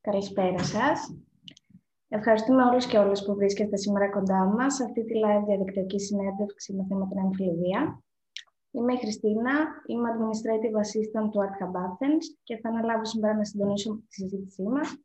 Καλησπέρα 0.00 0.58
σας. 0.58 1.16
Ευχαριστούμε 2.08 2.62
όλους 2.62 2.86
και 2.86 2.98
όλες 2.98 3.24
που 3.24 3.34
βρίσκεστε 3.34 3.76
σήμερα 3.76 4.10
κοντά 4.10 4.44
μας 4.44 4.74
σε 4.74 4.84
αυτή 4.84 5.04
τη 5.04 5.12
live 5.24 5.44
διαδικτυακή 5.46 5.98
συνέντευξη 6.00 6.74
με 6.74 6.84
θέμα 6.88 7.08
την 7.08 7.18
εμφυλιβία. 7.18 8.02
Είμαι 8.70 8.92
η 8.92 8.98
Χριστίνα, 8.98 9.52
είμαι 9.86 10.08
Administrative 10.12 10.76
Assistant 10.84 11.30
του 11.30 11.40
Art 11.44 11.64
Hub 11.64 11.74
Athens 11.86 12.24
και 12.42 12.56
θα 12.56 12.68
αναλάβω 12.68 13.04
σήμερα 13.04 13.34
να 13.34 13.44
συντονίσω 13.44 13.94
τη 14.08 14.14
συζήτησή 14.14 14.62
μας. 14.62 14.96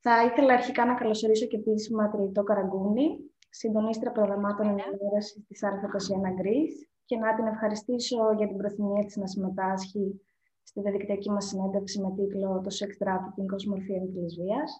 Θα 0.00 0.24
ήθελα 0.24 0.52
αρχικά 0.52 0.84
να 0.84 0.94
καλωσορίσω 0.94 1.46
και 1.46 1.56
επίσημα 1.56 2.10
τη 2.10 2.16
Λιτό 2.16 2.42
Καραγκούνη, 2.42 3.29
συντονίστρια 3.50 4.12
προγραμμάτων 4.12 4.66
ενημέρωσης 4.66 5.44
της 5.46 5.60
Α21 5.64 6.28
Greece 6.40 6.78
και 7.04 7.16
να 7.16 7.34
την 7.34 7.46
ευχαριστήσω 7.46 8.32
για 8.36 8.46
την 8.46 8.56
προθυμία 8.56 9.04
της 9.04 9.16
να 9.16 9.26
συμμετάσχει 9.26 10.20
στη 10.62 10.80
διαδικτυακή 10.80 11.30
μας 11.30 11.44
συνέντευξη 11.44 12.00
με 12.00 12.10
τίτλο 12.16 12.60
«Το 12.60 12.70
Sex 12.78 12.90
Trafficking 13.02 13.54
ως 13.54 13.66
μορφή 13.66 13.92
εμφυλής 13.92 14.34
βίας», 14.40 14.70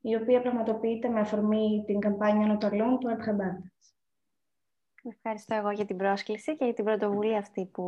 η 0.00 0.14
οποία 0.14 0.40
πραγματοποιείται 0.40 1.08
με 1.08 1.20
αφορμή 1.20 1.82
την 1.86 1.98
καμπάνια 1.98 2.46
Νοταλών 2.46 2.98
του 2.98 3.08
Art 3.08 3.34
Ευχαριστώ 5.04 5.54
εγώ 5.54 5.70
για 5.70 5.84
την 5.84 5.96
πρόσκληση 5.96 6.56
και 6.56 6.64
για 6.64 6.74
την 6.74 6.84
πρωτοβουλία 6.84 7.38
αυτή 7.38 7.66
που, 7.72 7.82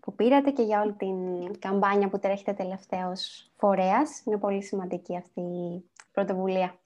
που 0.00 0.14
πήρατε 0.14 0.50
και 0.50 0.62
για 0.62 0.80
όλη 0.80 0.92
την 0.92 1.58
καμπάνια 1.58 2.08
που 2.08 2.18
τρέχετε 2.18 2.52
τελευταίως 2.52 3.50
φορέας. 3.56 4.22
Είναι 4.26 4.38
πολύ 4.38 4.62
σημαντική 4.62 5.16
αυτή 5.16 5.40
η 5.40 5.90
πρωτοβουλία. 6.12 6.81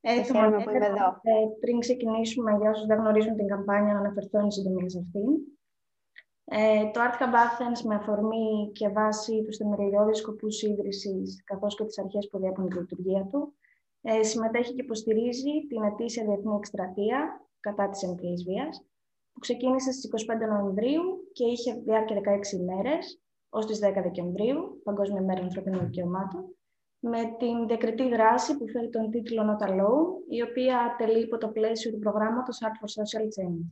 Έτσι, 0.00 0.32
χαίρομαι 0.32 0.64
που 0.64 0.70
είμαι 0.70 0.86
εδώ. 0.86 1.20
Ε, 1.22 1.32
πριν 1.60 1.78
ξεκινήσουμε, 1.78 2.56
για 2.60 2.70
όσους 2.70 2.86
δεν 2.86 2.98
γνωρίζουν 2.98 3.36
την 3.36 3.46
καμπάνια, 3.46 3.92
να 3.92 3.98
αναφερθώ 3.98 4.38
εν 4.38 4.50
συντομία 4.50 4.88
σε 4.88 4.98
αυτήν. 4.98 5.30
Ε, 6.44 6.90
το 6.90 7.00
Art 7.00 7.22
Hub 7.22 7.34
Athens 7.44 7.80
με 7.86 7.94
αφορμή 7.94 8.70
και 8.72 8.88
βάση 8.88 9.42
τους 9.44 9.56
θεμελιώδεις 9.56 10.18
σκοπούς 10.18 10.62
ίδρυσης 10.62 11.42
καθώς 11.44 11.74
και 11.76 11.84
τις 11.84 11.98
αρχές 11.98 12.28
που 12.30 12.38
διέπουν 12.38 12.68
τη 12.68 12.76
λειτουργία 12.76 13.28
του, 13.30 13.54
ε, 14.02 14.22
συμμετέχει 14.22 14.74
και 14.74 14.82
υποστηρίζει 14.82 15.66
την 15.68 15.82
ετήσια 15.82 16.24
διεθνή 16.24 16.54
εκστρατεία 16.56 17.48
κατά 17.60 17.88
της 17.88 18.02
εμφυλής 18.02 18.44
βίας, 18.44 18.84
που 19.32 19.40
ξεκίνησε 19.40 19.92
στις 19.92 20.04
25 20.04 20.46
Νοεμβρίου 20.46 21.02
και 21.32 21.44
είχε 21.44 21.74
διάρκεια 21.74 22.16
16 22.16 22.56
ημέρες, 22.56 23.22
ως 23.48 23.66
τις 23.66 23.78
10 23.78 24.02
Δεκεμβρίου, 24.02 24.80
Παγκόσμια 24.84 25.22
Μέρα 25.22 25.42
Ανθρωπίνων 25.42 25.84
Δικαιωμάτων, 25.84 26.56
με 27.00 27.18
την 27.38 27.66
διακριτή 27.66 28.08
δράση 28.08 28.56
που 28.56 28.68
φέρει 28.68 28.90
τον 28.90 29.10
τίτλο 29.10 29.42
Not 29.42 29.68
Alone, 29.68 30.06
η 30.28 30.42
οποία 30.42 30.94
τελεί 30.98 31.20
υπό 31.22 31.38
το 31.38 31.48
πλαίσιο 31.48 31.90
του 31.90 31.98
προγράμματος 31.98 32.58
Art 32.62 32.84
for 32.84 33.02
Social 33.02 33.24
Change. 33.24 33.64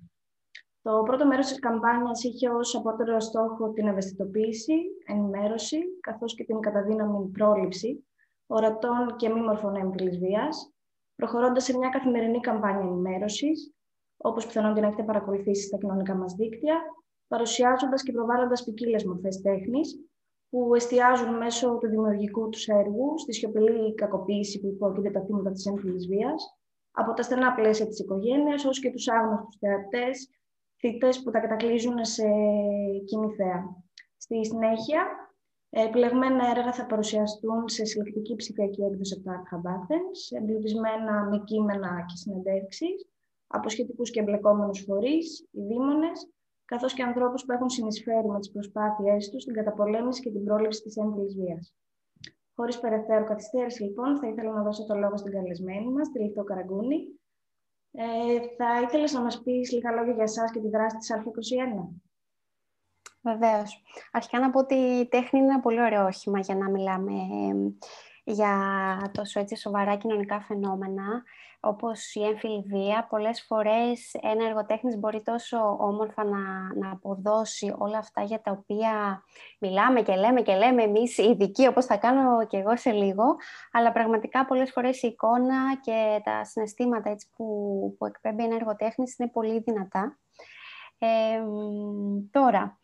Το 0.83 1.03
πρώτο 1.03 1.27
μέρος 1.27 1.47
της 1.47 1.59
καμπάνιας 1.59 2.25
είχε 2.25 2.49
ως 2.49 2.77
απότερο 2.77 3.21
στόχο 3.21 3.73
την 3.73 3.87
ευαισθητοποίηση, 3.87 4.75
ενημέρωση, 5.07 5.79
καθώς 6.01 6.35
και 6.35 6.45
την 6.45 6.61
καταδύναμη 6.61 7.29
πρόληψη 7.29 8.07
ορατών 8.47 9.17
και 9.17 9.29
μη 9.29 9.41
μορφών 9.41 9.77
έμφυλης 9.77 10.19
βίας, 10.19 10.73
προχωρώντας 11.15 11.65
σε 11.65 11.79
μια 11.79 11.89
καθημερινή 11.89 12.41
καμπάνια 12.41 12.81
ενημέρωσης, 12.81 13.73
όπως 14.17 14.47
πιθανόν 14.47 14.75
την 14.75 14.85
έχετε 14.85 15.03
παρακολουθήσει 15.03 15.67
στα 15.67 15.77
κοινωνικά 15.79 16.15
μας 16.15 16.35
δίκτυα, 16.35 16.83
παρουσιάζοντας 17.29 18.03
και 18.03 18.13
προβάλλοντας 18.13 18.65
ποικίλες 18.65 19.05
μορφές 19.05 19.41
τέχνης, 19.41 20.01
που 20.51 20.75
εστιάζουν 20.75 21.37
μέσω 21.37 21.79
του 21.79 21.89
δημιουργικού 21.89 22.49
τους 22.49 22.67
έργου 22.67 23.19
στη 23.19 23.33
σιωπηλή 23.33 23.95
κακοποίηση 23.95 24.61
που 24.61 24.67
υπόκειται 24.67 25.11
τα 25.11 25.21
θύματα 25.25 25.51
της 25.51 25.67
έμφυλης 25.67 26.07
βίας, 26.07 26.59
από 26.91 27.13
τα 27.13 27.23
στενά 27.23 27.55
πλαίσια 27.55 27.87
της 27.87 27.99
οικογένειας, 27.99 28.65
όσο 28.65 28.81
και 28.81 28.91
τους 28.91 29.09
άγνωστους 29.09 29.57
θεατές 29.59 30.31
θήτες 30.79 31.23
που 31.23 31.31
τα 31.31 31.41
κατακλείζουν 31.41 32.05
σε 32.05 32.29
κοινή 33.05 33.35
θέα. 33.37 33.63
Στη 34.17 34.45
συνέχεια, 34.45 35.07
επιλεγμένα 35.71 36.51
έργα 36.51 36.73
θα 36.73 36.87
παρουσιαστούν 36.87 37.69
σε 37.69 37.85
συλλεκτική 37.85 38.37
ψηφιακή 38.37 38.83
έκδοση 38.83 39.15
από 39.15 39.25
το 39.25 39.31
Art 39.37 39.47
Hub 39.51 39.65
Athens, 39.77 40.39
εμπλουτισμένα 40.39 41.25
με 41.31 41.39
κείμενα 41.45 42.05
και 42.09 42.17
συνεντεύξεις 42.17 43.07
από 43.47 43.69
σχετικούς 43.69 44.11
και 44.11 44.21
εμπλεκόμενους 44.21 44.81
φορείς, 44.81 45.49
οι 45.51 45.61
δήμονες, 45.63 46.31
καθώς 46.71 46.95
και 46.95 47.03
ανθρώπους 47.03 47.45
που 47.45 47.53
έχουν 47.53 47.69
συνεισφέρει 47.69 48.29
με 48.29 48.39
τις 48.39 48.51
προσπάθειές 48.51 49.31
τους 49.31 49.43
στην 49.43 49.55
καταπολέμηση 49.55 50.23
και 50.23 50.31
την 50.31 50.45
πρόληψη 50.45 50.83
της 50.83 50.97
έμφυλη 50.97 51.27
βίας. 51.35 51.75
Χωρίς 52.55 52.81
περαιτέρω 52.81 53.25
καθυστέρηση, 53.25 53.83
λοιπόν, 53.83 54.19
θα 54.19 54.29
ήθελα 54.29 54.53
να 54.53 54.63
δώσω 54.63 54.87
το 54.87 54.95
λόγο 54.95 55.17
στην 55.17 55.33
καλεσμένη 55.33 55.91
μας, 55.91 56.09
τη 56.11 56.19
Λίθο 56.19 56.45
Καραγκούνη, 56.45 56.99
ε, 57.93 58.05
θα 58.57 58.81
ήθελες 58.83 59.13
να 59.13 59.21
μας 59.21 59.43
πεις 59.43 59.73
λίγα 59.73 59.91
λόγια 59.91 60.13
για 60.13 60.23
εσάς 60.23 60.51
και 60.51 60.61
τη 60.61 60.69
δράση 60.69 60.97
της 60.97 61.11
Α21. 61.13 61.89
Βεβαίως. 63.23 63.83
Αρχικά 64.13 64.39
να 64.39 64.51
πω 64.51 64.59
ότι 64.59 64.75
η 64.75 65.09
τέχνη 65.09 65.39
είναι 65.39 65.49
ένα 65.53 65.61
πολύ 65.61 65.81
ωραίο 65.81 66.05
όχημα 66.07 66.39
για 66.39 66.57
να 66.57 66.71
μιλάμε 66.71 67.13
για 68.31 69.11
τόσο 69.13 69.41
έτσι 69.41 69.57
σοβαρά 69.57 69.97
κοινωνικά 69.97 70.41
φαινόμενα 70.41 71.23
όπως 71.61 72.15
η 72.15 72.25
έμφυλη 72.25 72.65
βία. 72.67 73.07
Πολλές 73.11 73.45
φορές 73.47 74.15
ένα 74.21 74.47
εργοτέχνης 74.47 74.99
μπορεί 74.99 75.23
τόσο 75.23 75.77
όμορφα 75.81 76.25
να, 76.25 76.39
να 76.75 76.91
αποδώσει 76.91 77.75
όλα 77.79 77.99
αυτά 77.99 78.23
για 78.23 78.41
τα 78.41 78.51
οποία 78.51 79.23
μιλάμε 79.59 80.03
και 80.03 80.15
λέμε 80.15 80.43
και 80.43 80.55
λέμε 80.55 80.83
εμείς 80.83 81.19
οι 81.19 81.23
ειδικοί, 81.23 81.67
όπως 81.67 81.85
θα 81.85 81.97
κάνω 81.97 82.47
και 82.47 82.57
εγώ 82.57 82.77
σε 82.77 82.91
λίγο, 82.91 83.37
αλλά 83.73 83.93
πραγματικά 83.93 84.45
πολλές 84.45 84.71
φορές 84.71 85.03
η 85.03 85.07
εικόνα 85.07 85.77
και 85.81 86.21
τα 86.25 86.45
συναισθήματα 86.45 87.11
έτσι, 87.11 87.29
που, 87.37 87.45
που 87.99 88.07
εκπέμπει 88.07 88.45
ένα 88.45 88.55
εργοτέχνης 88.55 89.19
είναι 89.19 89.31
πολύ 89.31 89.59
δυνατά. 89.59 90.19
Ε, 90.99 91.43
τώρα, 92.31 92.79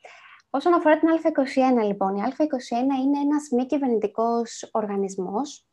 Όσον 0.56 0.75
αφορά 0.75 0.98
την 0.98 1.09
Α21, 1.09 1.84
λοιπόν, 1.84 2.16
η 2.16 2.20
Α21 2.20 3.03
είναι 3.03 3.19
ένας 3.19 3.48
μη 3.50 3.66
κυβερνητικός 3.66 4.69
οργανισμός, 4.72 5.66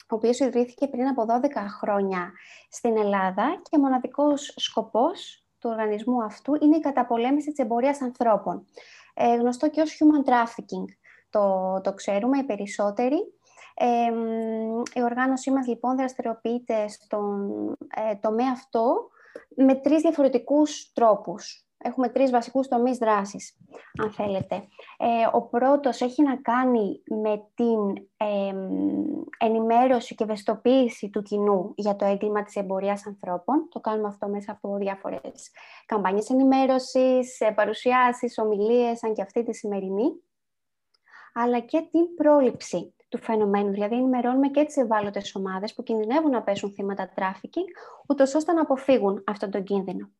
ο 0.00 0.14
οποίος 0.14 0.38
ιδρύθηκε 0.38 0.86
πριν 0.86 1.06
από 1.06 1.24
12 1.28 1.66
χρόνια 1.80 2.32
στην 2.70 2.96
Ελλάδα 2.96 3.60
και 3.70 3.78
μοναδικός 3.78 4.52
σκοπός 4.56 5.46
του 5.58 5.70
οργανισμού 5.70 6.22
αυτού 6.22 6.54
είναι 6.60 6.76
η 6.76 6.80
καταπολέμηση 6.80 7.50
της 7.50 7.58
εμπορίας 7.58 8.00
ανθρώπων, 8.00 8.64
ε, 9.14 9.34
γνωστό 9.34 9.70
και 9.70 9.80
ως 9.80 9.98
human 9.98 10.30
trafficking. 10.30 10.84
Το, 11.30 11.80
το 11.82 11.94
ξέρουμε 11.94 12.38
οι 12.38 12.44
περισσότεροι. 12.44 13.34
Ε, 13.74 14.12
η 14.94 15.02
οργάνωσή 15.02 15.50
μας 15.50 15.66
λοιπόν 15.66 15.96
δραστηριοποιείται 15.96 16.88
στον 16.88 17.50
ε, 18.10 18.14
τομέα 18.14 18.50
αυτό 18.52 19.10
με 19.56 19.74
τρεις 19.74 20.00
διαφορετικούς 20.00 20.92
τρόπους. 20.92 21.66
Έχουμε 21.84 22.08
τρεις 22.08 22.30
βασικούς 22.30 22.68
τομείς 22.68 22.98
δράσης, 22.98 23.56
αν 24.02 24.10
θέλετε. 24.10 24.54
Ε, 24.98 25.06
ο 25.32 25.42
πρώτος 25.42 26.00
έχει 26.00 26.22
να 26.22 26.36
κάνει 26.36 27.02
με 27.22 27.44
την 27.54 28.06
ενημέρωση 29.38 30.14
και 30.14 30.24
ευαισθητοποίηση 30.24 31.10
του 31.10 31.22
κοινού 31.22 31.72
για 31.76 31.96
το 31.96 32.04
έγκλημα 32.04 32.42
της 32.42 32.56
εμπορίας 32.56 33.06
ανθρώπων. 33.06 33.68
Το 33.70 33.80
κάνουμε 33.80 34.08
αυτό 34.08 34.28
μέσα 34.28 34.52
από 34.52 34.76
διάφορες 34.76 35.50
καμπάνιες 35.86 36.30
ενημέρωσης, 36.30 37.40
ε, 37.40 37.50
παρουσιάσεις, 37.50 38.38
ομιλίες, 38.38 39.04
σαν 39.04 39.14
και 39.14 39.22
αυτή 39.22 39.42
τη 39.42 39.54
σημερινή, 39.54 40.22
αλλά 41.34 41.60
και 41.60 41.88
την 41.90 42.14
πρόληψη 42.14 42.94
του 43.08 43.18
φαινομένου. 43.18 43.70
Δηλαδή, 43.70 43.94
ενημερώνουμε 43.94 44.48
και 44.48 44.64
τις 44.64 44.76
ευάλωτες 44.76 45.34
ομάδες 45.34 45.74
που 45.74 45.82
κινδυνεύουν 45.82 46.30
να 46.30 46.42
πέσουν 46.42 46.72
θύματα 46.72 47.10
τράφικινγκ, 47.14 47.66
ούτως 48.08 48.34
ώστε 48.34 48.52
να 48.52 48.60
αποφύγουν 48.60 49.24
αυτόν 49.26 49.50
τον 49.50 49.64
κίνδυνο. 49.64 50.10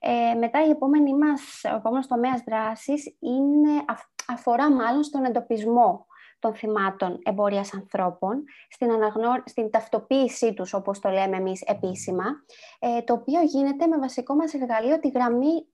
Ε, 0.00 0.34
μετά 0.34 0.66
η 0.66 0.70
επόμενη 0.70 1.14
μας, 1.14 1.60
ο 1.72 1.76
επόμενος 1.76 2.06
τομέας 2.06 2.42
δράσης 2.46 3.16
είναι, 3.20 3.84
αφορά 4.26 4.72
μάλλον 4.72 5.02
στον 5.02 5.24
εντοπισμό 5.24 6.06
των 6.38 6.54
θυμάτων 6.54 7.18
εμπορίας 7.22 7.74
ανθρώπων, 7.74 8.44
στην, 8.68 8.90
αναγνω... 8.90 9.42
στην 9.44 9.70
ταυτοποίησή 9.70 10.54
τους, 10.54 10.74
όπως 10.74 10.98
το 10.98 11.08
λέμε 11.08 11.36
εμείς 11.36 11.62
επίσημα, 11.62 12.24
ε, 12.78 13.02
το 13.02 13.12
οποίο 13.12 13.42
γίνεται 13.42 13.86
με 13.86 13.98
βασικό 13.98 14.34
μας 14.34 14.54
εργαλείο 14.54 14.98
τη 14.98 15.08
γραμμή 15.08 15.66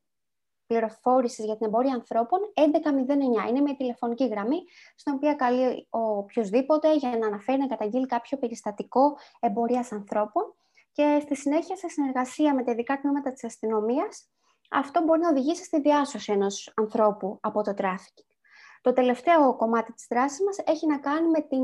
πληροφόρησης 0.66 1.44
για 1.44 1.56
την 1.56 1.66
εμπορία 1.66 1.94
ανθρώπων 1.94 2.38
1109. 2.54 3.48
Είναι 3.48 3.60
μια 3.60 3.76
τηλεφωνική 3.76 4.26
γραμμή, 4.26 4.62
στην 4.94 5.12
οποία 5.14 5.34
καλεί 5.34 5.86
ο 5.90 5.98
οποιοδήποτε 5.98 6.94
για 6.94 7.16
να 7.20 7.26
αναφέρει 7.26 7.58
να 7.58 7.66
καταγγείλει 7.66 8.06
κάποιο 8.06 8.38
περιστατικό 8.38 9.16
εμπορίας 9.40 9.92
ανθρώπων 9.92 10.54
και 10.94 11.18
στη 11.22 11.36
συνέχεια, 11.36 11.76
σε 11.76 11.88
συνεργασία 11.88 12.54
με 12.54 12.64
τα 12.64 12.70
ειδικά 12.72 13.00
τμήματα 13.00 13.32
της 13.32 13.44
αστυνομίας, 13.44 14.28
αυτό 14.70 15.02
μπορεί 15.02 15.20
να 15.20 15.28
οδηγήσει 15.28 15.64
στη 15.64 15.80
διάσωση 15.80 16.32
ενός 16.32 16.72
ανθρώπου 16.76 17.38
από 17.40 17.62
το 17.62 17.74
τράφικινγκ. 17.74 18.28
Το 18.80 18.92
τελευταίο 18.92 19.56
κομμάτι 19.56 19.92
της 19.92 20.06
δράσης 20.10 20.40
μας 20.44 20.58
έχει 20.64 20.86
να 20.86 20.98
κάνει 20.98 21.28
με 21.28 21.40
την 21.40 21.62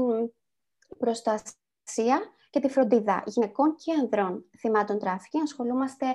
προστασία 0.98 2.20
και 2.50 2.60
τη 2.60 2.68
φροντίδα 2.68 3.22
γυναικών 3.26 3.74
και 3.76 3.92
ανδρών 3.92 4.44
θυμάτων 4.58 4.98
τράφικινγκ. 4.98 5.42
Ασχολούμαστε 5.42 6.06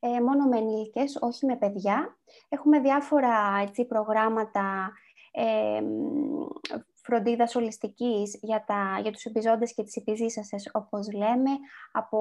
ε, 0.00 0.20
μόνο 0.20 0.46
με 0.46 0.56
ενήλικες, 0.56 1.18
όχι 1.20 1.46
με 1.46 1.56
παιδιά. 1.56 2.18
Έχουμε 2.48 2.80
διάφορα 2.80 3.58
έτσι, 3.62 3.84
προγράμματα 3.84 4.92
ε, 5.32 5.80
φροντίδας 7.04 7.54
ολιστικής 7.54 8.38
για, 8.42 8.64
τα, 8.66 8.98
για 9.02 9.12
τους 9.12 9.24
επιζώντες 9.24 9.74
και 9.74 9.82
τις 9.82 9.96
επιζήσασες, 9.96 10.70
όπως 10.72 11.12
λέμε, 11.12 11.50
από 11.92 12.18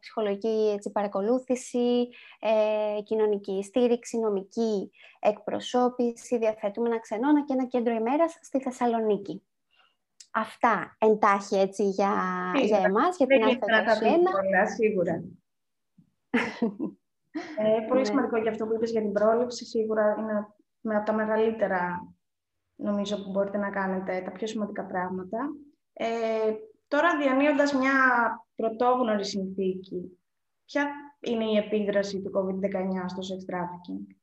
ψυχολογική 0.00 0.72
έτσι, 0.74 0.90
παρακολούθηση, 0.90 2.08
ε, 2.40 3.00
κοινωνική 3.02 3.62
στήριξη, 3.62 4.18
νομική 4.18 4.90
εκπροσώπηση, 5.20 6.38
διαθέτουμε 6.38 6.98
ξενώνα 6.98 7.44
και 7.44 7.52
ένα 7.52 7.66
κέντρο 7.66 7.94
ημέρας 7.94 8.38
στη 8.40 8.60
Θεσσαλονίκη. 8.60 9.42
Αυτά 10.30 10.96
εντάχει 10.98 11.56
έτσι 11.56 11.88
για, 11.88 12.12
για 12.62 12.78
εμάς, 12.84 13.16
για 13.16 13.26
την 13.26 13.42
α 13.42 14.66
Σίγουρα. 14.66 15.12
ε, 17.58 17.86
πολύ 17.88 18.00
ναι. 18.00 18.06
σημαντικό 18.06 18.36
για 18.36 18.50
αυτό 18.50 18.66
που 18.66 18.74
είπες 18.74 18.90
για 18.90 19.00
την 19.00 19.12
πρόληψη. 19.12 19.64
Σίγουρα 19.64 20.16
είναι 20.18 20.46
με 20.80 20.96
από 20.96 21.06
τα 21.06 21.12
μεγαλύτερα 21.12 22.14
νομίζω 22.76 23.22
που 23.22 23.30
μπορείτε 23.30 23.58
να 23.58 23.70
κάνετε, 23.70 24.22
τα 24.24 24.30
πιο 24.30 24.46
σημαντικά 24.46 24.84
πράγματα. 24.84 25.38
Ε, 25.92 26.52
τώρα 26.88 27.18
διανύοντας 27.18 27.72
μια 27.72 27.92
πρωτόγνωρη 28.56 29.24
συνθήκη, 29.24 30.18
ποια 30.64 30.88
είναι 31.20 31.44
η 31.44 31.56
επίδραση 31.56 32.22
του 32.22 32.30
COVID-19 32.34 33.04
στο 33.06 33.34
sex 33.34 33.54
trafficking? 33.54 34.14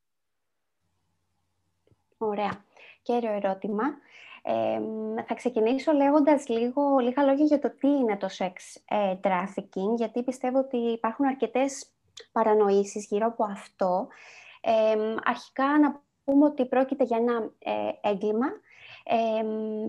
Ωραία. 2.18 2.66
Κέριο 3.02 3.32
ερώτημα. 3.32 3.84
Ε, 4.44 4.80
θα 5.24 5.34
ξεκινήσω 5.34 5.92
λέγοντας 5.92 6.48
λίγο, 6.48 6.98
λίγα 6.98 7.24
λόγια 7.24 7.46
για 7.46 7.60
το 7.60 7.70
τι 7.70 7.88
είναι 7.88 8.18
το 8.18 8.28
sex 8.38 8.54
ε, 8.86 9.16
trafficking, 9.24 9.96
γιατί 9.98 10.24
πιστεύω 10.24 10.60
ότι 10.60 10.78
υπάρχουν 10.78 11.26
αρκετές 11.26 11.92
παρανοήσεις 12.32 13.06
γύρω 13.06 13.28
από 13.28 13.44
αυτό. 13.44 14.08
Ε, 14.62 15.16
αρχικά 15.24 15.80
να 15.80 16.02
πούμε 16.24 16.46
ότι 16.46 16.66
πρόκειται 16.66 17.04
για 17.04 17.18
ένα 17.18 17.52
ε, 17.60 18.10
έγκλημα 18.10 18.48
ε, 19.04 19.44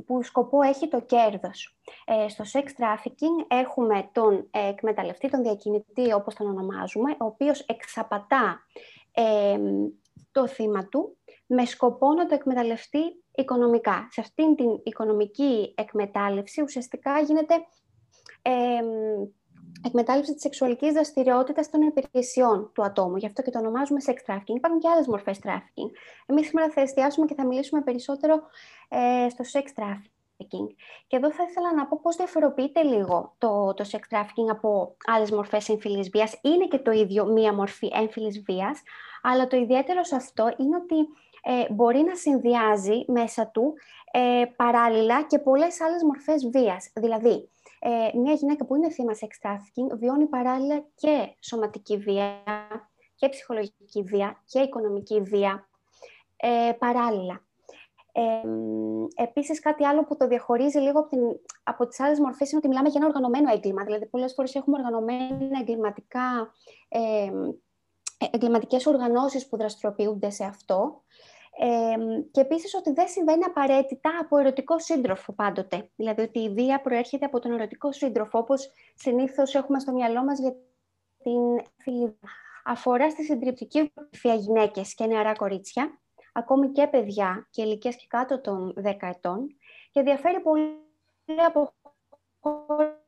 που 0.06 0.22
σκοπό 0.22 0.62
έχει 0.62 0.88
το 0.88 1.00
κέρδος. 1.00 1.76
Ε, 2.04 2.28
στο 2.28 2.44
sex 2.52 2.64
trafficking 2.64 3.46
έχουμε 3.48 4.08
τον 4.12 4.48
εκμεταλλευτή, 4.50 5.28
τον 5.28 5.42
διακινητή 5.42 6.12
όπως 6.12 6.34
τον 6.34 6.46
ονομάζουμε, 6.48 7.10
ο 7.10 7.24
οποίος 7.24 7.60
εξαπατά 7.60 8.60
το 10.32 10.46
θύμα 10.46 10.88
του 10.88 11.16
με 11.46 11.64
σκοπό 11.64 12.12
να 12.12 12.26
το 12.26 12.34
εκμεταλλευτεί 12.34 13.22
οικονομικά. 13.34 14.08
Σε 14.10 14.20
αυτήν 14.20 14.54
την 14.54 14.80
οικονομική 14.82 15.74
εκμετάλλευση 15.76 16.62
ουσιαστικά 16.62 17.20
γίνεται 17.20 17.54
εκμετάλλευση 19.84 20.32
της 20.32 20.42
σεξουαλικής 20.42 20.92
δραστηριότητας 20.92 21.70
των 21.70 21.82
υπηρεσιών 21.82 22.70
του 22.74 22.82
ατόμου. 22.82 23.16
Γι' 23.16 23.26
αυτό 23.26 23.42
και 23.42 23.50
το 23.50 23.58
ονομάζουμε 23.58 24.00
sex 24.06 24.32
trafficking. 24.32 24.56
Υπάρχουν 24.56 24.80
και 24.80 24.88
άλλες 24.88 25.06
μορφές 25.06 25.38
trafficking. 25.42 25.90
Εμείς 26.26 26.46
σήμερα 26.46 26.70
θα 26.70 26.80
εστιάσουμε 26.80 27.26
και 27.26 27.34
θα 27.34 27.46
μιλήσουμε 27.46 27.82
περισσότερο 27.82 28.42
ε, 28.88 29.28
στο 29.28 29.44
sex 29.52 29.80
trafficking. 29.80 30.66
Και 31.06 31.16
εδώ 31.16 31.32
θα 31.32 31.42
ήθελα 31.48 31.74
να 31.74 31.86
πω 31.86 32.00
πώς 32.02 32.16
διαφοροποιείται 32.16 32.82
λίγο 32.82 33.34
το, 33.38 33.74
το 33.74 33.84
sex 33.92 34.16
trafficking 34.16 34.50
από 34.50 34.96
άλλες 35.06 35.30
μορφές 35.30 35.68
έμφυλη 35.68 36.08
βίας. 36.12 36.38
Είναι 36.42 36.66
και 36.66 36.78
το 36.78 36.90
ίδιο 36.90 37.24
μία 37.24 37.54
μορφή 37.54 37.90
έμφυλη 37.92 38.44
βίας, 38.46 38.82
αλλά 39.22 39.46
το 39.46 39.56
ιδιαίτερο 39.56 40.04
σε 40.04 40.16
αυτό 40.16 40.54
είναι 40.56 40.76
ότι 40.76 40.96
ε, 41.42 41.72
μπορεί 41.72 42.02
να 42.02 42.14
συνδυάζει 42.14 43.04
μέσα 43.06 43.46
του 43.46 43.74
ε, 44.12 44.44
παράλληλα 44.56 45.22
και 45.22 45.38
πολλές 45.38 45.80
άλλες 45.80 46.02
μορφές 46.02 46.48
βίας. 46.48 46.90
Δηλαδή, 46.94 47.48
ε, 47.84 48.18
μια 48.18 48.32
γυναίκα 48.32 48.64
που 48.64 48.76
είναι 48.76 48.90
θύμα 48.90 49.12
sex 49.20 49.48
trafficking 49.48 49.96
βιώνει 49.98 50.26
παράλληλα 50.26 50.84
και 50.94 51.36
σωματική 51.40 51.96
βία 51.96 52.42
και 53.14 53.28
ψυχολογική 53.28 54.02
βία 54.02 54.42
και 54.44 54.60
οικονομική 54.60 55.20
βία 55.20 55.68
ε, 56.36 56.72
παράλληλα. 56.78 57.44
Ε, 58.12 58.22
επίσης, 59.22 59.60
κάτι 59.60 59.84
άλλο 59.84 60.04
που 60.04 60.16
το 60.16 60.26
διαχωρίζει 60.26 60.78
λίγο 60.78 60.98
από, 61.00 61.08
την, 61.08 61.20
από 61.62 61.86
τις 61.86 62.00
άλλες 62.00 62.18
μορφές 62.18 62.48
είναι 62.50 62.58
ότι 62.58 62.68
μιλάμε 62.68 62.88
για 62.88 63.00
ένα 63.00 63.08
οργανωμένο 63.08 63.52
έγκλημα. 63.52 63.84
Δηλαδή, 63.84 64.06
πολλές 64.06 64.32
φορές 64.32 64.54
έχουμε 64.54 64.78
οργανωμένα 64.78 65.58
εγκληματικά, 65.60 66.52
ε, 66.88 67.30
εγκληματικές 68.30 68.86
οργανώσεις 68.86 69.48
που 69.48 69.56
δραστηριοποιούνται 69.56 70.30
σε 70.30 70.44
αυτό 70.44 71.02
και 72.30 72.40
επίσης 72.40 72.74
ότι 72.74 72.92
δεν 72.92 73.08
συμβαίνει 73.08 73.44
απαραίτητα 73.44 74.10
από 74.20 74.38
ερωτικό 74.38 74.78
σύντροφο 74.78 75.32
πάντοτε. 75.32 75.90
Δηλαδή 75.96 76.22
ότι 76.22 76.38
η 76.38 76.50
βία 76.50 76.80
προέρχεται 76.80 77.24
από 77.24 77.38
τον 77.38 77.52
ερωτικό 77.52 77.92
σύντροφο, 77.92 78.38
όπως 78.38 78.70
συνήθως 78.94 79.54
έχουμε 79.54 79.78
στο 79.78 79.92
μυαλό 79.92 80.24
μας 80.24 80.38
για 80.38 80.54
την 81.22 81.66
φιλή. 81.76 82.18
Αφορά 82.64 83.10
στη 83.10 83.24
συντριπτική 83.24 83.92
πληθεία 84.10 84.34
γυναίκες 84.34 84.94
και 84.94 85.06
νεαρά 85.06 85.32
κορίτσια, 85.32 86.00
ακόμη 86.32 86.70
και 86.70 86.86
παιδιά 86.86 87.46
και 87.50 87.62
ηλικίες 87.62 87.96
και 87.96 88.06
κάτω 88.08 88.40
των 88.40 88.74
10 88.84 89.08
ετών, 89.08 89.56
και 89.90 90.02
διαφέρει 90.02 90.40
πολύ 90.40 90.78
από 91.46 91.72
χώρα. 92.40 93.01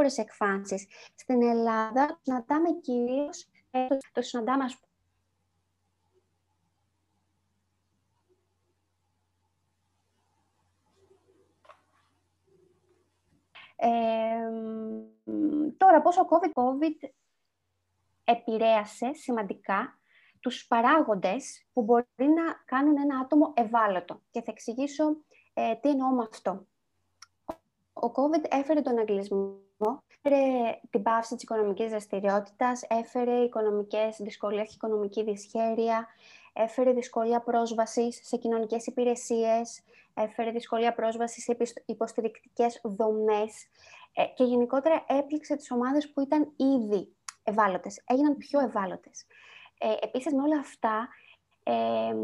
Διάφορες 0.00 0.18
εκφάνσεις. 0.18 0.86
Στην 1.14 1.42
Ελλάδα 1.42 2.20
συναντάμε 2.22 2.70
κυρίως, 2.80 3.48
ε, 3.70 3.86
το 4.12 4.22
συναντάμε 4.22 4.64
ας 4.64 4.80
Ε, 13.82 13.88
τώρα, 15.76 16.02
πώς 16.02 16.18
ο 16.18 16.26
COVID, 16.28 17.08
επηρέασε 18.24 19.12
σημαντικά 19.12 20.00
τους 20.40 20.66
παράγοντες 20.66 21.66
που 21.72 21.82
μπορεί 21.82 22.06
να 22.16 22.62
κάνουν 22.64 22.96
ένα 22.96 23.18
άτομο 23.18 23.52
ευάλωτο. 23.56 24.22
Και 24.30 24.42
θα 24.42 24.50
εξηγήσω 24.50 25.16
ε, 25.54 25.74
τι 25.74 25.88
εννοώ 25.88 26.08
με 26.10 26.26
αυτό. 26.30 26.66
Ο 28.02 28.12
COVID 28.14 28.44
έφερε 28.48 28.80
τον 28.80 28.98
αγγλισμό, 28.98 29.58
έφερε 30.06 30.78
την 30.90 31.02
πάυση 31.02 31.34
της 31.34 31.42
οικονομικής 31.42 31.90
δραστηριότητας, 31.90 32.82
έφερε 32.88 33.36
οικονομικές 33.36 34.16
δυσκολίες, 34.20 34.74
οικονομική 34.74 35.22
δυσχέρεια, 35.22 36.08
έφερε 36.52 36.92
δυσκολία 36.92 37.40
πρόσβασης 37.40 38.20
σε 38.22 38.36
κοινωνικές 38.36 38.86
υπηρεσίες, 38.86 39.82
έφερε 40.14 40.50
δυσκολία 40.50 40.94
πρόσβασης 40.94 41.44
σε 41.44 41.56
υποστηρικτικές 41.86 42.80
δομές 42.84 43.66
ε, 44.12 44.24
και 44.24 44.44
γενικότερα 44.44 45.04
έπληξε 45.08 45.56
τις 45.56 45.70
ομάδες 45.70 46.12
που 46.12 46.20
ήταν 46.20 46.52
ήδη 46.56 47.16
ευάλωτες, 47.42 48.02
έγιναν 48.06 48.36
πιο 48.36 48.60
ευάλωτες. 48.60 49.26
Ε, 49.78 49.94
επίσης, 50.00 50.32
με 50.32 50.42
όλα 50.42 50.58
αυτά, 50.58 51.08
ε, 51.62 52.14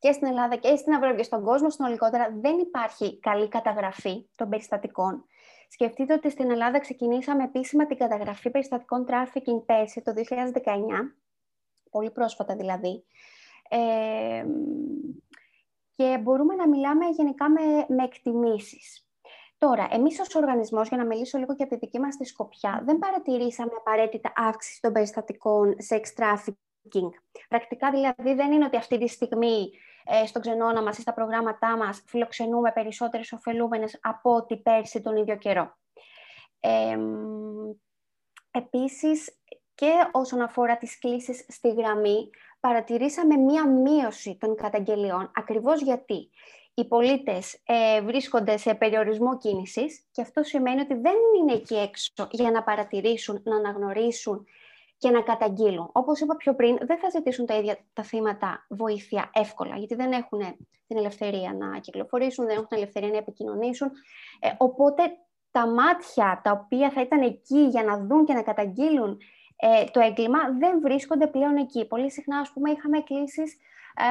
και 0.01 0.11
στην 0.11 0.27
Ελλάδα 0.27 0.55
και 0.55 0.75
στην 0.75 0.93
Ευρώπη 0.93 1.15
και 1.15 1.23
στον 1.23 1.43
κόσμο 1.43 1.69
συνολικότερα 1.69 2.33
δεν 2.41 2.57
υπάρχει 2.57 3.19
καλή 3.19 3.47
καταγραφή 3.47 4.29
των 4.35 4.49
περιστατικών. 4.49 5.25
Σκεφτείτε 5.69 6.13
ότι 6.13 6.29
στην 6.29 6.51
Ελλάδα 6.51 6.79
ξεκινήσαμε 6.79 7.43
επίσημα 7.43 7.85
την 7.85 7.97
καταγραφή 7.97 8.49
περιστατικών 8.49 9.05
trafficking 9.09 9.65
πέρσι 9.65 10.01
το 10.01 10.13
2019, 10.15 10.21
πολύ 11.91 12.11
πρόσφατα 12.11 12.55
δηλαδή. 12.55 13.03
Ε, 13.69 14.45
και 15.95 16.17
μπορούμε 16.21 16.55
να 16.55 16.67
μιλάμε 16.67 17.05
γενικά 17.05 17.49
με, 17.49 17.61
με 17.87 18.03
εκτιμήσεις. 18.03 19.07
Τώρα, 19.57 19.87
εμείς 19.91 20.19
ως 20.19 20.35
οργανισμός, 20.35 20.87
για 20.87 20.97
να 20.97 21.05
μιλήσω 21.05 21.37
λίγο 21.37 21.55
και 21.55 21.63
από 21.63 21.73
τη 21.73 21.79
δική 21.79 21.99
μας 21.99 22.17
τη 22.17 22.25
σκοπιά, 22.25 22.81
δεν 22.85 22.97
παρατηρήσαμε 22.97 23.71
απαραίτητα 23.77 24.33
αύξηση 24.35 24.81
των 24.81 24.93
περιστατικών 24.93 25.75
sex 25.89 26.01
trafficking. 26.21 27.09
Πρακτικά 27.49 27.91
δηλαδή 27.91 28.33
δεν 28.33 28.51
είναι 28.51 28.65
ότι 28.65 28.77
αυτή 28.77 28.97
τη 28.97 29.07
στιγμή 29.07 29.71
ε, 30.05 30.25
στο 30.25 30.39
ξενώνα 30.39 30.81
μας 30.81 30.97
ή 30.97 31.01
στα 31.01 31.13
προγράμματά 31.13 31.77
μας 31.77 32.03
φιλοξενούμε 32.05 32.71
περισσότερες 32.71 33.31
ωφελούμενες 33.31 33.99
από 34.01 34.35
ό,τι 34.35 34.57
πέρσι 34.57 35.01
τον 35.01 35.15
ίδιο 35.15 35.37
καιρό. 35.37 35.77
Ε, 36.59 36.97
επίσης, 38.51 39.37
και 39.75 39.91
όσον 40.11 40.41
αφορά 40.41 40.77
τις 40.77 40.99
κλήσεις 40.99 41.45
στη 41.47 41.73
γραμμή, 41.73 42.29
παρατηρήσαμε 42.59 43.35
μία 43.35 43.67
μείωση 43.67 44.37
των 44.39 44.55
καταγγελιών, 44.55 45.31
ακριβώς 45.35 45.81
γιατί 45.81 46.29
οι 46.73 46.87
πολίτες 46.87 47.61
ε, 47.65 48.01
βρίσκονται 48.01 48.57
σε 48.57 48.73
περιορισμό 48.73 49.37
κίνησης 49.37 50.07
και 50.11 50.21
αυτό 50.21 50.43
σημαίνει 50.43 50.81
ότι 50.81 50.93
δεν 50.93 51.15
είναι 51.39 51.53
εκεί 51.53 51.75
έξω 51.75 52.11
για 52.31 52.51
να 52.51 52.63
παρατηρήσουν, 52.63 53.41
να 53.43 53.55
αναγνωρίσουν 53.55 54.45
και 55.01 55.09
να 55.09 55.21
καταγγείλουν. 55.21 55.89
Όπως 55.91 56.19
είπα 56.19 56.35
πιο 56.35 56.55
πριν, 56.55 56.77
δεν 56.81 56.97
θα 56.97 57.09
ζητήσουν 57.09 57.45
τα 57.45 57.57
ίδια 57.57 57.77
τα 57.93 58.03
θύματα 58.03 58.65
βοήθεια 58.69 59.29
εύκολα, 59.33 59.75
γιατί 59.75 59.95
δεν 59.95 60.11
έχουν 60.11 60.39
την 60.87 60.97
ελευθερία 60.97 61.53
να 61.53 61.79
κυκλοφορήσουν, 61.79 62.45
δεν 62.45 62.55
έχουν 62.55 62.67
την 62.67 62.77
ελευθερία 62.77 63.09
να 63.09 63.17
επικοινωνήσουν. 63.17 63.91
Ε, 64.39 64.49
οπότε 64.57 65.03
τα 65.51 65.67
μάτια 65.67 66.41
τα 66.43 66.51
οποία 66.51 66.89
θα 66.89 67.01
ήταν 67.01 67.21
εκεί 67.21 67.59
για 67.59 67.83
να 67.83 67.97
δουν 68.05 68.25
και 68.25 68.33
να 68.33 68.41
καταγγείλουν 68.41 69.17
ε, 69.55 69.83
το 69.91 69.99
έγκλημα 69.99 70.39
δεν 70.59 70.81
βρίσκονται 70.81 71.27
πλέον 71.27 71.55
εκεί. 71.57 71.87
Πολύ 71.87 72.11
συχνά, 72.11 72.37
ας 72.37 72.51
πούμε, 72.51 72.71
είχαμε 72.71 73.01
κλήσεις 73.01 73.57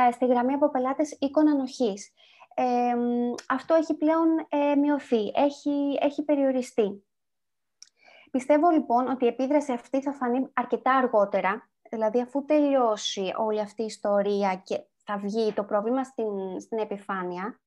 ε, 0.08 0.12
στη 0.12 0.26
γραμμή 0.26 0.52
από 0.52 0.70
πελάτες 0.70 1.16
οίκων 1.20 1.48
ανοχής. 1.48 2.12
Ε, 2.54 2.64
αυτό 3.48 3.74
έχει 3.74 3.94
πλέον 3.94 4.26
ε, 4.48 4.74
μειωθεί, 4.74 5.32
έχει, 5.34 5.98
έχει 6.00 6.22
περιοριστεί. 6.22 7.04
Πιστεύω 8.30 8.70
λοιπόν 8.70 9.08
ότι 9.08 9.24
η 9.24 9.28
επίδραση 9.28 9.72
αυτή 9.72 10.02
θα 10.02 10.12
φανεί 10.12 10.48
αρκετά 10.52 10.94
αργότερα, 10.96 11.68
δηλαδή 11.90 12.20
αφού 12.20 12.44
τελειώσει 12.44 13.32
όλη 13.36 13.60
αυτή 13.60 13.82
η 13.82 13.84
ιστορία 13.84 14.62
και 14.64 14.80
θα 15.04 15.16
βγει 15.18 15.52
το 15.52 15.64
πρόβλημα 15.64 16.04
στην, 16.04 16.60
στην 16.60 16.78
επιφάνεια. 16.78 17.60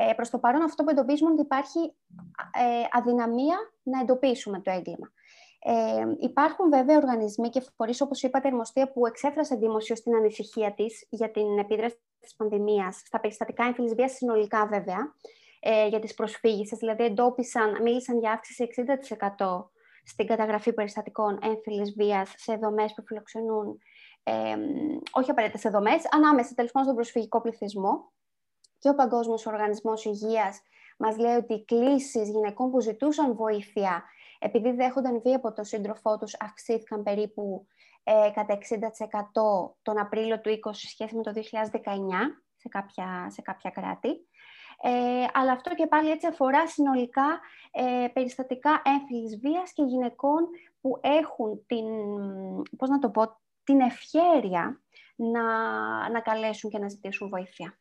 Ε, 0.00 0.12
προς 0.12 0.30
το 0.30 0.38
παρόν 0.38 0.62
αυτό 0.62 0.84
που 0.84 0.90
εντοπίζουμε 0.90 1.30
ότι 1.30 1.40
υπάρχει 1.40 1.78
ε, 2.52 2.86
αδυναμία 2.90 3.56
να 3.82 4.00
εντοπίσουμε 4.00 4.60
το 4.60 4.70
έγκλημα. 4.70 5.12
Ε, 5.58 6.04
υπάρχουν 6.18 6.70
βέβαια 6.70 6.96
οργανισμοί 6.96 7.48
και 7.48 7.62
φορείς, 7.76 8.00
όπως 8.00 8.22
είπατε, 8.22 8.48
Ερμοστία, 8.48 8.92
που 8.92 9.06
εξέφρασε 9.06 9.56
δημοσίως 9.56 10.00
την 10.02 10.14
ανησυχία 10.14 10.74
της 10.74 11.06
για 11.10 11.30
την 11.30 11.58
επίδραση 11.58 11.96
της 12.20 12.34
πανδημίας 12.34 12.96
στα 13.04 13.20
περιστατικά 13.20 13.64
έμφυλη 13.64 13.94
βίας 13.94 14.12
συνολικά, 14.12 14.66
βέβαια, 14.66 15.14
ε, 15.60 15.86
για 15.86 15.98
τις 15.98 16.14
προσφύγησε. 16.14 16.76
Δηλαδή, 16.76 17.04
εντόπισαν, 17.04 17.82
μίλησαν 17.82 18.18
για 18.18 18.32
αύξηση 18.32 18.62
60% 18.62 19.70
στην 20.04 20.26
καταγραφή 20.26 20.72
περιστατικών 20.72 21.38
έμφυλης 21.42 21.94
βίας 21.96 22.34
σε 22.36 22.54
δομές 22.54 22.94
που 22.94 23.02
φιλοξενούν, 23.06 23.78
ε, 24.22 24.56
όχι 25.12 25.30
απαραίτητα 25.30 25.58
σε 25.58 25.68
δομές, 25.68 26.02
ανάμεσα 26.10 26.54
τέλος 26.54 26.70
πάντων 26.70 26.88
στον 26.88 26.96
προσφυγικό 26.96 27.40
πληθυσμό. 27.40 28.12
Και 28.78 28.88
ο 28.88 28.94
Παγκόσμιος 28.94 29.46
Οργανισμός 29.46 30.04
Υγείας 30.04 30.60
μας 30.98 31.16
λέει 31.16 31.34
ότι 31.34 31.54
οι 31.54 31.64
κλήσεις 31.64 32.28
γυναικών 32.28 32.70
που 32.70 32.80
ζητούσαν 32.80 33.34
βοήθεια 33.34 34.04
επειδή 34.38 34.70
δέχονταν 34.70 35.20
βία 35.20 35.36
από 35.36 35.52
τον 35.52 35.64
σύντροφό 35.64 36.18
τους, 36.18 36.36
αυξήθηκαν 36.40 37.02
περίπου 37.02 37.66
ε, 38.02 38.30
κατά 38.34 38.58
60% 38.58 39.74
τον 39.82 39.98
Απρίλιο 39.98 40.40
του 40.40 40.50
20 40.50 40.70
σχέση 40.72 41.16
με 41.16 41.22
το 41.22 41.32
2019 41.34 41.40
σε 42.56 42.68
κάποια, 42.68 43.30
σε 43.30 43.42
κάποια 43.42 43.70
κράτη. 43.70 44.27
Ε, 44.82 45.26
αλλά 45.32 45.52
αυτό 45.52 45.74
και 45.74 45.86
πάλι 45.86 46.10
έτσι 46.10 46.26
αφορά 46.26 46.66
συνολικά 46.66 47.40
ε, 47.70 48.08
περιστατικά 48.12 48.82
έμφυλης 48.84 49.38
βίας 49.40 49.72
και 49.72 49.82
γυναικών 49.82 50.48
που 50.80 50.98
έχουν 51.02 51.66
την, 51.66 51.86
πώς 52.76 52.88
να 52.88 52.98
το 52.98 53.10
πω, 53.10 53.40
την 53.64 53.80
ευχέρεια 53.80 54.80
να, 55.16 55.42
να 56.10 56.20
καλέσουν 56.20 56.70
και 56.70 56.78
να 56.78 56.88
ζητήσουν 56.88 57.28
βοήθεια. 57.28 57.78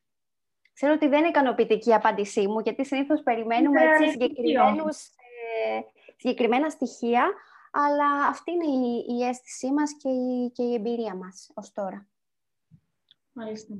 Ξέρω 0.73 0.93
ότι 0.93 1.07
δεν 1.07 1.19
είναι 1.19 1.27
ικανοποιητική 1.27 1.89
η 1.89 1.93
απάντησή 1.93 2.47
μου, 2.47 2.59
γιατί 2.59 2.85
συνήθως 2.85 3.23
περιμένουμε 3.23 3.81
έτσι, 3.81 4.09
συγκεκριμένους, 4.09 4.97
ε, 5.07 5.79
συγκεκριμένα 6.15 6.69
στοιχεία, 6.69 7.31
αλλά 7.71 8.27
αυτή 8.27 8.51
είναι 8.51 8.65
η, 8.65 9.05
η 9.17 9.27
αίσθησή 9.27 9.71
μας 9.71 9.91
και 10.01 10.09
η, 10.09 10.51
και 10.51 10.63
η 10.63 10.73
εμπειρία 10.73 11.15
μας 11.15 11.51
ως 11.53 11.71
τώρα. 11.71 12.07
Μάλιστα. 13.33 13.73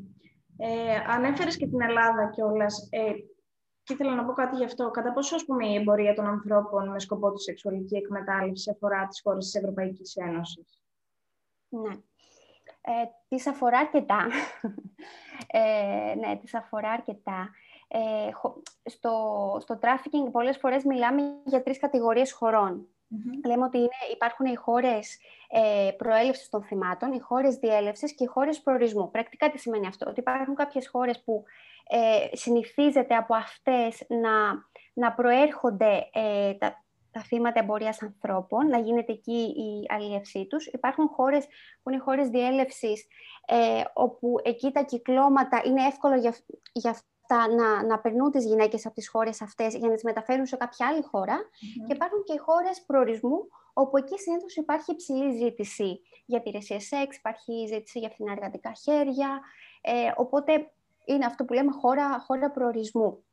Ε, 0.57 0.95
ανέφερες 1.07 1.57
και 1.57 1.67
την 1.67 1.81
Ελλάδα 1.81 2.29
κιόλας. 2.29 2.87
Ε, 2.91 3.11
και 3.83 3.93
ήθελα 3.93 4.15
να 4.15 4.25
πω 4.25 4.33
κάτι 4.33 4.55
γι' 4.55 4.63
αυτό. 4.63 4.91
Κατά 4.91 5.13
πόσο, 5.13 5.35
ας 5.35 5.45
πούμε, 5.45 5.67
η 5.67 5.75
εμπορία 5.75 6.13
των 6.13 6.25
ανθρώπων 6.25 6.89
με 6.89 6.99
σκοπό 6.99 7.31
τη 7.31 7.41
σεξουαλική 7.41 7.95
εκμετάλλευση 7.95 8.69
αφορά 8.69 9.07
τις 9.07 9.21
χώρες 9.21 9.45
της 9.45 9.55
Ευρωπαϊκής 9.55 10.15
Ένωσης; 10.15 10.81
Ναι. 11.69 11.93
Ε, 12.81 12.91
τις 13.27 13.47
αφορά 13.47 13.79
αρκετά. 13.79 14.27
ε, 15.47 16.15
ναι, 16.15 16.37
τις 16.37 16.53
αφορά 16.53 16.89
αρκετά. 16.89 17.49
Ε, 17.87 18.29
στο, 18.83 19.57
στο 19.61 19.79
trafficking 19.81 20.31
πολλές 20.31 20.57
φορές 20.57 20.83
μιλάμε 20.83 21.21
για 21.45 21.63
τρεις 21.63 21.79
κατηγορίες 21.79 22.31
χωρών. 22.31 22.87
Λέμε 23.45 23.63
ότι 23.63 23.77
είναι, 23.77 23.89
υπάρχουν 24.13 24.45
οι 24.45 24.55
χώρες 24.55 25.19
ε, 25.49 25.91
προέλευσης 25.97 26.49
των 26.49 26.63
θυμάτων, 26.63 27.11
οι 27.13 27.19
χώρες 27.19 27.55
διέλευσης 27.55 28.15
και 28.15 28.23
οι 28.23 28.27
χώρες 28.27 28.61
προορισμού. 28.61 29.11
Πρακτικά 29.11 29.49
τι 29.49 29.57
σημαίνει 29.57 29.87
αυτό, 29.87 30.09
ότι 30.09 30.19
υπάρχουν 30.19 30.55
κάποιες 30.55 30.87
χώρες 30.87 31.23
που 31.23 31.43
ε, 31.87 32.35
συνηθίζεται 32.35 33.15
από 33.15 33.35
αυτές 33.35 34.05
να, 34.07 34.65
να 34.93 35.13
προέρχονται 35.13 36.09
ε, 36.13 36.53
τα, 36.53 36.83
τα 37.11 37.21
θύματα 37.21 37.59
εμπορίας 37.59 38.01
ανθρώπων, 38.01 38.67
να 38.67 38.79
γίνεται 38.79 39.11
εκεί 39.11 39.41
η 39.41 39.85
αλλιευσή 39.87 40.45
τους. 40.45 40.65
Υπάρχουν 40.65 41.07
χώρες 41.07 41.47
που 41.83 41.89
είναι 41.89 42.01
χώρες 42.01 42.29
διέλευσης, 42.29 43.07
ε, 43.45 43.83
όπου 43.93 44.35
εκεί 44.43 44.71
τα 44.71 44.83
κυκλώματα 44.83 45.61
είναι 45.65 45.85
εύκολο 45.85 46.15
για, 46.15 46.35
για 46.71 46.97
να, 47.35 47.85
να 47.85 47.99
περνούν 47.99 48.31
τις 48.31 48.45
γυναίκες 48.45 48.85
από 48.85 48.95
τις 48.95 49.09
χώρες 49.09 49.41
αυτές 49.41 49.75
για 49.75 49.87
να 49.87 49.93
τις 49.93 50.03
μεταφέρουν 50.03 50.45
σε 50.45 50.55
κάποια 50.55 50.87
άλλη 50.87 51.01
και 51.87 51.93
υπάρχουν 51.93 52.23
και 52.23 52.39
χώρες 52.39 52.83
προορισμού 52.85 53.47
όπου 53.73 53.97
εκεί 53.97 54.19
συνήθως 54.19 54.55
υπάρχει 54.55 54.91
υψηλή 54.91 55.35
ζήτηση 55.35 55.99
για 56.25 56.37
υπηρεσία 56.37 56.79
σεξ, 56.79 57.17
υπάρχει 57.17 57.65
ζήτηση 57.67 57.99
για 57.99 58.09
φθηνά 58.09 58.31
εργατικά 58.31 58.73
χέρια, 58.73 59.41
ε, 59.81 60.11
οπότε 60.15 60.71
είναι 61.05 61.25
αυτό 61.25 61.45
που 61.45 61.53
λέμε 61.53 61.71
χώρα, 61.71 62.19
χώρα 62.19 62.51
προορισμού. 62.51 63.23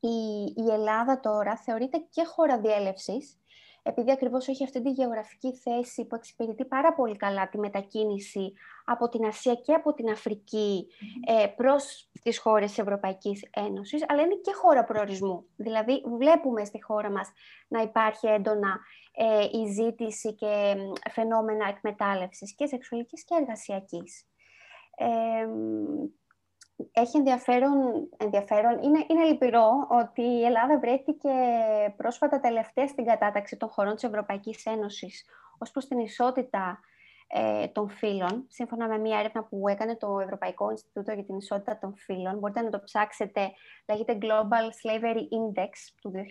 Η, 0.00 0.44
η 0.56 0.72
Ελλάδα 0.72 1.20
τώρα 1.20 1.56
θεωρείται 1.56 2.06
και 2.10 2.24
χώρα 2.24 2.58
διέλευσης, 2.58 3.38
επειδή 3.86 4.10
ακριβώς 4.10 4.48
έχει 4.48 4.64
αυτή 4.64 4.82
τη 4.82 4.90
γεωγραφική 4.90 5.54
θέση 5.56 6.04
που 6.04 6.14
εξυπηρετεί 6.14 6.64
πάρα 6.64 6.94
πολύ 6.94 7.16
καλά 7.16 7.48
τη 7.48 7.58
μετακίνηση 7.58 8.52
από 8.84 9.08
την 9.08 9.26
Ασία 9.26 9.54
και 9.54 9.72
από 9.72 9.94
την 9.94 10.10
Αφρική 10.10 10.86
ε, 11.26 11.46
προς 11.46 12.10
τις 12.22 12.38
χώρες 12.38 12.68
της 12.68 12.78
Ευρωπαϊκής 12.78 13.48
Ένωσης, 13.50 14.04
αλλά 14.08 14.22
είναι 14.22 14.34
και 14.34 14.52
χώρα 14.52 14.84
προορισμού. 14.84 15.46
Δηλαδή, 15.56 16.02
βλέπουμε 16.18 16.64
στη 16.64 16.82
χώρα 16.82 17.10
μας 17.10 17.32
να 17.68 17.82
υπάρχει 17.82 18.26
έντονα 18.26 18.78
ε, 19.12 19.44
η 19.58 19.72
ζήτηση 19.72 20.34
και 20.34 20.74
φαινόμενα 21.10 21.68
εκμετάλλευσης 21.68 22.54
και 22.54 22.66
σεξουαλικής 22.66 23.24
και 23.24 23.34
εργασιακής. 23.40 24.26
Ε, 24.96 25.46
έχει 26.92 27.16
ενδιαφέρον, 27.16 28.08
ενδιαφέρον. 28.16 28.82
Είναι, 28.82 29.04
είναι 29.08 29.24
λυπηρό 29.24 29.68
ότι 29.88 30.22
η 30.22 30.44
Ελλάδα 30.44 30.78
βρέθηκε 30.78 31.30
πρόσφατα 31.96 32.40
τελευταία 32.40 32.86
στην 32.86 33.04
κατάταξη 33.04 33.56
των 33.56 33.68
χωρών 33.68 33.94
της 33.94 34.04
Ευρωπαϊκής 34.04 34.66
Ένωσης 34.66 35.24
ως 35.58 35.70
προς 35.70 35.86
την 35.86 35.98
ισότητα 35.98 36.80
ε, 37.28 37.66
των 37.66 37.88
φύλων, 37.88 38.44
σύμφωνα 38.48 38.88
με 38.88 38.98
μια 38.98 39.18
έρευνα 39.18 39.44
που 39.44 39.68
έκανε 39.68 39.96
το 39.96 40.20
Ευρωπαϊκό 40.20 40.70
Ινστιτούτο 40.70 41.12
για 41.12 41.24
την 41.24 41.36
Ισότητα 41.36 41.78
των 41.78 41.94
Φύλων. 41.96 42.38
Μπορείτε 42.38 42.60
να 42.60 42.70
το 42.70 42.80
ψάξετε, 42.84 43.52
λέγεται 43.88 44.18
Global 44.20 44.66
Slavery 44.80 45.20
Index 45.20 45.70
του 46.00 46.12
2020 46.14 46.22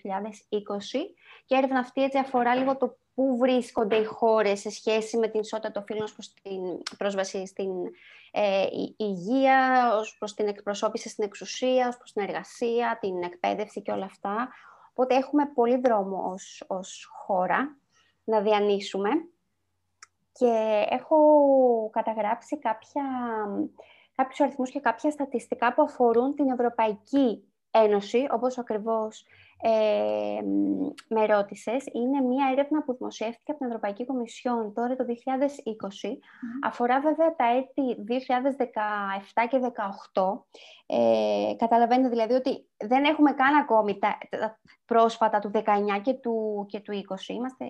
και 1.46 1.56
η 1.56 1.58
έρευνα 1.58 1.80
αυτή 1.80 2.04
έτσι 2.04 2.18
αφορά 2.18 2.56
λίγο 2.56 2.78
το 2.78 2.98
πού 3.16 3.38
βρίσκονται 3.38 3.96
οι 3.96 4.04
χώρες 4.04 4.60
σε 4.60 4.70
σχέση 4.70 5.18
με 5.18 5.28
την 5.28 5.40
ισότητα 5.40 5.72
των 5.72 5.84
φύλων 5.84 6.08
προς 6.14 6.34
την 6.34 6.62
πρόσβαση 6.98 7.46
στην 7.46 7.72
ε, 8.32 8.66
υγεία, 8.98 9.90
ως 9.96 10.16
προς 10.18 10.34
την 10.34 10.48
εκπροσώπηση 10.48 11.10
στην 11.10 11.24
εξουσία, 11.24 11.88
ως 11.88 11.98
προς 11.98 12.14
την 12.14 12.24
εργασία, 12.24 12.98
την 13.02 13.24
εκπαίδευση 13.24 13.82
και 13.82 13.92
όλα 13.92 14.06
αυτά. 14.06 14.50
Οπότε 14.90 15.16
έχουμε 15.16 15.46
πολύ 15.46 15.78
δρόμο 15.78 16.30
ως, 16.34 16.64
ως 16.68 17.10
χώρα 17.12 17.78
να 18.24 18.42
διανύσουμε 18.42 19.10
και 20.32 20.84
έχω 20.90 21.18
καταγράψει 21.94 22.60
κάποια, 22.60 23.04
κάποιους 24.16 24.40
αριθμούς 24.40 24.70
και 24.70 24.80
κάποια 24.80 25.12
στατιστικά 25.12 25.74
που 25.74 25.82
αφορούν 25.82 26.36
την 26.36 26.50
Ευρωπαϊκή 26.50 27.44
Ένωση, 27.72 28.28
όπως 28.32 28.58
ακριβώς 28.58 29.26
ε, 29.62 30.42
με 31.10 31.26
ρώτησες, 31.26 31.86
είναι 31.94 32.22
μία 32.22 32.50
έρευνα 32.52 32.84
που 32.84 32.96
δημοσιεύτηκε 32.98 33.52
από 33.52 33.58
την 33.58 33.68
Ευρωπαϊκή 33.68 34.06
Κομισιόν 34.06 34.74
τώρα 34.74 34.96
το 34.96 35.06
2020. 35.06 35.10
Αφορά 36.64 37.00
βέβαια 37.00 37.36
τα 37.36 37.46
έτη 37.46 37.96
2017 38.08 39.48
και 39.50 39.60
2018. 40.14 40.46
Ε, 40.86 41.54
καταλαβαίνετε 41.58 42.10
δηλαδή 42.10 42.34
ότι 42.34 42.70
δεν 42.78 43.04
έχουμε 43.04 43.34
καν 43.34 43.56
ακόμη 43.56 44.00
τα, 44.00 44.18
πρόσφατα 44.86 45.40
του 45.40 45.52
19 45.54 45.62
και 46.02 46.14
του, 46.14 46.66
και 46.68 46.80
του 46.80 46.94
20. 46.94 47.30
Είμαστε 47.30 47.66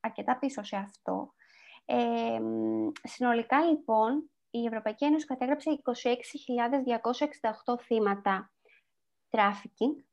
αρκετά 0.00 0.38
πίσω 0.38 0.62
σε 0.62 0.76
αυτό. 0.76 1.34
Ε, 1.84 2.40
συνολικά 3.02 3.60
λοιπόν 3.60 4.30
η 4.50 4.66
Ευρωπαϊκή 4.66 5.04
Ένωση 5.04 5.26
κατέγραψε 5.26 5.80
26.268 7.64 7.80
θύματα 7.80 8.50
τράφικινγκ 9.28 9.94
και 9.94 10.02
ε, 10.02 10.05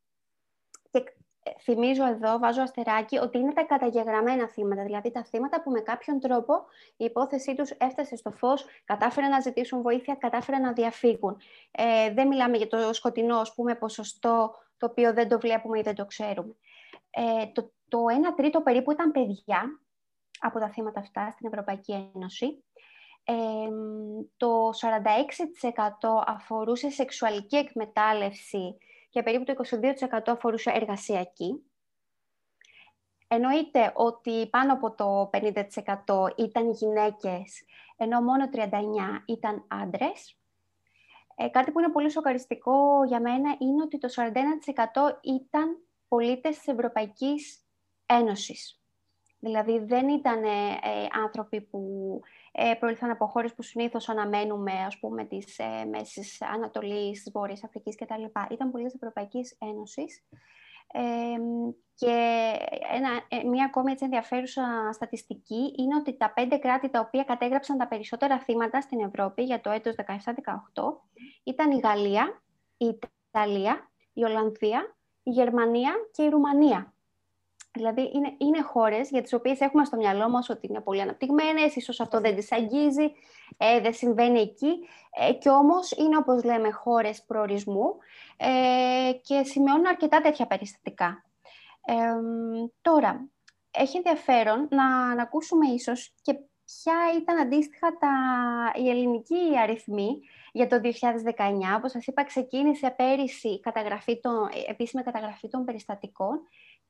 θυμίζω 1.62 2.06
εδώ, 2.08 2.40
βάζω 2.40 2.62
αστεράκι, 2.62 3.18
ότι 3.18 3.38
είναι 3.38 3.54
τα 3.54 3.64
καταγεγραμμένα 3.64 4.48
θύματα, 4.48 4.84
δηλαδή 4.84 5.12
τα 5.12 5.24
θύματα 5.24 5.64
που 5.64 5.72
με 5.72 5.80
κάποιον 5.80 6.20
τρόπο 6.20 6.54
η 6.98 7.06
υπόθεσή 7.06 7.56
τους 7.56 7.70
έφτασε 7.72 8.16
στο 8.16 8.32
φως, 8.32 8.66
κατάφεραν 8.86 9.30
να 9.30 9.40
ζητήσουν 9.40 9.82
βοήθεια, 9.82 10.16
κατάφεραν 10.16 10.62
να 10.62 10.74
διαφύγουν. 10.74 11.38
Ε, 11.72 12.14
δεν 12.14 12.28
μιλάμε 12.28 12.58
για 12.58 12.68
το 12.68 12.94
σκοτεινό, 12.94 13.38
ας 13.38 13.54
πούμε, 13.54 13.76
ποσοστό, 13.76 14.56
το 14.78 14.86
οποίο 14.86 15.14
δεν 15.14 15.28
το 15.28 15.40
βλέπουμε 15.40 15.80
ή 15.80 15.82
δεν 15.82 15.96
το 15.96 16.06
ξέρουμε. 16.06 16.56
Ε, 17.10 17.46
το, 17.46 17.72
το 17.88 18.00
1 18.32 18.34
τρίτο 18.36 18.62
περίπου 18.62 18.92
ήταν 18.92 19.12
παιδιά 19.12 19.80
από 20.40 20.60
τα 20.60 20.70
θύματα 20.70 21.00
αυτά 21.00 21.32
στην 21.32 21.48
Ευρωπαϊκή 21.48 22.12
Ένωση. 22.16 22.64
Ε, 23.24 23.34
το 24.38 24.70
46% 24.70 26.24
αφορούσε 26.26 26.90
σεξουαλική 26.90 27.56
εκμετάλλευση 27.56 28.78
και 29.14 29.24
περίπου 29.24 29.44
το 29.44 29.54
22% 30.10 30.20
αφορούσε 30.26 30.72
εργασιακή. 30.72 31.64
Εννοείται 33.28 33.92
ότι 33.96 34.48
πάνω 34.50 34.74
από 34.74 34.92
το 34.92 35.30
50% 35.34 36.38
ήταν 36.38 36.72
γυναίκες, 36.72 37.64
ενώ 37.98 38.22
μόνο 38.22 38.50
39% 38.54 38.60
ήταν 39.26 39.66
άντρες. 39.68 40.38
Ε, 41.36 41.48
κάτι 41.48 41.72
που 41.72 41.80
είναι 41.80 41.92
πολύ 41.92 42.10
σοκαριστικό 42.10 43.04
για 43.04 43.22
μένα 43.22 43.56
είναι 43.60 43.82
ότι 43.82 43.98
το 43.98 44.10
41% 44.10 45.20
ήταν 45.22 45.78
πολίτες 46.08 46.58
της 46.58 46.68
Ευρωπαϊκής 46.68 47.66
Ένωσης. 48.06 48.83
Δηλαδή 49.44 49.80
δεν 49.80 50.10
ήταν 50.10 50.44
ε, 50.44 50.78
άνθρωποι 51.24 51.62
που 51.62 51.80
ε, 52.52 52.74
προήλθαν 52.80 53.10
από 53.10 53.26
χώρες 53.26 53.54
που 53.54 53.62
συνήθως 53.62 54.10
αναμένουμε, 54.10 54.72
ας 54.72 55.00
πούμε, 55.00 55.26
της 55.26 55.60
ε, 55.60 55.86
Μέσης 55.90 56.42
Ανατολής, 56.42 57.24
της 57.24 57.32
Βόρειας 57.32 57.64
Αφρικής 57.64 57.96
κτλ. 57.96 58.24
Ήταν 58.50 58.72
πολίτε 58.72 58.92
Ευρωπαϊκής 58.96 59.58
Ένωσης. 59.60 60.24
Ε, 60.88 61.02
και 61.96 62.14
ένα, 62.94 63.10
ε, 63.28 63.44
μία 63.48 63.66
ακόμη 63.66 63.92
έτσι 63.92 64.04
ενδιαφέρουσα 64.04 64.90
στατιστική 64.92 65.74
είναι 65.78 65.96
ότι 65.96 66.18
τα 66.18 66.34
πέντε 66.34 66.58
κράτη 66.58 66.90
τα 66.90 67.00
οποία 67.00 67.24
κατέγραψαν 67.24 67.78
τα 67.78 67.88
περισσότερα 67.88 68.40
θύματα 68.40 68.82
στην 68.82 69.00
Ευρώπη 69.00 69.44
για 69.44 69.62
το 69.62 69.70
έτος 69.70 69.96
17-18 69.96 70.04
ήταν 71.44 71.72
η 71.72 71.80
Γαλλία, 71.80 72.44
η 72.78 73.00
Ιταλία, 73.30 73.92
η 74.14 74.24
Ολλανδία, 74.24 74.96
η 75.24 75.30
Γερμανία 75.30 75.94
και 76.12 76.24
η 76.24 76.30
Ρουμανία. 76.30 76.93
Δηλαδή, 77.74 78.12
είναι, 78.14 78.36
είναι 78.38 78.62
χώρες 78.62 79.10
για 79.10 79.22
τις 79.22 79.34
οποίες 79.34 79.60
έχουμε 79.60 79.86
στο 79.86 79.98
μυαλό 79.98 80.30
μας 80.30 80.50
ότι 80.50 80.68
είναι 80.68 80.82
πολύ 80.82 81.02
αναπτυγμένες, 81.02 81.76
ίσως 81.76 82.00
αυτό 82.00 82.20
δεν 82.20 82.36
τις 82.36 82.52
αγγίζει, 82.52 83.12
ε, 83.58 83.80
δεν 83.80 83.94
συμβαίνει 83.94 84.40
εκεί. 84.40 84.88
Ε, 85.12 85.34
και 85.34 85.50
όμως 85.50 85.92
είναι, 85.92 86.18
όπως 86.18 86.44
λέμε, 86.44 86.72
χώρες 86.72 87.24
προορισμού 87.24 87.98
ε, 88.38 89.12
και 89.22 89.44
σημειώνουν 89.44 89.88
αρκετά 89.88 90.22
τέτοια 90.22 90.48
περιστατικά. 90.48 91.26
Ε, 91.86 91.94
τώρα, 92.82 93.30
έχει 93.72 93.98
ενδιαφέρον 93.98 94.68
να, 94.72 95.16
να 95.16 95.22
ακούσουμε 95.22 95.68
ίσως 95.68 96.14
και 96.22 96.34
ποια 96.66 96.96
ήταν 97.22 97.40
αντίστοιχα 97.40 97.98
τα, 97.98 98.12
οι 98.82 98.90
ελληνικοί 98.90 99.58
αριθμοί 99.62 100.20
για 100.52 100.68
το 100.68 100.80
2019. 100.84 100.90
Όπως 101.78 101.92
σας 101.92 102.08
είπα, 102.08 102.24
ξεκίνησε 102.24 102.94
πέρυσι 102.98 103.60
καταγραφή 103.60 104.20
των, 104.20 104.50
επίσημη 104.68 105.04
καταγραφή 105.04 105.48
των 105.48 105.66
περιστατικών 105.66 106.40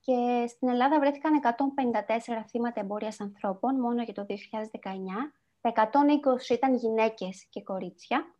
και 0.05 0.45
στην 0.47 0.67
Ελλάδα 0.69 0.99
βρέθηκαν 0.99 1.41
154 1.43 2.43
θύματα 2.49 2.79
εμπορίας 2.79 3.19
ανθρώπων 3.19 3.79
μόνο 3.79 4.03
για 4.03 4.13
το 4.13 4.25
2019. 4.29 4.33
Τα 5.61 5.89
120 5.91 6.49
ήταν 6.49 6.75
γυναίκες 6.75 7.45
και 7.49 7.61
κορίτσια. 7.61 8.35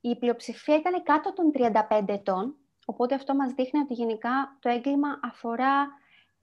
Η 0.00 0.16
πλειοψηφία 0.16 0.76
ήταν 0.76 1.02
κάτω 1.02 1.32
των 1.32 1.50
35 1.54 2.04
ετών, 2.06 2.56
οπότε 2.84 3.14
αυτό 3.14 3.34
μας 3.34 3.52
δείχνει 3.52 3.80
ότι 3.80 3.94
γενικά 3.94 4.56
το 4.60 4.68
έγκλημα 4.68 5.20
αφορά 5.22 5.88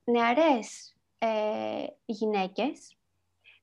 νεαρές 0.03 0.95
ε, 1.17 1.85
γυναίκες. 2.05 2.97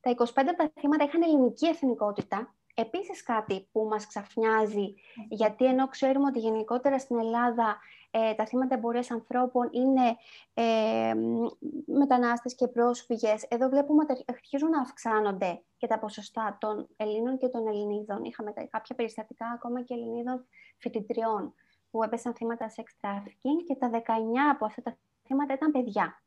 Τα 0.01 0.11
25 0.11 0.23
από 0.35 0.57
τα 0.57 0.71
θύματα 0.79 1.03
είχαν 1.03 1.21
ελληνική 1.21 1.67
εθνικότητα, 1.67 2.55
Επίσης 2.77 3.23
κάτι 3.23 3.67
που 3.71 3.87
μας 3.89 4.07
ξαφνιάζει, 4.07 4.93
γιατί 5.29 5.65
ενώ 5.65 5.87
ξέρουμε 5.87 6.27
ότι 6.27 6.39
γενικότερα 6.39 6.99
στην 6.99 7.19
Ελλάδα 7.19 7.77
ε, 8.11 8.33
τα 8.33 8.45
θύματα 8.45 8.75
εμπορίας 8.75 9.11
ανθρώπων 9.11 9.69
είναι 9.71 10.15
ε, 10.53 11.13
μετανάστες 11.85 12.55
και 12.55 12.67
πρόσφυγες, 12.67 13.43
εδώ 13.47 13.69
βλέπουμε 13.69 14.05
ότι 14.09 14.23
αρχίζουν 14.27 14.69
να 14.69 14.81
αυξάνονται 14.81 15.63
και 15.77 15.87
τα 15.87 15.99
ποσοστά 15.99 16.57
των 16.59 16.87
Ελλήνων 16.95 17.37
και 17.37 17.47
των 17.47 17.67
Ελληνίδων. 17.67 18.23
Είχαμε 18.23 18.53
κάποια 18.69 18.95
περιστατικά 18.95 19.45
ακόμα 19.45 19.81
και 19.81 19.93
Ελληνίδων 19.93 20.45
φοιτητριών 20.77 21.53
που 21.91 22.03
έπεσαν 22.03 22.33
θύματα 22.33 22.69
sex 22.75 23.07
trafficking 23.07 23.63
και 23.67 23.75
τα 23.75 23.89
19 23.91 23.99
από 24.51 24.65
αυτά 24.65 24.81
τα 24.81 24.97
θύματα 25.27 25.53
ήταν 25.53 25.71
παιδιά. 25.71 26.24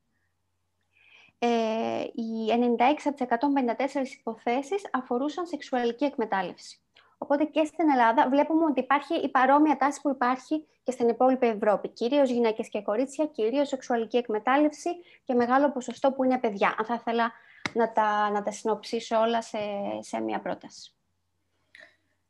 Ε, 1.38 2.02
οι 2.14 2.50
96 2.78 2.82
από 3.04 3.24
154 3.24 4.18
υποθέσεις 4.18 4.82
αφορούσαν 4.92 5.46
σεξουαλική 5.46 6.04
εκμετάλλευση. 6.04 6.80
Οπότε 7.18 7.44
και 7.44 7.64
στην 7.64 7.90
Ελλάδα 7.90 8.28
βλέπουμε 8.28 8.64
ότι 8.64 8.80
υπάρχει 8.80 9.14
η 9.14 9.28
παρόμοια 9.28 9.76
τάση 9.76 10.00
που 10.00 10.10
υπάρχει 10.10 10.66
και 10.82 10.90
στην 10.90 11.08
υπόλοιπη 11.08 11.46
Ευρώπη. 11.46 11.88
Κυρίως 11.88 12.30
γυναίκες 12.30 12.68
και 12.68 12.82
κορίτσια, 12.82 13.26
κυρίως 13.26 13.68
σεξουαλική 13.68 14.16
εκμετάλλευση 14.16 14.90
και 15.24 15.34
μεγάλο 15.34 15.70
ποσοστό 15.70 16.12
που 16.12 16.24
είναι 16.24 16.38
παιδιά. 16.38 16.74
Αν 16.78 16.84
θα 16.84 16.94
ήθελα 16.94 17.32
να 17.74 17.92
τα, 17.92 18.30
να 18.30 18.42
τα 18.42 18.50
συνοψίσω 18.50 19.18
όλα 19.18 19.42
σε, 19.42 19.58
σε 20.00 20.20
μία 20.20 20.40
πρόταση. 20.40 20.92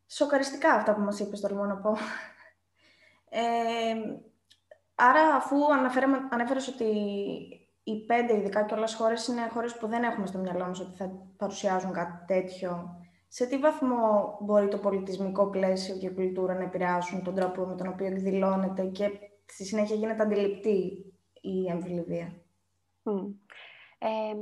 Σοκαριστικά 0.07 0.75
αυτά 0.75 0.95
που 0.95 1.01
μας 1.01 1.21
είπες, 1.21 1.41
τολμώ 1.41 1.65
να 1.65 1.77
πω. 1.77 1.97
Ε, 3.31 3.95
άρα, 4.95 5.35
αφού 5.35 5.57
αναφέρες 6.31 6.69
ότι 6.69 6.89
οι 7.91 8.05
πέντε 8.07 8.37
ειδικά 8.37 8.65
και 8.65 8.75
όλες 8.75 8.95
χώρες 8.95 9.27
είναι 9.27 9.49
χώρες 9.53 9.77
που 9.77 9.87
δεν 9.87 10.03
έχουμε 10.03 10.27
στο 10.27 10.39
μυαλό 10.39 10.67
μας 10.67 10.81
ότι 10.81 10.97
θα 10.97 11.11
παρουσιάζουν 11.37 11.93
κάτι 11.93 12.25
τέτοιο. 12.27 12.97
Σε 13.29 13.47
τι 13.47 13.59
βαθμό 13.59 14.37
μπορεί 14.41 14.69
το 14.69 14.79
πολιτισμικό 14.79 15.47
πλαίσιο 15.51 15.97
και 15.97 16.07
η 16.07 16.11
κουλτούρα 16.11 16.55
να 16.55 16.63
επηρεάσουν 16.63 17.23
τον 17.23 17.35
τρόπο 17.35 17.65
με 17.65 17.75
τον 17.75 17.87
οποίο 17.87 18.07
εκδηλώνεται 18.07 18.85
και 18.85 19.11
στη 19.47 19.65
συνέχεια 19.65 19.97
γίνεται 19.97 20.23
αντιληπτή 20.23 21.05
η 21.41 21.71
εμφυλιβία. 21.71 22.33
Ε, 23.99 24.35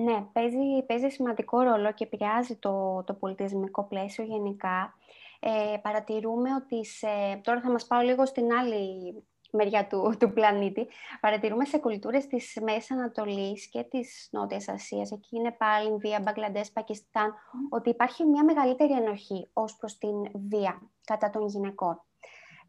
ναι, 0.00 0.26
παίζει, 0.32 0.82
παίζει 0.86 1.08
σημαντικό 1.08 1.60
ρόλο 1.60 1.92
και 1.92 2.04
επηρεάζει 2.04 2.56
το, 2.56 3.02
το 3.06 3.14
πολιτισμικό 3.14 3.84
πλαίσιο 3.84 4.24
γενικά. 4.24 4.94
Ε, 5.40 5.76
παρατηρούμε 5.82 6.48
ότι 6.54 6.84
σε... 6.84 7.06
Τώρα 7.42 7.60
θα 7.60 7.70
μας 7.70 7.86
πάω 7.86 8.00
λίγο 8.00 8.26
στην 8.26 8.52
άλλη 8.52 9.14
μεριά 9.50 9.86
του, 9.86 10.12
του 10.20 10.32
πλανήτη, 10.32 10.86
παρατηρούμε 11.20 11.64
σε 11.64 11.78
κουλτούρες 11.78 12.26
της 12.26 12.58
Μέσης 12.62 12.90
Ανατολής 12.90 13.68
και 13.68 13.82
της 13.82 14.28
Νότιας 14.30 14.68
Ασίας, 14.68 15.10
εκεί 15.10 15.36
είναι 15.36 15.52
πάλι 15.52 15.88
Ινδία, 15.88 16.20
Μπαγκλαντές, 16.20 16.70
Πακιστάν, 16.70 17.34
ότι 17.70 17.90
υπάρχει 17.90 18.24
μια 18.24 18.44
μεγαλύτερη 18.44 18.92
ενοχή 18.92 19.48
ως 19.52 19.76
προς 19.76 19.98
την 19.98 20.22
βία 20.48 20.90
κατά 21.04 21.30
των 21.30 21.46
γυναικών. 21.46 22.02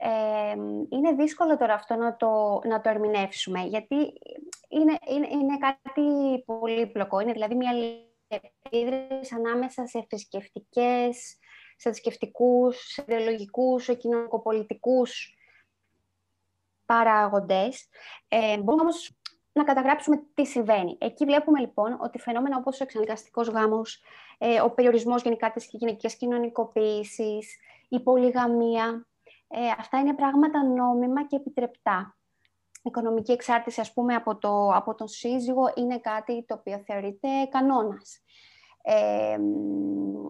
Ε, 0.02 0.56
είναι 0.90 1.12
δύσκολο 1.16 1.58
τώρα 1.58 1.74
αυτό 1.74 1.96
να 1.96 2.16
το, 2.16 2.62
να 2.68 2.82
το 2.82 2.90
ερμηνεύσουμε, 2.90 3.60
γιατί 3.62 3.96
είναι, 4.70 4.98
είναι, 5.08 5.28
είναι 5.32 5.58
κάτι 5.58 6.40
πολύπλοκο. 6.46 7.20
Είναι 7.20 7.32
δηλαδή 7.32 7.56
μια 7.56 7.72
επίδραση 8.28 9.36
ανάμεσα 9.36 9.88
σε 9.88 10.06
θρησκευτικές, 10.10 11.38
σε 11.76 11.90
θρησκευτικούς, 11.90 12.78
σε 12.78 13.06
ιδεολογικούς, 13.08 13.84
σε 13.84 13.94
κοινωνικοπολιτικούς 13.94 15.34
παράγοντες. 16.90 17.88
Ε, 18.28 18.58
μπορούμε 18.58 18.82
όμως 18.82 19.12
να 19.52 19.64
καταγράψουμε 19.64 20.24
τι 20.34 20.46
συμβαίνει. 20.46 20.98
Εκεί 21.00 21.26
βλέπουμε 21.26 21.60
λοιπόν 21.60 21.98
ότι 22.02 22.20
φαινόμενα 22.20 22.58
όπως 22.58 22.80
ο 22.80 22.84
εξαναγκαστικός 22.84 23.48
γάμος, 23.48 24.04
ε, 24.38 24.62
ο 24.62 24.72
περιορισμός 24.72 25.22
γενικά 25.22 25.52
της 25.52 25.68
γυναικείας 25.72 26.16
κοινωνικοποίησης, 26.16 27.58
η 27.90 28.00
πολυγαμία, 28.00 29.08
ε, 29.48 29.60
αυτά 29.78 30.00
είναι 30.00 30.16
πράγματα 30.16 30.64
νόμιμα 30.64 31.28
και 31.28 31.36
επιτρεπτά. 31.36 32.18
Η 32.72 32.82
οικονομική 32.82 33.32
εξάρτηση, 33.32 33.82
ας 33.82 33.94
πούμε, 33.94 34.16
από, 34.16 34.38
το, 34.38 34.70
από 34.74 34.96
τον 34.96 35.08
σύζυγο 35.08 35.72
είναι 35.76 36.00
κάτι 36.00 36.46
το 36.48 36.54
οποίο 36.54 36.84
θεωρείται 36.86 37.28
κανόνας 37.50 38.22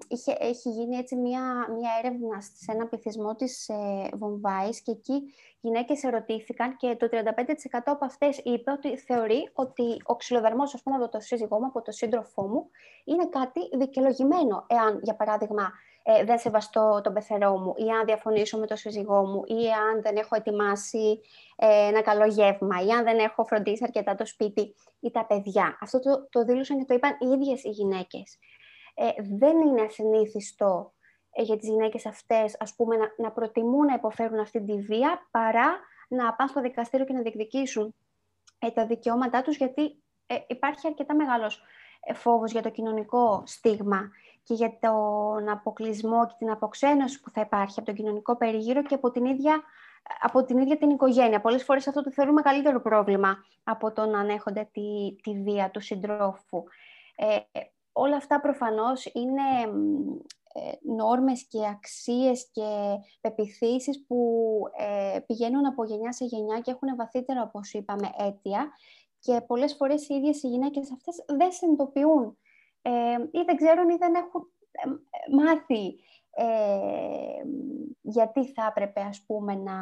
είχε, 0.07 0.35
έχει 0.39 0.69
γίνει 0.69 0.95
έτσι 0.97 1.15
μια, 1.15 1.41
μια 1.77 1.91
έρευνα 2.03 2.41
σε 2.41 2.71
ένα 2.71 2.87
πληθυσμό 2.87 3.35
της 3.35 3.69
ε, 3.69 4.09
Βομβάης 4.13 4.81
και 4.81 4.91
εκεί 4.91 5.33
γυναίκες 5.59 6.03
ερωτήθηκαν 6.03 6.75
και 6.75 6.95
το 6.95 7.07
35% 7.11 7.81
από 7.85 8.05
αυτές 8.05 8.41
είπε 8.43 8.71
ότι 8.71 8.97
θεωρεί 8.97 9.49
ότι 9.53 10.01
ο 10.03 10.15
ξυλοδαρμός 10.15 10.73
ας 10.73 10.81
πούμε, 10.81 10.95
από 10.95 11.09
το 11.09 11.19
σύζυγό 11.19 11.59
μου, 11.59 11.65
από 11.65 11.81
το 11.81 11.91
σύντροφό 11.91 12.47
μου 12.47 12.69
είναι 13.03 13.27
κάτι 13.27 13.59
δικαιολογημένο. 13.77 14.65
Εάν 14.67 14.99
για 15.03 15.15
παράδειγμα 15.15 15.71
ε, 16.11 16.23
δεν 16.23 16.39
σεβαστώ 16.39 17.01
τον 17.03 17.13
πεθερό 17.13 17.57
μου 17.57 17.73
ή 17.77 17.89
αν 17.89 18.05
διαφωνήσω 18.05 18.57
με 18.57 18.67
τον 18.67 18.77
σύζυγό 18.77 19.25
μου 19.25 19.43
ή 19.45 19.69
αν 19.71 20.01
δεν 20.01 20.15
έχω 20.15 20.35
ετοιμάσει 20.35 21.21
ε, 21.55 21.87
ένα 21.87 22.01
καλό 22.01 22.25
γεύμα 22.25 22.81
ή 22.81 22.89
αν 22.89 23.03
δεν 23.03 23.19
έχω 23.19 23.45
φροντίσει 23.45 23.83
αρκετά 23.83 24.15
το 24.15 24.25
σπίτι 24.25 24.75
ή 24.99 25.11
τα 25.11 25.25
παιδιά. 25.25 25.77
Αυτό 25.81 25.99
το, 25.99 26.27
το 26.29 26.43
δήλωσαν 26.43 26.77
και 26.77 26.85
το 26.85 26.93
είπαν 26.93 27.17
οι 27.19 27.27
ίδιες 27.27 27.63
οι 27.63 27.69
γυναίκες. 27.69 28.37
Ε, 28.93 29.09
δεν 29.37 29.57
είναι 29.61 29.81
ασυνήθιστο 29.81 30.93
ε, 31.31 31.41
για 31.41 31.57
τις 31.57 31.69
γυναίκες 31.69 32.05
αυτές 32.05 32.55
ας 32.59 32.75
πούμε, 32.75 32.95
να, 32.95 33.13
να 33.17 33.31
προτιμούν 33.31 33.85
να 33.85 33.93
υποφέρουν 33.93 34.39
αυτή 34.39 34.63
τη 34.63 34.77
βία 34.81 35.27
παρά 35.31 35.79
να 36.07 36.33
πάνε 36.33 36.49
στο 36.49 36.61
δικαστήριο 36.61 37.05
και 37.05 37.13
να 37.13 37.21
διεκδικήσουν 37.21 37.95
ε, 38.59 38.69
τα 38.71 38.85
δικαιώματά 38.85 39.41
τους 39.41 39.57
γιατί 39.57 40.03
ε, 40.27 40.35
υπάρχει 40.47 40.87
αρκετά 40.87 41.15
μεγάλος 41.15 41.61
φόβος 42.13 42.51
για 42.51 42.61
το 42.61 42.69
κοινωνικό 42.69 43.43
στίγμα 43.45 44.09
και 44.43 44.53
για 44.53 44.77
τον 44.79 45.49
αποκλεισμό 45.49 46.27
και 46.27 46.33
την 46.37 46.51
αποξένωση 46.51 47.19
που 47.21 47.29
θα 47.29 47.41
υπάρχει 47.41 47.79
από 47.79 47.85
τον 47.85 47.95
κοινωνικό 47.95 48.37
περίγυρο 48.37 48.83
και 48.83 48.95
από 48.95 49.11
την 49.11 49.25
ίδια, 49.25 49.61
από 50.21 50.43
την, 50.43 50.57
ίδια 50.57 50.77
την 50.77 50.89
οικογένεια. 50.89 51.41
Πολλές 51.41 51.63
φορές 51.63 51.87
αυτό 51.87 52.03
το 52.03 52.11
θεωρούμε 52.11 52.41
καλύτερο 52.41 52.81
πρόβλημα 52.81 53.37
από 53.63 53.91
το 53.91 54.05
να 54.05 54.19
ανέχονται 54.19 54.69
τη, 54.71 55.15
τη 55.21 55.41
βία 55.41 55.69
του 55.69 55.79
συντρόφου. 55.79 56.63
Ε, 57.15 57.37
όλα 57.91 58.15
αυτά 58.15 58.39
προφανώς 58.39 59.05
είναι 59.05 59.41
ε, 60.53 60.71
νόρμες 60.93 61.47
και 61.47 61.67
αξίες 61.67 62.49
και 62.51 62.97
πεπιθήσεις 63.21 64.05
που 64.07 64.61
ε, 64.77 65.19
πηγαίνουν 65.19 65.65
από 65.65 65.85
γενιά 65.85 66.11
σε 66.11 66.25
γενιά 66.25 66.59
και 66.59 66.71
έχουν 66.71 66.95
βαθύτερα, 66.95 67.41
όπως 67.41 67.73
είπαμε, 67.73 68.09
αίτια 68.17 68.71
και 69.19 69.41
πολλές 69.41 69.75
φορές 69.75 70.09
οι 70.09 70.15
ίδιες 70.15 70.43
οι 70.43 70.47
γυναίκες 70.47 70.91
αυτές 70.91 71.25
δεν 71.37 71.51
συνειδητοποιούν 71.51 72.25
ε, 72.25 72.48
ή 73.31 73.43
δεν 73.45 73.55
ξέρουν 73.55 73.89
ή 73.89 73.95
δεν 73.95 74.15
έχουν 74.15 74.51
ε, 74.71 74.89
μάθει 75.35 75.99
ε, 76.31 77.43
γιατί 78.01 78.51
θα 78.51 78.65
έπρεπε 78.69 79.01
ας 79.01 79.23
πούμε 79.25 79.55
να, 79.55 79.77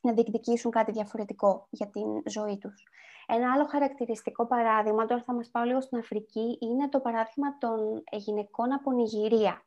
να 0.00 0.12
διεκδικήσουν 0.12 0.70
κάτι 0.70 0.92
διαφορετικό 0.92 1.66
για 1.70 1.86
την 1.86 2.22
ζωή 2.26 2.58
τους. 2.58 2.82
Ένα 3.26 3.52
άλλο 3.52 3.64
χαρακτηριστικό 3.64 4.46
παράδειγμα, 4.46 5.06
τώρα 5.06 5.22
θα 5.22 5.34
μας 5.34 5.50
πάω 5.50 5.64
λίγο 5.64 5.80
στην 5.80 5.98
Αφρική, 5.98 6.58
είναι 6.60 6.88
το 6.88 7.00
παράδειγμα 7.00 7.58
των 7.58 8.02
γυναικών 8.10 8.72
από 8.72 8.92
Νιγηρία. 8.92 9.62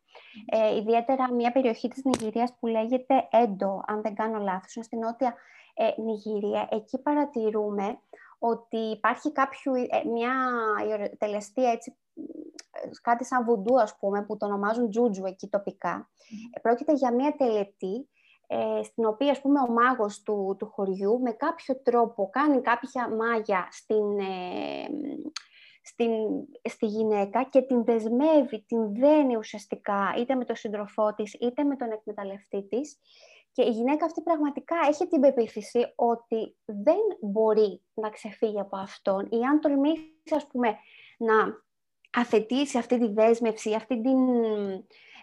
Ε, 0.45 0.75
ιδιαίτερα 0.75 1.33
μια 1.33 1.51
περιοχή 1.51 1.87
της 1.87 2.03
Νιγηρίας 2.03 2.53
που 2.59 2.67
λέγεται 2.67 3.27
Έντο, 3.31 3.83
αν 3.87 4.01
δεν 4.01 4.15
κάνω 4.15 4.39
λάθος, 4.39 4.75
είναι 4.75 4.85
στην 4.85 4.99
νότια 4.99 5.35
ε, 5.73 6.01
Νιγηρία. 6.01 6.67
Εκεί 6.71 7.01
παρατηρούμε 7.01 7.99
ότι 8.45 8.77
υπάρχει 8.77 9.31
κάποιο, 9.31 9.73
ε, 9.73 10.07
μια 10.07 10.33
τελεστία 11.17 11.71
έτσι, 11.71 11.97
κάτι 13.01 13.25
σαν 13.25 13.45
βουντού 13.45 13.79
ας 13.79 13.97
πούμε, 13.97 14.25
που 14.25 14.37
το 14.37 14.45
ονομάζουν 14.45 14.89
τζούτζου 14.89 15.25
εκεί 15.25 15.47
τοπικά. 15.47 16.09
Mm. 16.09 16.59
Πρόκειται 16.61 16.93
για 16.93 17.13
μια 17.13 17.35
τελετή 17.35 18.09
ε, 18.47 18.83
στην 18.83 19.05
οποία 19.05 19.31
ας 19.31 19.41
πούμε 19.41 19.59
ο 19.59 19.67
μάγος 19.67 20.21
του, 20.21 20.55
του 20.59 20.65
χωριού 20.65 21.19
με 21.21 21.31
κάποιο 21.31 21.81
τρόπο 21.81 22.29
κάνει 22.29 22.61
κάποια 22.61 23.09
μάγια 23.09 23.67
στην, 23.71 24.19
ε, 24.19 24.87
στην, 25.83 26.11
στη 26.69 26.85
γυναίκα 26.85 27.43
και 27.43 27.61
την 27.61 27.83
δεσμεύει, 27.83 28.63
την 28.67 28.93
δένει 28.95 29.35
ουσιαστικά 29.35 30.13
είτε 30.17 30.35
με 30.35 30.45
τον 30.45 30.55
σύντροφό 30.55 31.13
της 31.13 31.33
είτε 31.33 31.63
με 31.63 31.75
τον 31.75 31.91
εκμεταλλευτή 31.91 32.67
της 32.67 32.99
και 33.53 33.63
η 33.63 33.69
γυναίκα 33.69 34.05
αυτή 34.05 34.21
πραγματικά 34.21 34.75
έχει 34.87 35.07
την 35.07 35.21
πεποίθηση 35.21 35.93
ότι 35.95 36.55
δεν 36.65 37.01
μπορεί 37.21 37.81
να 37.93 38.09
ξεφύγει 38.09 38.59
από 38.59 38.77
αυτόν 38.77 39.27
ή 39.31 39.41
αν 39.41 39.59
τολμήσει 39.59 40.35
ας 40.35 40.47
πούμε 40.47 40.77
να 41.17 41.33
αθετήσει 42.11 42.77
αυτή 42.77 42.99
τη 42.99 43.07
δέσμευση, 43.07 43.73
αυτή 43.73 44.01
την, 44.01 44.17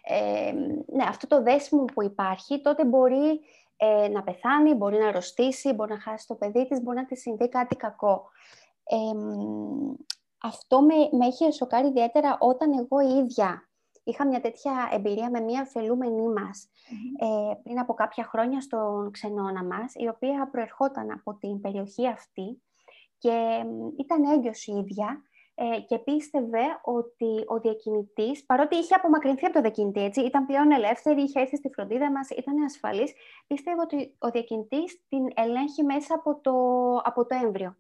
ε, 0.03 0.53
ναι, 0.87 1.05
αυτό 1.09 1.27
το 1.27 1.43
δέσιμο 1.43 1.85
που 1.85 2.03
υπάρχει, 2.03 2.61
τότε 2.61 2.85
μπορεί 2.85 3.41
ε, 3.77 4.09
να 4.09 4.23
πεθάνει, 4.23 4.75
μπορεί 4.75 4.99
να 4.99 5.09
αρρωστήσει, 5.09 5.73
μπορεί 5.73 5.93
να 5.93 6.01
χάσει 6.01 6.27
το 6.27 6.35
παιδί 6.35 6.67
της, 6.67 6.83
μπορεί 6.83 6.97
να 6.97 7.05
της 7.05 7.21
συμβεί 7.21 7.49
κάτι 7.49 7.77
κακό. 7.77 8.31
αυτό 10.43 10.83
με, 10.83 10.95
με 11.11 11.27
έχει 11.27 11.53
σοκάρει 11.53 11.89
ιδιαίτερα 11.89 12.37
όταν 12.41 12.73
εγώ 12.79 13.01
ίδια 13.01 13.70
είχα 14.05 14.27
μια 14.27 14.41
τέτοια 14.41 14.89
εμπειρία 14.93 15.31
με 15.31 15.41
μια 15.41 15.65
φελούμενή 15.65 16.29
μας 16.29 16.71
ε, 17.19 17.55
πριν 17.63 17.79
από 17.79 17.95
κάποια 17.95 18.25
χρόνια 18.25 18.61
στον 18.61 19.11
ξενώνα 19.11 19.65
μας, 19.65 19.93
η 19.95 20.09
οποία 20.09 20.49
προερχόταν 20.51 21.11
από 21.11 21.35
την 21.35 21.61
περιοχή 21.61 22.07
αυτή 22.07 22.63
και 23.19 23.65
ήταν 23.99 24.25
έγκυος 24.25 24.67
η 24.67 24.73
ίδια 24.73 25.23
ε, 25.55 25.81
και 25.81 25.99
πίστευε 25.99 26.63
ότι 26.83 27.45
ο 27.47 27.61
διακινητής, 27.61 28.47
παρότι 28.47 28.77
είχε 28.77 28.95
απομακρυνθεί 28.95 29.45
από 29.45 29.55
το 29.55 29.61
διακινητή, 29.61 30.01
έτσι, 30.01 30.21
ήταν 30.21 30.47
πλέον 30.47 30.71
ελεύθερη, 30.71 31.23
είχε 31.23 31.41
έρθει 31.41 31.57
στη 31.57 31.69
φροντίδα 31.69 32.11
μας, 32.11 32.31
ήταν 32.31 32.63
ασφαλής, 32.63 33.13
πίστευε 33.47 33.81
ότι 33.81 34.17
ο 34.19 34.31
διακινητής 34.31 35.03
την 35.09 35.29
ελέγχει 35.35 35.83
μέσα 35.83 36.15
από 36.15 36.41
το, 36.41 36.53
από 37.05 37.27
το 37.27 37.39
έμβριο. 37.45 37.77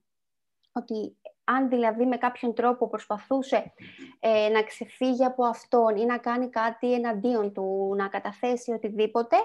Ότι 0.72 1.16
αν 1.56 1.68
δηλαδή 1.68 2.06
με 2.06 2.16
κάποιον 2.16 2.54
τρόπο 2.54 2.88
προσπαθούσε 2.88 3.72
ε, 4.20 4.48
να 4.48 4.62
ξεφύγει 4.62 5.24
από 5.24 5.44
αυτόν 5.44 5.96
ή 5.96 6.04
να 6.04 6.18
κάνει 6.18 6.48
κάτι 6.48 6.92
εναντίον 6.92 7.52
του, 7.52 7.94
να 7.96 8.08
καταθέσει 8.08 8.72
οτιδήποτε, 8.72 9.36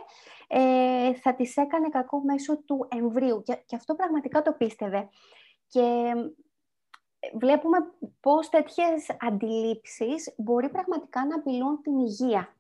ε, 0.48 1.13
θα 1.13 1.36
της 1.36 1.58
έκανε 1.58 1.89
κακό 1.89 2.22
μέσω 2.24 2.58
του 2.58 2.88
εμβρίου. 2.96 3.41
Και, 3.41 3.58
και 3.65 3.76
αυτό 3.76 3.96
πραγματικά 3.96 4.41
το 4.41 4.52
πίστευε. 4.52 5.10
Και 5.68 6.13
βλέπουμε 7.34 7.78
πώς 8.20 8.50
τέτοιες 8.50 9.18
αντιλήψεις 9.20 10.34
μπορεί 10.38 10.70
πραγματικά 10.70 11.26
να 11.26 11.36
απειλούν 11.36 11.82
την 11.82 12.00
υγεία 12.00 12.56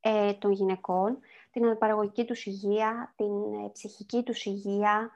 ε, 0.00 0.32
των 0.32 0.52
γυναικών, 0.52 1.18
την 1.50 1.64
αναπαραγωγική 1.64 2.24
τους 2.24 2.46
υγεία, 2.46 3.14
την 3.16 3.64
ε, 3.64 3.70
ψυχική 3.72 4.22
τους 4.22 4.44
υγεία, 4.44 5.10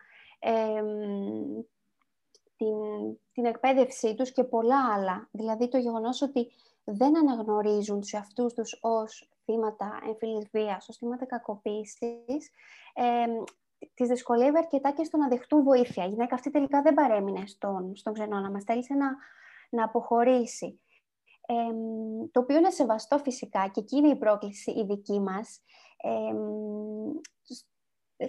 την, 2.59 3.18
την 3.33 3.44
εκπαίδευσή 3.44 4.14
τους 4.14 4.33
και 4.33 4.44
πολλά 4.44 4.92
άλλα. 4.94 5.29
Δηλαδή 5.31 5.68
το 5.68 5.79
γεγονός 5.79 6.23
ότι 6.23 6.51
δεν 6.85 7.18
αναγνωρίζουν 7.18 8.03
σε 8.03 8.16
αυτούς 8.16 8.55
τους 8.55 8.79
ως 8.81 9.29
θύματα 9.44 10.01
εμφυλής 10.07 10.49
βίας, 10.53 10.88
ως 10.88 10.97
θύματα 10.97 11.27
κακοποίησης, 11.27 12.51
τις 13.94 14.09
δυσκολεύει 14.09 14.59
αρκετά 14.59 14.92
και 14.92 15.05
στο 15.05 15.16
να 15.16 15.29
δεχτούν 15.29 15.62
βοήθεια. 15.62 16.05
Η 16.05 16.09
γυναίκα 16.09 16.35
αυτή 16.35 16.51
τελικά 16.51 16.83
δεν 16.83 16.94
παρέμεινε 16.94 17.47
στον, 17.47 17.97
στον 17.97 18.12
ξενώνα 18.12 18.51
μας, 18.51 18.64
θέλησε 18.64 18.94
να, 18.94 19.16
να 19.71 19.85
αποχωρήσει. 19.85 20.81
Ε, 21.47 21.55
το 22.31 22.40
οποίο 22.40 22.57
είναι 22.57 22.71
σεβαστό 22.71 23.18
φυσικά 23.18 23.68
και 23.68 23.81
εκεί 23.81 23.97
είναι 23.97 24.09
η 24.09 24.16
πρόκληση 24.16 24.71
η 24.71 24.85
δική 24.85 25.21
μας. 25.21 25.61
Ε, 25.97 26.35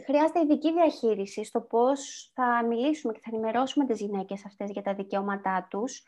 χρειάζεται 0.05 0.39
ειδική 0.39 0.73
διαχείριση 0.73 1.43
στο 1.43 1.61
πώς 1.61 2.31
θα 2.33 2.65
μιλήσουμε 2.65 3.13
και 3.13 3.19
θα 3.23 3.29
ενημερώσουμε 3.33 3.85
τις 3.85 3.99
γυναίκες 3.99 4.45
αυτές 4.45 4.71
για 4.71 4.81
τα 4.81 4.93
δικαιώματά 4.93 5.67
τους, 5.69 6.03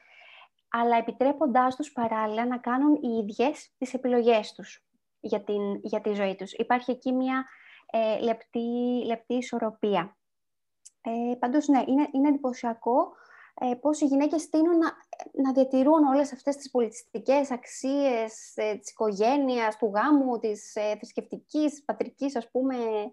αλλά 0.70 0.98
επιτρέποντάς 0.98 1.76
τους 1.76 1.92
παράλληλα 1.92 2.46
να 2.46 2.58
κάνουν 2.58 2.96
οι 2.96 3.18
ίδιες 3.24 3.74
τις 3.78 3.94
επιλογές 3.94 4.54
τους 4.54 4.86
για, 5.20 5.44
την, 5.44 5.76
για 5.84 6.02
τη 6.02 6.14
ζωή 6.14 6.36
τους. 6.36 6.54
Υπάρχει 6.54 6.92
εκεί 6.92 7.12
μια 7.12 7.46
ε, 7.92 8.20
λεπτή, 8.20 8.60
λεπτή 9.06 9.34
ισορροπία. 9.34 10.18
Ε, 11.02 11.36
πάντως, 11.36 11.68
ναι, 11.68 11.84
είναι, 11.88 12.10
είναι 12.12 12.28
εντυπωσιακό 12.28 13.12
ε, 13.64 13.76
πώς 13.76 14.02
οι 14.02 14.06
γυναίκες 14.06 14.50
τείνουν 14.50 14.78
να, 14.78 14.92
να 15.44 15.52
διατηρούν 15.52 16.04
όλες 16.04 16.34
αυτές 16.34 16.56
τις 16.56 16.72
πολιτιστικές 16.72 17.52
αξίες 17.52 18.54
ε, 18.56 18.76
της 18.76 18.92
οικογένειας, 18.92 19.78
του 19.78 19.92
γάμου, 19.96 20.40
της 20.40 20.76
ε, 20.76 20.96
θρησκευτικής, 20.96 21.84
πατρικής, 21.84 22.36
ας 22.36 22.52
πούμε, 22.52 22.76
ε, 22.76 23.12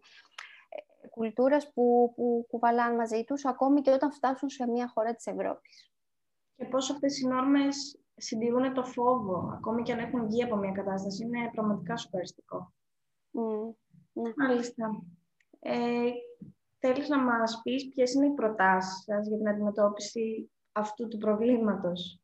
κουλτούρας 1.08 1.72
που, 1.72 2.12
που 2.16 2.46
κουβαλάνε 2.48 2.96
μαζί 2.96 3.24
τους, 3.24 3.44
ακόμη 3.44 3.80
και 3.80 3.90
όταν 3.90 4.12
φτάσουν 4.12 4.48
σε 4.48 4.66
μια 4.66 4.88
χώρα 4.88 5.14
της 5.14 5.26
Ευρώπης. 5.26 5.92
Και 6.56 6.64
πώς 6.64 6.90
αυτές 6.90 7.20
οι 7.20 7.26
νόρμες 7.26 8.00
συντηρούν 8.16 8.74
το 8.74 8.84
φόβο, 8.84 9.50
ακόμη 9.52 9.82
και 9.82 9.92
αν 9.92 9.98
έχουν 9.98 10.26
βγει 10.26 10.42
από 10.42 10.56
μια 10.56 10.72
κατάσταση, 10.72 11.24
είναι 11.24 11.50
πραγματικά 11.52 11.96
σοκαριστικό. 11.96 12.72
Mm. 13.32 13.74
Ναι. 14.12 14.32
Μάλιστα. 14.36 15.02
Ε, 15.58 16.10
θέλεις 16.78 17.08
να 17.08 17.18
μας 17.18 17.60
πεις 17.62 17.88
ποιες 17.88 18.12
είναι 18.12 18.26
οι 18.26 18.34
προτάσεις 18.34 19.02
σας 19.04 19.28
για 19.28 19.36
την 19.36 19.48
αντιμετώπιση 19.48 20.50
αυτού 20.72 21.08
του 21.08 21.18
προβληματος 21.18 22.20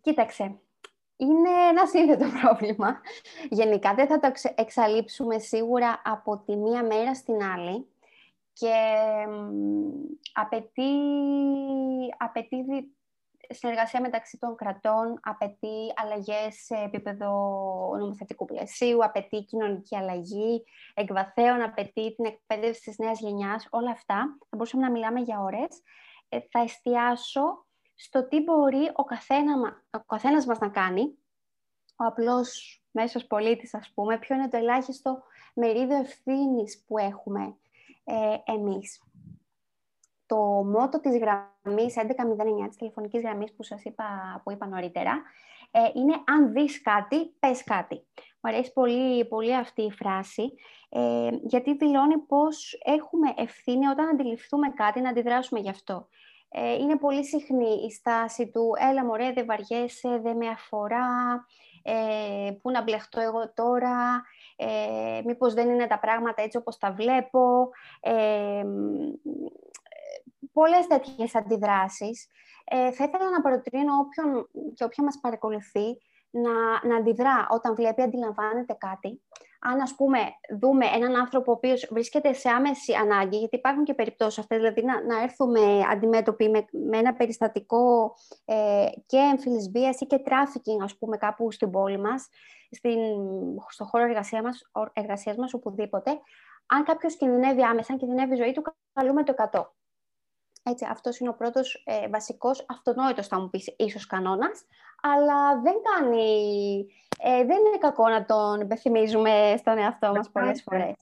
κοίταξε, 0.00 0.60
είναι 1.20 1.68
ένα 1.70 1.86
σύνθετο 1.86 2.26
πρόβλημα. 2.40 3.00
Γενικά 3.50 3.94
δεν 3.94 4.06
θα 4.06 4.18
το 4.18 4.32
εξαλείψουμε 4.54 5.38
σίγουρα 5.38 6.02
από 6.04 6.42
τη 6.46 6.56
μία 6.56 6.82
μέρα 6.82 7.14
στην 7.14 7.42
άλλη 7.42 7.86
και 8.52 8.74
απαιτεί, 10.32 10.92
απαιτεί 12.16 12.64
συνεργασία 13.48 14.00
μεταξύ 14.00 14.38
των 14.38 14.56
κρατών, 14.56 15.20
απαιτεί 15.22 15.92
αλλαγές 15.94 16.54
σε 16.64 16.74
επίπεδο 16.74 17.30
νομοθετικού 17.98 18.44
πλαισίου, 18.44 19.04
απαιτεί 19.04 19.44
κοινωνική 19.44 19.96
αλλαγή, 19.96 20.64
εκβαθέων, 20.94 21.62
απαιτεί 21.62 22.14
την 22.14 22.24
εκπαίδευση 22.24 22.80
της 22.80 22.98
νέας 22.98 23.20
γενιάς, 23.20 23.66
όλα 23.70 23.90
αυτά. 23.90 24.16
Θα 24.38 24.56
μπορούσαμε 24.56 24.82
να 24.82 24.90
μιλάμε 24.90 25.20
για 25.20 25.40
ώρες. 25.40 25.82
Ε, 26.28 26.38
θα 26.50 26.60
εστιάσω 26.60 27.66
στο 28.02 28.28
τι 28.28 28.40
μπορεί 28.40 28.90
ο, 28.92 29.04
καθένα, 29.04 29.82
ο 29.90 29.98
καθένας 29.98 30.46
μας 30.46 30.58
να 30.58 30.68
κάνει, 30.68 31.02
ο 31.96 32.04
απλός 32.04 32.80
μέσος 32.90 33.26
πολίτης, 33.26 33.74
ας 33.74 33.90
πούμε, 33.94 34.18
ποιο 34.18 34.36
είναι 34.36 34.48
το 34.48 34.56
ελάχιστο 34.56 35.22
μερίδιο 35.54 35.96
ευθύνης 35.96 36.84
που 36.86 36.98
έχουμε 36.98 37.56
ε, 38.04 38.52
εμείς. 38.52 39.02
Το 40.26 40.36
μότο 40.64 41.00
της 41.00 41.18
γραμμής 41.18 41.96
1109, 41.96 42.68
της 42.68 42.76
τηλεφωνικής 42.76 43.22
γραμμής 43.22 43.52
που 43.52 43.62
σας 43.62 43.84
είπα, 43.84 44.40
που 44.44 44.50
είπα 44.50 44.66
νωρίτερα, 44.66 45.22
ε, 45.70 45.80
είναι 45.94 46.14
«Αν 46.26 46.52
δεις 46.52 46.82
κάτι, 46.82 47.26
πες 47.38 47.64
κάτι». 47.64 48.06
Μου 48.40 48.50
αρέσει 48.50 48.72
πολύ, 48.72 49.24
πολύ 49.24 49.56
αυτή 49.56 49.82
η 49.82 49.90
φράση, 49.90 50.52
ε, 50.88 51.30
γιατί 51.42 51.76
δηλώνει 51.76 52.18
πώς 52.18 52.78
έχουμε 52.84 53.34
ευθύνη 53.36 53.86
όταν 53.86 54.08
αντιληφθούμε 54.08 54.68
κάτι 54.68 55.00
να 55.00 55.08
αντιδράσουμε 55.08 55.60
γι' 55.60 55.70
αυτό. 55.70 56.08
Ε, 56.52 56.74
είναι 56.74 56.96
πολύ 56.98 57.24
συχνή 57.24 57.84
η 57.86 57.90
στάση 57.90 58.50
του 58.50 58.72
«έλα 58.90 59.04
μωρέ, 59.04 59.32
δεν 59.32 59.46
βαριέσαι, 59.46 60.20
δεν 60.22 60.36
με 60.36 60.48
αφορά, 60.48 61.44
ε, 61.82 62.50
πού 62.62 62.70
να 62.70 62.82
μπλεχτώ 62.82 63.20
εγώ 63.20 63.52
τώρα, 63.52 64.22
ε, 64.56 65.20
μήπως 65.24 65.54
δεν 65.54 65.70
είναι 65.70 65.86
τα 65.86 65.98
πράγματα 65.98 66.42
έτσι 66.42 66.56
όπως 66.56 66.78
τα 66.78 66.92
βλέπω». 66.92 67.70
Ε, 68.00 68.64
πολλές 70.52 70.86
τέτοιες 70.86 71.34
αντιδράσεις. 71.34 72.28
Ε, 72.64 72.92
θα 72.92 73.04
ήθελα 73.04 73.30
να 73.30 73.40
προτείνω 73.40 73.92
όποιον 73.96 74.48
και 74.74 74.84
όποια 74.84 75.04
μας 75.04 75.18
παρακολουθεί 75.20 75.98
να, 76.30 76.86
να 76.88 76.96
αντιδρά 76.96 77.46
όταν 77.50 77.74
βλέπει, 77.74 78.02
αντιλαμβάνεται 78.02 78.76
κάτι. 78.78 79.22
Αν, 79.62 79.80
ας 79.80 79.94
πούμε, 79.94 80.18
δούμε 80.60 80.86
έναν 80.86 81.16
άνθρωπο 81.16 81.50
ο 81.50 81.54
οποίος 81.54 81.88
βρίσκεται 81.90 82.32
σε 82.32 82.48
άμεση 82.48 82.92
ανάγκη, 82.92 83.36
γιατί 83.36 83.56
υπάρχουν 83.56 83.84
και 83.84 83.94
περιπτώσεις 83.94 84.38
αυτές, 84.38 84.58
δηλαδή 84.58 84.82
να, 84.82 85.04
να 85.04 85.22
έρθουμε 85.22 85.60
αντιμέτωποι 85.90 86.48
με, 86.48 86.64
με 86.88 86.98
ένα 86.98 87.12
περιστατικό 87.12 88.14
ε, 88.44 88.86
και 89.06 89.16
έμφυλης 89.16 89.70
βίας 89.70 90.00
ή 90.00 90.06
και 90.06 90.18
τράφικινγκ, 90.18 90.82
ας 90.82 90.96
πούμε, 90.98 91.16
κάπου 91.16 91.50
στην 91.50 91.70
πόλη 91.70 91.98
μας, 91.98 92.28
στην, 92.70 92.98
στο 93.68 93.84
χώρο 93.84 94.04
εργασίας 94.04 94.42
μας, 94.42 94.70
εργασίας 94.92 95.36
μας, 95.36 95.54
οπουδήποτε, 95.54 96.10
αν 96.66 96.84
κάποιος 96.84 97.16
κινδυνεύει 97.16 97.62
άμεσα, 97.62 97.92
αν 97.92 97.98
κινδυνεύει 97.98 98.32
η 98.32 98.36
ζωή 98.36 98.52
του, 98.52 98.62
καλούμε 98.92 99.22
το 99.22 99.34
100. 99.52 99.64
Έτσι, 100.62 100.86
αυτός 100.90 101.18
είναι 101.18 101.28
ο 101.28 101.34
πρώτος 101.34 101.82
ε, 101.86 102.08
βασικός, 102.08 102.64
αυτονόητος 102.68 103.26
θα 103.26 103.40
μου 103.40 103.50
πεις 103.50 103.74
ίσως 103.76 104.06
κανόνας, 104.06 104.66
αλλά 105.02 105.60
δεν 105.60 105.74
κάνει, 105.82 106.86
ε, 107.18 107.44
δεν 107.44 107.58
είναι 107.58 107.78
κακό 107.78 108.08
να 108.08 108.24
τον 108.24 108.60
υπενθυμίζουμε 108.60 109.54
στον 109.58 109.78
εαυτό 109.78 110.12
μας 110.14 110.30
πολλές 110.30 110.62
φορές. 110.62 110.94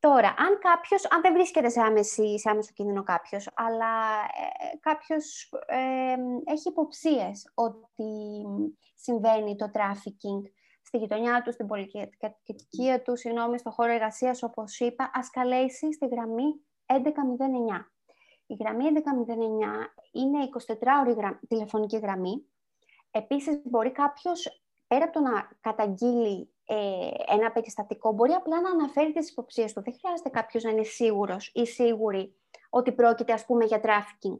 Τώρα, 0.00 0.28
αν 0.28 0.58
κάποιος, 0.58 1.10
αν 1.10 1.20
δεν 1.20 1.32
βρίσκεται 1.32 1.68
σε, 1.68 1.80
άμεση, 1.80 2.38
σε 2.38 2.50
άμεσο 2.50 2.70
κίνδυνο 2.74 3.02
κάποιος, 3.02 3.48
αλλά 3.54 3.94
ε, 4.72 4.76
κάποιος 4.80 5.52
ε, 5.66 6.14
έχει 6.52 6.68
υποψίες 6.68 7.50
ότι 7.54 8.42
συμβαίνει 8.94 9.56
το 9.56 9.70
trafficking 9.74 10.50
στη 10.82 10.98
γειτονιά 10.98 11.42
του, 11.42 11.52
στην 11.52 11.66
πολυκατοικία 11.66 13.02
του, 13.02 13.16
συγγνώμη, 13.16 13.58
στο 13.58 13.70
χώρο 13.70 13.92
εργασίας, 13.92 14.42
όπως 14.42 14.80
είπα, 14.80 15.10
ας 15.14 15.30
καλέσει 15.30 15.92
στη 15.92 16.06
γραμμή 16.06 16.60
1109. 16.86 16.94
Η 18.46 18.54
γραμμή 18.54 18.84
1109 18.84 18.90
είναι 20.12 20.48
24ωρη 20.66 21.38
τηλεφωνική 21.48 21.98
γραμμή. 21.98 22.44
Επίσης, 23.10 23.60
μπορεί 23.64 23.90
κάποιος, 23.92 24.62
πέρα 24.86 25.04
από 25.04 25.12
το 25.12 25.20
να 25.20 25.50
καταγγείλει 25.60 26.54
ε, 26.64 27.08
ένα 27.26 27.52
περιστατικό, 27.52 28.12
μπορεί 28.12 28.32
απλά 28.32 28.60
να 28.60 28.70
αναφέρει 28.70 29.12
τις 29.12 29.30
υποψίες 29.30 29.72
του. 29.72 29.82
Δεν 29.82 29.94
χρειάζεται 30.00 30.28
κάποιος 30.28 30.62
να 30.62 30.70
είναι 30.70 30.82
σίγουρος 30.82 31.50
ή 31.54 31.66
σίγουρη 31.66 32.34
ότι 32.70 32.92
πρόκειται, 32.92 33.32
ας 33.32 33.44
πούμε, 33.46 33.64
για 33.64 33.80
τράφικινγκ. 33.80 34.38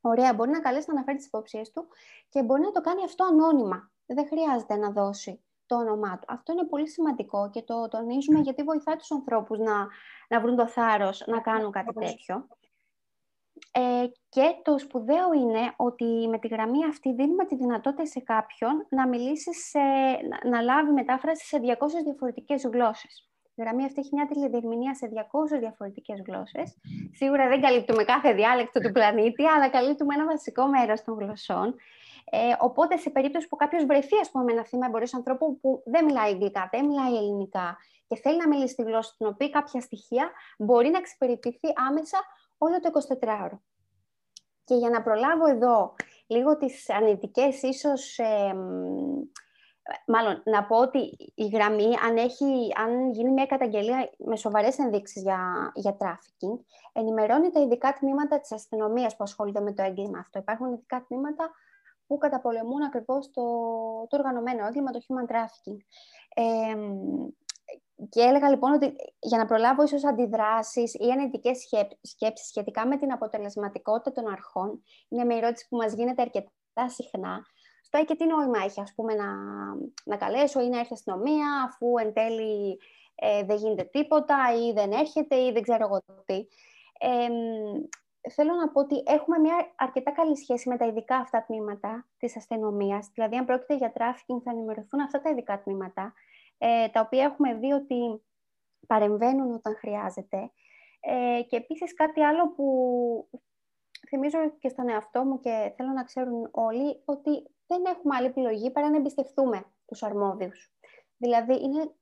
Ωραία, 0.00 0.34
μπορεί 0.34 0.50
να 0.50 0.60
καλέσει 0.60 0.84
να 0.88 0.94
αναφέρει 0.94 1.16
τις 1.16 1.26
υποψίες 1.26 1.70
του 1.70 1.88
και 2.28 2.42
μπορεί 2.42 2.60
να 2.60 2.70
το 2.70 2.80
κάνει 2.80 3.04
αυτό 3.04 3.24
ανώνυμα. 3.24 3.90
Δεν 4.06 4.26
χρειάζεται 4.26 4.76
να 4.76 4.90
δώσει 4.90 5.42
το 5.66 5.76
όνομά 5.76 6.18
του. 6.18 6.26
Αυτό 6.28 6.52
είναι 6.52 6.64
πολύ 6.64 6.88
σημαντικό 6.88 7.50
και 7.50 7.62
το 7.62 7.88
τονίζουμε 7.88 8.40
γιατί 8.40 8.62
βοηθάει 8.62 8.96
τους 8.96 9.10
ανθρώπους 9.10 9.58
να, 9.58 9.86
να 10.28 10.40
βρουν 10.40 10.56
το 10.56 10.68
θάρρος 10.68 11.24
να 11.26 11.40
κάνουν 11.40 11.70
κάτι 11.70 11.94
τέτοιο. 11.94 12.46
Ε, 13.72 14.06
και 14.28 14.54
το 14.62 14.78
σπουδαίο 14.78 15.32
είναι 15.32 15.72
ότι 15.76 16.28
με 16.28 16.38
τη 16.38 16.48
γραμμή 16.48 16.84
αυτή 16.84 17.12
δίνουμε 17.12 17.44
τη 17.44 17.56
δυνατότητα 17.56 18.06
σε 18.06 18.20
κάποιον 18.20 18.86
να 18.88 19.08
μιλήσει, 19.08 19.54
σε, 19.54 19.78
να, 20.48 20.60
λάβει 20.60 20.90
μετάφραση 20.90 21.46
σε 21.46 21.58
200 21.58 21.86
διαφορετικές 22.04 22.62
γλώσσες. 22.72 23.28
Η 23.54 23.62
γραμμή 23.62 23.84
αυτή 23.84 24.00
έχει 24.00 24.10
μια 24.12 24.26
τηλεδιερμηνία 24.26 24.94
σε 24.94 25.10
200 25.56 25.58
διαφορετικές 25.58 26.22
γλώσσες. 26.26 26.76
Σίγουρα 27.12 27.48
δεν 27.48 27.60
καλύπτουμε 27.60 28.04
κάθε 28.04 28.32
διάλεκτο 28.32 28.80
του 28.80 28.92
πλανήτη, 28.92 29.46
αλλά 29.46 29.68
καλύπτουμε 29.68 30.14
ένα 30.14 30.24
βασικό 30.24 30.66
μέρος 30.66 31.04
των 31.04 31.14
γλωσσών. 31.18 31.74
Ε, 32.30 32.38
οπότε, 32.58 32.96
σε 32.96 33.10
περίπτωση 33.10 33.48
που 33.48 33.56
κάποιος 33.56 33.84
βρεθεί, 33.84 34.16
ας 34.20 34.30
πούμε, 34.30 34.44
με 34.44 34.52
ένα 34.52 34.64
θύμα 34.64 34.86
εμπορία 34.86 35.08
ανθρώπου 35.14 35.58
που 35.60 35.82
δεν 35.84 36.04
μιλάει 36.04 36.32
αγγλικά, 36.32 36.68
δεν 36.72 36.86
μιλάει 36.86 37.16
ελληνικά 37.16 37.76
και 38.08 38.16
θέλει 38.16 38.36
να 38.36 38.48
μιλήσει 38.48 38.74
τη 38.74 38.82
γλώσσα 38.82 39.14
την 39.18 39.26
οποία 39.26 39.48
κάποια 39.48 39.80
στοιχεία 39.80 40.30
μπορεί 40.58 40.88
να 40.88 40.98
εξυπηρετηθεί 40.98 41.68
άμεσα 41.88 42.18
όλο 42.58 42.80
το 42.80 42.90
24ωρο. 43.20 43.58
Και 44.64 44.74
για 44.74 44.90
να 44.90 45.02
προλάβω 45.02 45.46
εδώ 45.46 45.94
λίγο 46.26 46.56
τις 46.56 46.90
αρνητικές 46.90 47.62
ίσως... 47.62 48.18
μάλλον, 50.06 50.42
να 50.44 50.64
πω 50.66 50.76
ότι 50.76 51.16
η 51.34 51.46
γραμμή, 51.46 51.96
αν, 52.06 52.16
έχει, 52.16 52.72
αν 52.76 53.10
γίνει 53.12 53.30
μια 53.30 53.46
καταγγελία 53.46 54.10
με 54.18 54.36
σοβαρές 54.36 54.78
ενδείξεις 54.78 55.22
για, 55.22 55.72
για 55.74 55.96
trafficking, 56.00 56.58
ενημερώνει 56.92 57.50
τα 57.50 57.60
ειδικά 57.60 57.92
τμήματα 57.92 58.40
της 58.40 58.52
αστυνομίας 58.52 59.16
που 59.16 59.22
ασχολούνται 59.24 59.60
με 59.60 59.72
το 59.72 59.82
έγκλημα 59.82 60.18
αυτό. 60.18 60.38
Υπάρχουν 60.38 60.72
ειδικά 60.72 61.04
τμήματα 61.08 61.50
που 62.06 62.18
καταπολεμούν 62.18 62.82
ακριβώς 62.82 63.30
το, 63.30 63.42
το 64.08 64.16
οργανωμένο 64.16 64.66
έγκλημα, 64.66 64.90
το 64.90 65.00
human 65.06 65.32
trafficking. 65.32 65.78
Ε, 66.34 66.74
και 68.08 68.20
έλεγα 68.20 68.48
λοιπόν 68.48 68.72
ότι 68.72 68.94
για 69.18 69.38
να 69.38 69.46
προλάβω 69.46 69.82
ίσως 69.82 70.04
αντιδράσεις 70.04 70.94
ή 70.94 71.10
ανετικές 71.10 71.68
σκέψεις 72.02 72.48
σχετικά 72.48 72.86
με 72.86 72.96
την 72.96 73.12
αποτελεσματικότητα 73.12 74.12
των 74.12 74.32
αρχών, 74.32 74.82
είναι 75.08 75.24
μια 75.24 75.36
ερώτηση 75.36 75.66
που 75.68 75.76
μας 75.76 75.92
γίνεται 75.92 76.22
αρκετά 76.22 76.88
συχνά. 76.88 77.46
Στο 77.82 78.04
και 78.04 78.14
τι 78.14 78.26
νόημα 78.26 78.64
έχει 78.64 78.80
ας 78.80 78.92
πούμε 78.94 79.14
να, 79.14 79.26
να 80.04 80.16
καλέσω 80.16 80.60
ή 80.60 80.68
να 80.68 80.78
έρθει 80.78 80.92
αστυνομία 80.92 81.68
αφού 81.68 81.98
εν 81.98 82.12
τέλει 82.12 82.78
ε, 83.14 83.44
δεν 83.44 83.56
γίνεται 83.56 83.84
τίποτα 83.84 84.36
ή 84.56 84.72
δεν 84.72 84.92
έρχεται 84.92 85.36
ή 85.36 85.52
δεν 85.52 85.62
ξέρω 85.62 85.84
εγώ 85.84 86.02
τι. 86.24 86.46
Ε, 86.98 87.28
θέλω 88.30 88.54
να 88.54 88.68
πω 88.68 88.80
ότι 88.80 89.02
έχουμε 89.06 89.38
μια 89.38 89.72
αρκετά 89.76 90.10
καλή 90.10 90.36
σχέση 90.36 90.68
με 90.68 90.76
τα 90.76 90.86
ειδικά 90.86 91.16
αυτά 91.16 91.44
τμήματα 91.46 92.08
της 92.18 92.36
αστυνομίας. 92.36 93.10
Δηλαδή, 93.14 93.36
αν 93.36 93.44
πρόκειται 93.44 93.76
για 93.76 93.92
τράφικινγκ, 93.92 94.40
θα 94.44 94.50
ενημερωθούν 94.50 95.00
αυτά 95.00 95.20
τα 95.20 95.30
ειδικά 95.30 95.60
τμήματα 95.60 96.12
ε, 96.58 96.88
τα 96.88 97.00
οποία 97.00 97.24
έχουμε 97.24 97.54
δει 97.54 97.72
ότι 97.72 98.22
παρεμβαίνουν 98.86 99.54
όταν 99.54 99.76
χρειάζεται. 99.76 100.50
Ε, 101.00 101.42
και 101.42 101.56
επίσης 101.56 101.94
κάτι 101.94 102.22
άλλο 102.22 102.48
που 102.48 102.66
θυμίζω 104.08 104.38
και 104.58 104.68
στον 104.68 104.88
εαυτό 104.88 105.24
μου 105.24 105.40
και 105.40 105.72
θέλω 105.76 105.92
να 105.92 106.04
ξέρουν 106.04 106.48
όλοι, 106.50 107.02
ότι 107.04 107.30
δεν 107.66 107.84
έχουμε 107.84 108.16
άλλη 108.16 108.26
επιλογή 108.26 108.70
παρά 108.70 108.90
να 108.90 108.96
εμπιστευτούμε 108.96 109.64
τους 109.86 110.02
αρμόδιους. 110.02 110.72
Δηλαδή, 111.16 111.62
είναι 111.62 111.94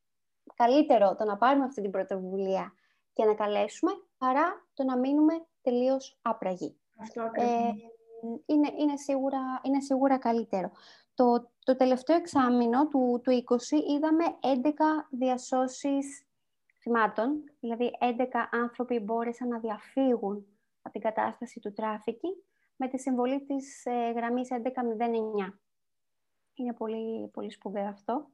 καλύτερο 0.54 1.14
το 1.14 1.24
να 1.24 1.36
πάρουμε 1.36 1.64
αυτή 1.64 1.82
την 1.82 1.90
πρωτοβουλία 1.90 2.72
και 3.12 3.24
να 3.24 3.34
καλέσουμε, 3.34 3.92
παρά 4.18 4.66
το 4.74 4.84
να 4.84 4.98
μείνουμε 4.98 5.46
τελείως 5.62 6.18
άπραγοι. 6.22 6.76
ε, 7.34 7.72
είναι, 8.46 8.72
είναι, 8.78 8.96
σίγουρα, 8.96 9.60
είναι 9.62 9.80
σίγουρα 9.80 10.18
καλύτερο. 10.18 10.70
Το, 11.16 11.50
το 11.64 11.76
τελευταίο 11.76 12.16
εξάμεινο 12.16 12.88
του, 12.88 13.20
του 13.24 13.30
20 13.30 13.56
είδαμε 13.88 14.24
11 14.42 14.58
διασώσεις 15.10 16.26
θυμάτων, 16.80 17.42
δηλαδή 17.60 17.90
11 18.00 18.26
άνθρωποι 18.50 18.98
μπόρεσαν 18.98 19.48
να 19.48 19.58
διαφύγουν 19.58 20.46
από 20.82 20.92
την 20.92 21.00
κατάσταση 21.00 21.60
του 21.60 21.72
τράφικη 21.72 22.28
με 22.76 22.88
τη 22.88 22.98
συμβολή 22.98 23.44
της 23.44 23.84
ε, 23.84 24.10
γραμμής 24.10 24.48
1109. 24.52 25.52
Είναι 26.54 26.72
πολύ, 26.72 27.28
πολύ 27.28 27.50
σπουδαίο 27.50 27.88
αυτό. 27.88 28.30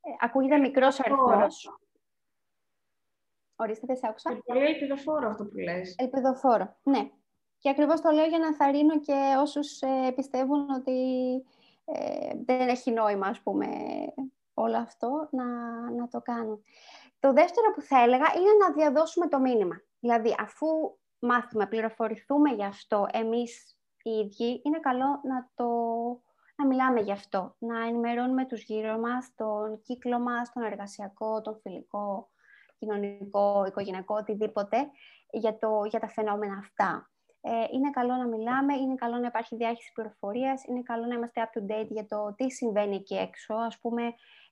Ε, 0.00 0.10
ακούγεται 0.20 0.58
μικρός 0.58 1.00
αριθμός. 1.00 1.78
Ορίστε, 3.56 3.86
δεν 3.86 3.96
σε 3.96 4.06
άκουσα. 4.06 4.30
Είναι 4.30 4.40
πολύ 4.44 4.64
ελπιδοφόρο 4.64 5.28
αυτό 5.28 5.44
που 5.44 5.56
λες. 5.58 5.94
Ελπιδοφόρο, 5.98 6.76
ναι. 6.82 7.10
Και 7.58 7.70
ακριβώς 7.70 8.00
το 8.00 8.10
λέω 8.10 8.26
για 8.26 8.38
να 8.38 8.54
θαρρύνω 8.54 9.00
και 9.00 9.34
όσους 9.40 9.80
ε, 9.80 10.12
πιστεύουν 10.16 10.70
ότι 10.70 10.92
ε, 11.84 12.32
δεν 12.44 12.68
έχει 12.68 12.90
νόημα, 12.90 13.26
ας 13.26 13.40
πούμε, 13.40 13.66
όλο 14.54 14.76
αυτό, 14.76 15.28
να, 15.30 15.44
να 15.90 16.08
το 16.08 16.20
κάνουν. 16.20 16.62
Το 17.20 17.32
δεύτερο 17.32 17.72
που 17.74 17.80
θα 17.80 18.02
έλεγα 18.02 18.26
είναι 18.36 18.50
να 18.66 18.72
διαδώσουμε 18.72 19.28
το 19.28 19.40
μήνυμα. 19.40 19.82
Δηλαδή, 20.00 20.34
αφού 20.38 20.66
μάθουμε, 21.18 21.66
πληροφορηθούμε 21.66 22.50
γι' 22.50 22.64
αυτό 22.64 23.06
εμείς 23.12 23.78
οι 24.02 24.10
ίδιοι, 24.10 24.60
είναι 24.64 24.80
καλό 24.80 25.20
να 25.22 25.50
το 25.54 25.68
να 26.56 26.66
μιλάμε 26.66 27.00
γι' 27.00 27.12
αυτό, 27.12 27.56
να 27.58 27.86
ενημερώνουμε 27.86 28.46
τους 28.46 28.62
γύρω 28.62 28.98
μας, 28.98 29.34
τον 29.34 29.80
κύκλο 29.82 30.18
μας, 30.18 30.52
τον 30.52 30.62
εργασιακό, 30.62 31.40
τον 31.40 31.58
φιλικό, 31.60 32.30
κοινωνικό, 32.78 33.64
οικογενειακό, 33.66 34.14
οτιδήποτε, 34.14 34.90
για, 35.30 35.58
το, 35.58 35.84
για 35.84 36.00
τα 36.00 36.08
φαινόμενα 36.08 36.56
αυτά. 36.58 37.10
Ε, 37.46 37.64
είναι 37.72 37.90
καλό 37.90 38.14
να 38.14 38.26
μιλάμε, 38.26 38.74
είναι 38.74 38.94
καλό 38.94 39.16
να 39.16 39.26
υπάρχει 39.26 39.56
διάχυση 39.56 39.92
πληροφορίας, 39.92 40.64
είναι 40.64 40.82
καλό 40.82 41.06
να 41.06 41.14
είμαστε 41.14 41.48
up 41.48 41.58
to 41.58 41.72
date 41.72 41.88
για 41.88 42.06
το 42.06 42.34
τι 42.36 42.50
συμβαίνει 42.50 42.94
εκεί 42.96 43.14
έξω. 43.14 43.54
Ας 43.54 43.78
πούμε, 43.80 44.02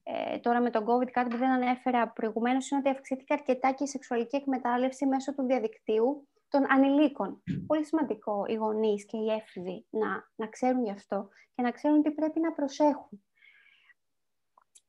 ε, 0.02 0.38
τώρα 0.38 0.60
με 0.60 0.70
τον 0.70 0.84
COVID, 0.86 1.10
κάτι 1.10 1.28
που 1.28 1.36
δεν 1.36 1.50
ανέφερα 1.50 2.08
προηγουμένως, 2.08 2.70
είναι 2.70 2.80
ότι 2.80 2.90
αυξήθηκε 2.90 3.32
αρκετά 3.32 3.72
και 3.72 3.84
η 3.84 3.86
σεξουαλική 3.86 4.36
εκμετάλλευση 4.36 5.06
μέσω 5.06 5.34
του 5.34 5.42
διαδικτύου 5.42 6.28
των 6.48 6.72
ανηλίκων. 6.72 7.42
Πολύ 7.66 7.84
σημαντικό 7.84 8.44
οι 8.48 8.54
γονείς 8.54 9.06
και 9.06 9.16
οι 9.16 9.30
έφηβοι 9.30 9.86
να, 9.90 10.30
να 10.34 10.46
ξέρουν 10.46 10.84
γι' 10.84 10.90
αυτό 10.90 11.28
και 11.54 11.62
να 11.62 11.70
ξέρουν 11.70 12.02
τι 12.02 12.10
πρέπει 12.10 12.40
να 12.40 12.52
προσέχουν. 12.52 13.24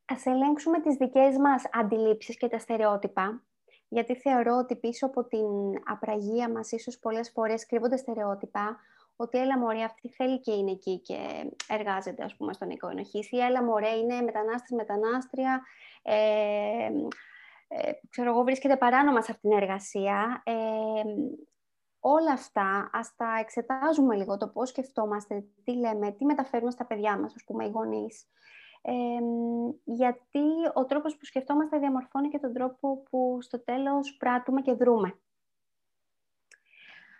Ας 0.05 0.25
ελέγξουμε 0.25 0.79
τις 0.81 0.95
δικές 0.95 1.37
μας 1.37 1.63
αντιλήψεις 1.71 2.37
και 2.37 2.47
τα 2.47 2.59
στερεότυπα, 2.59 3.43
γιατί 3.93 4.15
θεωρώ 4.15 4.58
ότι 4.58 4.75
πίσω 4.75 5.06
από 5.06 5.23
την 5.23 5.47
απραγία 5.86 6.49
μας 6.49 6.71
ίσως 6.71 6.99
πολλές 6.99 7.29
φορές 7.29 7.65
κρύβονται 7.65 7.97
στερεότυπα, 7.97 8.79
ότι 9.15 9.38
έλα 9.38 9.60
μωρέ 9.60 9.84
αυτή 9.84 10.10
θέλει 10.10 10.39
και 10.39 10.51
είναι 10.51 10.71
εκεί 10.71 10.99
και 10.99 11.49
εργάζεται 11.67 12.23
ας 12.23 12.36
πούμε 12.36 12.53
στον 12.53 12.69
οικονοχής 12.69 13.32
ή 13.32 13.39
έλα 13.39 13.63
μωρέ 13.63 13.89
είναι 13.89 14.21
μετανάστης 14.21 14.71
μετανάστρια, 14.75 15.62
ε, 16.01 16.15
ε, 17.67 17.91
ξέρω 18.10 18.29
εγώ 18.29 18.43
βρίσκεται 18.43 18.77
παράνομα 18.77 19.21
σε 19.21 19.32
αυτήν 19.32 19.49
την 19.49 19.60
εργασία. 19.60 20.41
Ε, 20.45 20.53
όλα 21.99 22.32
αυτά, 22.32 22.89
ας 22.93 23.15
τα 23.15 23.38
εξετάζουμε 23.39 24.15
λίγο 24.15 24.38
το 24.38 24.47
πώς 24.47 24.69
σκεφτόμαστε, 24.69 25.43
τι 25.63 25.75
λέμε, 25.75 26.12
τι 26.12 26.25
μεταφέρουμε 26.25 26.71
στα 26.71 26.86
παιδιά 26.86 27.19
μας, 27.19 27.34
ας 27.36 27.43
πούμε, 27.45 27.65
οι 27.65 27.69
γονείς. 27.69 28.27
Γιατί 29.84 30.43
ο 30.74 30.86
τρόπος 30.86 31.17
που 31.17 31.26
σκεφτόμαστε 31.26 31.78
διαμορφώνει 31.78 32.30
και 32.30 32.39
τον 32.39 32.54
τρόπο 32.54 33.04
που 33.10 33.38
στο 33.41 33.63
τέλος 33.63 34.15
πράττουμε 34.17 34.62
και 34.62 34.74
δρούμε. 34.74 35.17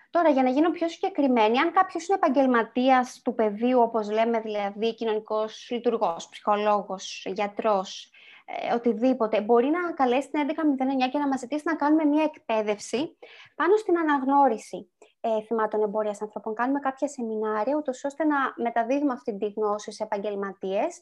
Τώρα, 0.10 0.30
για 0.30 0.44
να 0.44 0.50
γίνω 0.50 0.72
πιο 0.72 0.90
συγκεκριμένη, 0.90 1.60
αν 1.60 1.72
κάποιος 1.72 2.08
είναι 2.08 2.18
επαγγελματίας 2.22 3.22
του 3.24 3.34
πεδίου, 3.34 3.80
όπως 3.80 4.12
λέμε, 4.12 4.40
δηλαδή 4.40 4.94
κοινωνικός 4.94 5.68
λειτουργός, 5.72 6.28
ψυχολόγος, 6.30 7.26
γιατρός, 7.28 8.12
ε, 8.46 8.74
οτιδήποτε, 8.74 9.42
μπορεί 9.42 9.68
να 9.68 9.92
καλέσει 9.92 10.30
την 10.30 10.40
1109 10.40 11.10
και 11.10 11.18
να 11.18 11.28
μας 11.28 11.40
ζητήσει 11.40 11.64
να 11.66 11.76
κάνουμε 11.76 12.06
μια 12.06 12.24
εκπαίδευση 12.24 13.18
πάνω 13.56 13.76
στην 13.76 13.98
αναγνώριση 13.98 14.93
ε, 15.26 15.42
θυμάτων 15.42 15.82
εμπορίας 15.82 16.22
ανθρώπων. 16.22 16.54
Κάνουμε 16.54 16.80
κάποια 16.80 17.08
σεμινάρια, 17.08 17.76
ούτως 17.76 18.04
ώστε 18.04 18.24
να 18.24 18.36
μεταδίδουμε 18.58 19.14
αυτή 19.14 19.38
τη 19.38 19.50
γνώση 19.50 19.92
σε 19.92 20.04
επαγγελματίες 20.04 21.02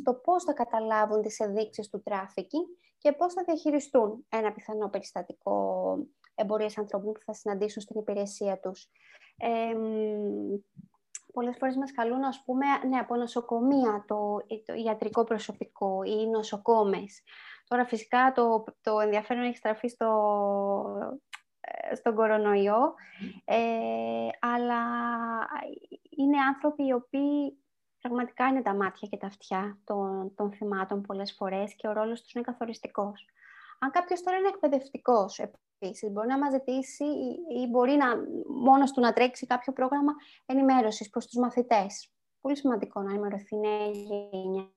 στο 0.00 0.14
πώς 0.14 0.44
θα 0.44 0.52
καταλάβουν 0.52 1.22
τις 1.22 1.40
ενδείξεις 1.40 1.88
του 1.88 2.02
τράφικινγκ 2.02 2.64
και 2.98 3.12
πώς 3.12 3.32
θα 3.32 3.42
διαχειριστούν 3.42 4.26
ένα 4.28 4.52
πιθανό 4.52 4.88
περιστατικό 4.88 5.96
εμπορίας 6.34 6.78
ανθρώπων 6.78 7.12
που 7.12 7.20
θα 7.24 7.32
συναντήσουν 7.32 7.82
στην 7.82 8.00
υπηρεσία 8.00 8.60
τους. 8.60 8.90
Ε, 9.36 9.74
πολλές 11.32 11.56
φορές 11.58 11.76
μας 11.76 11.92
καλούν, 11.92 12.24
ας 12.24 12.42
πούμε, 12.44 12.66
ναι, 12.88 12.98
από 12.98 13.16
νοσοκομεία, 13.16 14.04
το, 14.06 14.36
το 14.64 14.74
ιατρικό 14.74 15.24
προσωπικό 15.24 16.02
ή 16.02 16.28
νοσοκόμες. 16.28 17.22
Τώρα 17.68 17.84
φυσικά 17.84 18.32
το, 18.34 18.64
το 18.80 19.00
ενδιαφέρον 19.00 19.42
έχει 19.42 19.56
στραφεί 19.56 19.88
στο, 19.88 20.08
ε, 21.00 21.31
στον 21.94 22.14
κορονοϊό, 22.14 22.94
ε, 23.44 24.28
αλλά 24.40 24.82
είναι 26.10 26.38
άνθρωποι 26.40 26.86
οι 26.86 26.92
οποίοι 26.92 27.58
πραγματικά 28.00 28.46
είναι 28.46 28.62
τα 28.62 28.74
μάτια 28.74 29.08
και 29.08 29.16
τα 29.16 29.26
αυτιά 29.26 29.78
των, 29.84 30.34
των 30.34 30.52
θυμάτων 30.52 31.02
πολλές 31.02 31.32
φορές 31.32 31.74
και 31.74 31.88
ο 31.88 31.92
ρόλος 31.92 32.22
τους 32.22 32.32
είναι 32.32 32.44
καθοριστικός. 32.44 33.24
Αν 33.78 33.90
κάποιος 33.90 34.22
τώρα 34.22 34.36
είναι 34.36 34.48
εκπαιδευτικός, 34.48 35.38
Μπορεί 36.10 36.28
να 36.28 36.38
μας 36.38 36.52
ζητήσει 36.52 37.04
ή 37.62 37.66
μπορεί 37.70 37.92
να, 37.92 38.06
μόνος 38.48 38.92
του 38.92 39.00
να 39.00 39.12
τρέξει 39.12 39.46
κάποιο 39.46 39.72
πρόγραμμα 39.72 40.12
ενημέρωσης 40.46 41.10
προς 41.10 41.26
τους 41.26 41.38
μαθητές. 41.38 42.12
Πολύ 42.40 42.56
σημαντικό 42.56 43.02
να 43.02 43.10
ενημερωθεί 43.10 43.56
νέα 43.56 43.86
γενιά. 43.86 44.70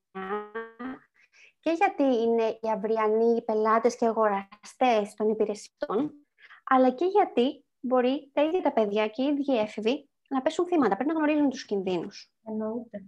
Και 1.60 1.72
γιατί 1.72 2.04
είναι 2.04 2.58
οι 2.62 2.70
αυριανοί 2.74 3.44
πελάτες 3.44 3.96
και 3.96 4.06
αγοραστές 4.06 5.14
των 5.16 5.30
υπηρεσιών, 5.30 6.25
αλλά 6.70 6.90
και 6.90 7.06
γιατί 7.06 7.66
μπορεί 7.80 8.30
τα 8.34 8.44
ίδια 8.44 8.62
τα 8.62 8.74
παιδιά 8.74 9.08
και 9.08 9.24
οι 9.24 9.26
ίδιοι 9.26 9.58
έφηβοι 9.60 10.10
να 10.30 10.42
πέσουν 10.42 10.66
θύματα. 10.66 10.96
Πρέπει 10.96 11.14
να 11.14 11.18
γνωρίζουν 11.18 11.50
τους 11.50 11.66
κινδύνους. 11.66 12.34
Εννοείται. 12.48 13.04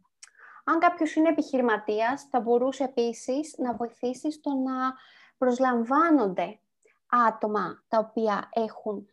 Αν 0.63 0.79
κάποιος 0.79 1.15
είναι 1.15 1.29
επιχειρηματίας, 1.29 2.27
θα 2.29 2.39
μπορούσε 2.39 2.83
επίσης 2.83 3.55
να 3.57 3.75
βοηθήσει 3.75 4.31
στο 4.31 4.49
να 4.53 4.93
προσλαμβάνονται 5.37 6.59
άτομα 7.27 7.83
τα 7.87 7.97
οποία 7.97 8.49
έχουν 8.53 9.07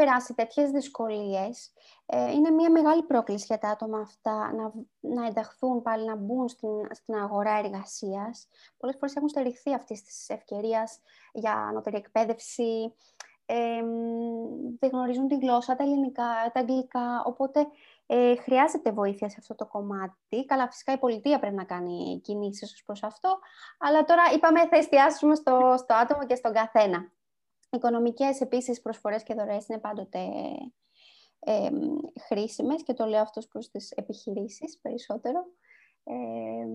περάσει 0.00 0.34
τέτοιες 0.34 0.70
δυσκολίες. 0.70 1.72
Ε, 2.06 2.32
είναι 2.32 2.50
μια 2.50 2.70
μεγάλη 2.70 3.02
πρόκληση 3.02 3.44
για 3.48 3.58
τα 3.58 3.68
άτομα 3.68 3.98
αυτά 3.98 4.52
να, 4.52 4.72
να 5.00 5.26
ενταχθούν 5.26 5.82
πάλι, 5.82 6.04
να 6.06 6.16
μπουν 6.16 6.48
στην, 6.48 6.86
στην 6.90 7.14
αγορά 7.14 7.58
εργασίας. 7.58 8.48
Πολλές 8.76 8.96
φορές 8.98 9.16
έχουν 9.16 9.28
στερηχθεί 9.28 9.74
αυτής 9.74 10.02
της 10.02 10.28
ευκαιρίας 10.28 10.98
για 11.32 11.52
ανώτερη 11.52 11.96
εκπαίδευση, 11.96 12.94
ε, 13.46 13.82
δεν 14.78 14.90
γνωρίζουν 14.92 15.28
τη 15.28 15.36
γλώσσα, 15.36 15.76
τα 15.76 15.82
ελληνικά, 15.82 16.50
τα 16.52 16.60
αγγλικά, 16.60 17.22
οπότε 17.24 17.66
ε, 18.06 18.36
χρειάζεται 18.36 18.92
βοήθεια 18.92 19.28
σε 19.28 19.36
αυτό 19.38 19.54
το 19.54 19.66
κομμάτι. 19.66 20.44
Καλά, 20.46 20.66
φυσικά 20.70 20.92
η 20.92 20.98
πολιτεία 20.98 21.38
πρέπει 21.38 21.54
να 21.54 21.64
κάνει 21.64 22.20
κινήσεις 22.24 22.72
ως 22.72 22.82
προς 22.84 23.02
αυτό, 23.02 23.38
αλλά 23.78 24.04
τώρα 24.04 24.22
είπαμε 24.34 24.68
θα 24.68 24.76
εστιάσουμε 24.76 25.34
στο, 25.34 25.74
στο 25.78 25.94
άτομο 25.94 26.26
και 26.26 26.34
στον 26.34 26.52
καθένα. 26.52 27.12
Οικονομικές 27.70 28.40
επίσης 28.40 28.80
προσφορές 28.80 29.22
και 29.22 29.34
δωρεές 29.34 29.68
είναι 29.68 29.78
πάντοτε 29.78 30.18
ε, 31.38 31.70
χρήσιμες 32.26 32.82
και 32.82 32.92
το 32.92 33.04
λέω 33.04 33.20
αυτός 33.20 33.48
προς 33.48 33.70
τις 33.70 33.90
επιχειρήσεις 33.90 34.78
περισσότερο. 34.82 35.46
Ε, 36.04 36.66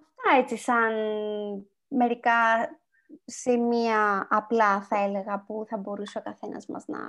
αυτά 0.00 0.38
έτσι 0.38 0.56
σαν 0.56 0.92
μερικά 1.88 2.32
σημεία 3.24 4.26
απλά 4.30 4.82
θα 4.82 5.02
έλεγα 5.02 5.44
που 5.46 5.64
θα 5.66 5.76
μπορούσε 5.76 6.18
ο 6.18 6.22
καθένας 6.22 6.66
μας 6.66 6.86
να, 6.86 7.00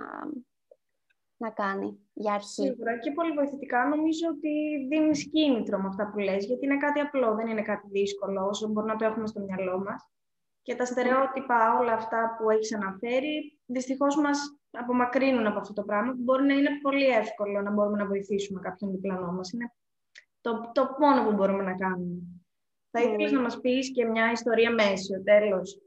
να 1.37 1.49
κάνει 1.49 1.99
για 2.13 2.33
αρχή. 2.33 2.61
Σίγουρα 2.61 2.99
και 2.99 3.11
πολύ 3.11 3.31
βοηθητικά 3.31 3.87
νομίζω 3.87 4.27
ότι 4.29 4.51
δίνεις 4.89 5.29
κίνητρο 5.29 5.79
με 5.79 5.87
αυτά 5.87 6.09
που 6.09 6.17
λες, 6.17 6.45
γιατί 6.45 6.65
είναι 6.65 6.77
κάτι 6.77 6.99
απλό, 6.99 7.35
δεν 7.35 7.47
είναι 7.47 7.61
κάτι 7.61 7.87
δύσκολο 7.87 8.47
όσο 8.47 8.67
μπορούμε 8.67 8.91
να 8.93 8.99
το 8.99 9.05
έχουμε 9.05 9.27
στο 9.27 9.39
μυαλό 9.39 9.79
μας. 9.79 10.11
Και 10.63 10.75
τα 10.75 10.85
στερεότυπα, 10.85 11.77
όλα 11.79 11.93
αυτά 11.93 12.35
που 12.37 12.49
έχεις 12.49 12.75
αναφέρει, 12.75 13.59
δυστυχώς 13.65 14.15
μας 14.15 14.39
απομακρύνουν 14.71 15.47
από 15.47 15.59
αυτό 15.59 15.73
το 15.73 15.83
πράγμα, 15.83 16.11
που 16.11 16.21
μπορεί 16.23 16.43
να 16.43 16.53
είναι 16.53 16.79
πολύ 16.81 17.05
εύκολο 17.05 17.61
να 17.61 17.71
μπορούμε 17.71 17.97
να 17.97 18.07
βοηθήσουμε 18.07 18.59
κάποιον 18.59 18.91
διπλανό 18.91 19.31
μας. 19.31 19.51
Είναι 19.51 19.73
το, 20.41 20.71
το 20.73 20.95
μόνο 20.99 21.23
που 21.23 21.31
μπορούμε 21.31 21.63
να 21.63 21.75
κάνουμε. 21.75 22.21
Θα 22.91 23.01
ήθελες 23.01 23.31
να 23.31 23.41
μας 23.41 23.59
πεις 23.59 23.91
και 23.91 24.05
μια 24.05 24.31
ιστορία 24.31 24.71
μέση, 24.71 25.15
ο 25.15 25.23
τέλος. 25.23 25.81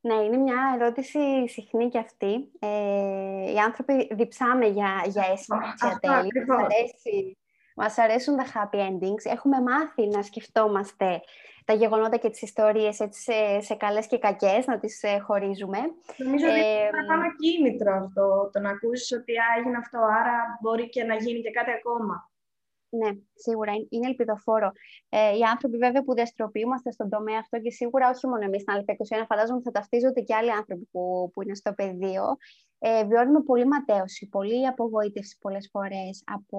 Ναι, 0.00 0.14
είναι 0.14 0.36
μια 0.36 0.78
ερώτηση 0.80 1.48
συχνή 1.48 1.88
και 1.88 1.98
αυτή. 1.98 2.50
Ε, 2.58 3.52
οι 3.52 3.58
άνθρωποι 3.58 4.08
διψάμε 4.14 4.66
για, 4.66 5.04
για 5.06 5.22
αίσθηση 5.22 5.98
τέλη. 6.00 6.46
Μας, 6.46 6.58
αρέσει, 6.58 7.38
μας 7.78 7.98
αρέσουν 7.98 8.36
τα 8.36 8.46
happy 8.54 8.78
endings. 8.78 9.24
Έχουμε 9.34 9.60
μάθει 9.60 10.06
να 10.06 10.22
σκεφτόμαστε 10.22 11.20
τα 11.64 11.74
γεγονότα 11.74 12.16
και 12.16 12.30
τις 12.30 12.42
ιστορίες 12.42 13.00
έτσι, 13.00 13.20
σε, 13.20 13.60
σε 13.60 13.74
καλές 13.74 14.06
και 14.06 14.18
κακές, 14.18 14.66
να 14.66 14.78
τις 14.78 15.02
ε, 15.02 15.18
χωρίζουμε. 15.18 15.78
Νομίζω 16.16 16.46
ότι 16.46 16.58
είναι 16.58 17.14
ένα 17.14 17.34
κίνητρο 17.38 17.92
αυτό, 18.04 18.50
το 18.52 18.60
να 18.60 18.70
ακούσεις 18.70 19.12
ότι 19.12 19.32
έγινε 19.58 19.76
αυτό, 19.76 19.98
άρα 19.98 20.58
μπορεί 20.60 20.88
και 20.88 21.04
να 21.04 21.14
γίνει 21.14 21.40
και 21.40 21.50
κάτι 21.50 21.70
ακόμα. 21.70 22.30
Ναι, 22.90 23.10
σίγουρα 23.34 23.72
είναι 23.88 24.06
ελπιδοφόρο. 24.06 24.72
Ε, 25.08 25.36
οι 25.36 25.42
άνθρωποι 25.42 25.76
βέβαια 25.76 26.02
που 26.04 26.14
δραστηριοποιούμαστε 26.14 26.90
στον 26.92 27.08
τομέα 27.08 27.38
αυτό 27.38 27.60
και 27.60 27.70
σίγουρα 27.70 28.10
όχι 28.10 28.26
μόνο 28.26 28.44
εμείς 28.44 28.62
στην 28.62 28.74
Α21, 28.74 29.24
φαντάζομαι 29.26 29.60
θα 29.64 29.70
ταυτίζονται 29.70 30.20
και 30.20 30.34
άλλοι 30.34 30.52
άνθρωποι 30.52 30.88
που, 30.92 31.30
που 31.32 31.42
είναι 31.42 31.54
στο 31.54 31.72
πεδίο. 31.72 32.24
Ε, 32.78 33.04
βιώνουμε 33.04 33.42
πολύ 33.42 33.66
ματέωση, 33.66 34.28
πολύ 34.28 34.66
απογοήτευση 34.66 35.38
πολλές 35.40 35.68
φορές 35.72 36.22
από, 36.26 36.58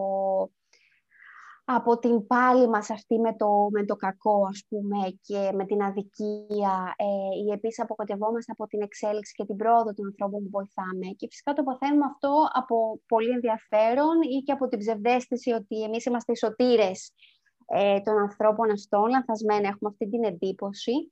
από 1.72 2.00
την 2.00 2.28
πάλη 2.28 2.70
μας 2.70 2.90
αυτή 2.90 3.20
με 3.20 3.36
το, 3.36 3.68
με 3.72 3.86
το 3.86 3.96
κακό, 3.96 4.46
ας 4.50 4.66
πούμε, 4.70 4.98
και 5.22 5.52
με 5.54 5.66
την 5.66 5.82
αδικία, 5.82 6.94
ε, 6.98 7.06
ή 7.46 7.52
επίσης 7.52 7.80
αποκοτευόμαστε 7.80 8.52
από 8.52 8.68
την 8.68 8.82
εξέλιξη 8.82 9.34
και 9.34 9.46
την 9.46 9.56
πρόοδο 9.56 9.94
των 9.94 10.06
ανθρώπων 10.06 10.44
που 10.44 10.50
βοηθάμε. 10.50 11.08
Και 11.18 11.28
φυσικά 11.30 11.54
το 11.54 11.64
παθαίνουμε 11.64 12.06
αυτό 12.06 12.34
από 12.54 13.00
πολύ 13.08 13.30
ενδιαφέρον 13.30 14.16
ή 14.22 14.38
και 14.46 14.52
από 14.52 14.68
την 14.68 14.80
ψευδέστηση 14.80 15.52
ότι 15.52 15.84
εμείς 15.84 16.06
είμαστε 16.06 16.32
οι 16.32 16.36
σωτήρες 16.36 17.14
ε, 17.66 18.00
των 18.00 18.18
ανθρώπων 18.18 18.72
αυτών, 18.72 19.10
λανθασμένα 19.10 19.68
έχουμε 19.68 19.90
αυτή 19.90 20.10
την 20.10 20.24
εντύπωση. 20.24 21.12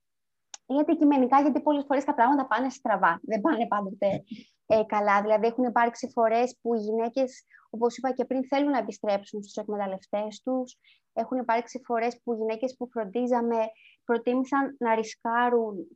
Ή 0.69 0.75
αντικειμενικά, 0.79 1.41
γιατί 1.41 1.61
πολλές 1.61 1.83
φορές 1.87 2.03
τα 2.03 2.13
πράγματα 2.13 2.47
πάνε 2.47 2.69
στραβά, 2.69 3.19
δεν 3.23 3.41
πάνε 3.41 3.67
πάντοτε 3.67 4.23
ε, 4.65 4.83
καλά. 4.85 5.21
Δηλαδή, 5.21 5.47
έχουν 5.47 5.63
υπάρξει 5.63 6.09
φορές 6.13 6.57
που 6.61 6.75
οι 6.75 6.79
γυναίκες 6.79 7.45
όπως 7.69 7.97
είπα 7.97 8.11
και 8.11 8.25
πριν, 8.25 8.47
θέλουν 8.47 8.71
να 8.71 8.77
επιστρέψουν 8.77 9.41
στους 9.41 9.55
εκμεταλλευτές 9.55 10.41
τους. 10.41 10.77
Έχουν 11.13 11.37
υπάρξει 11.37 11.81
φορές 11.85 12.21
που 12.23 12.33
γυναίκες 12.33 12.75
που 12.77 12.89
φροντίζαμε 12.91 13.57
προτίμησαν 14.05 14.75
να 14.79 14.95
ρισκάρουν 14.95 15.87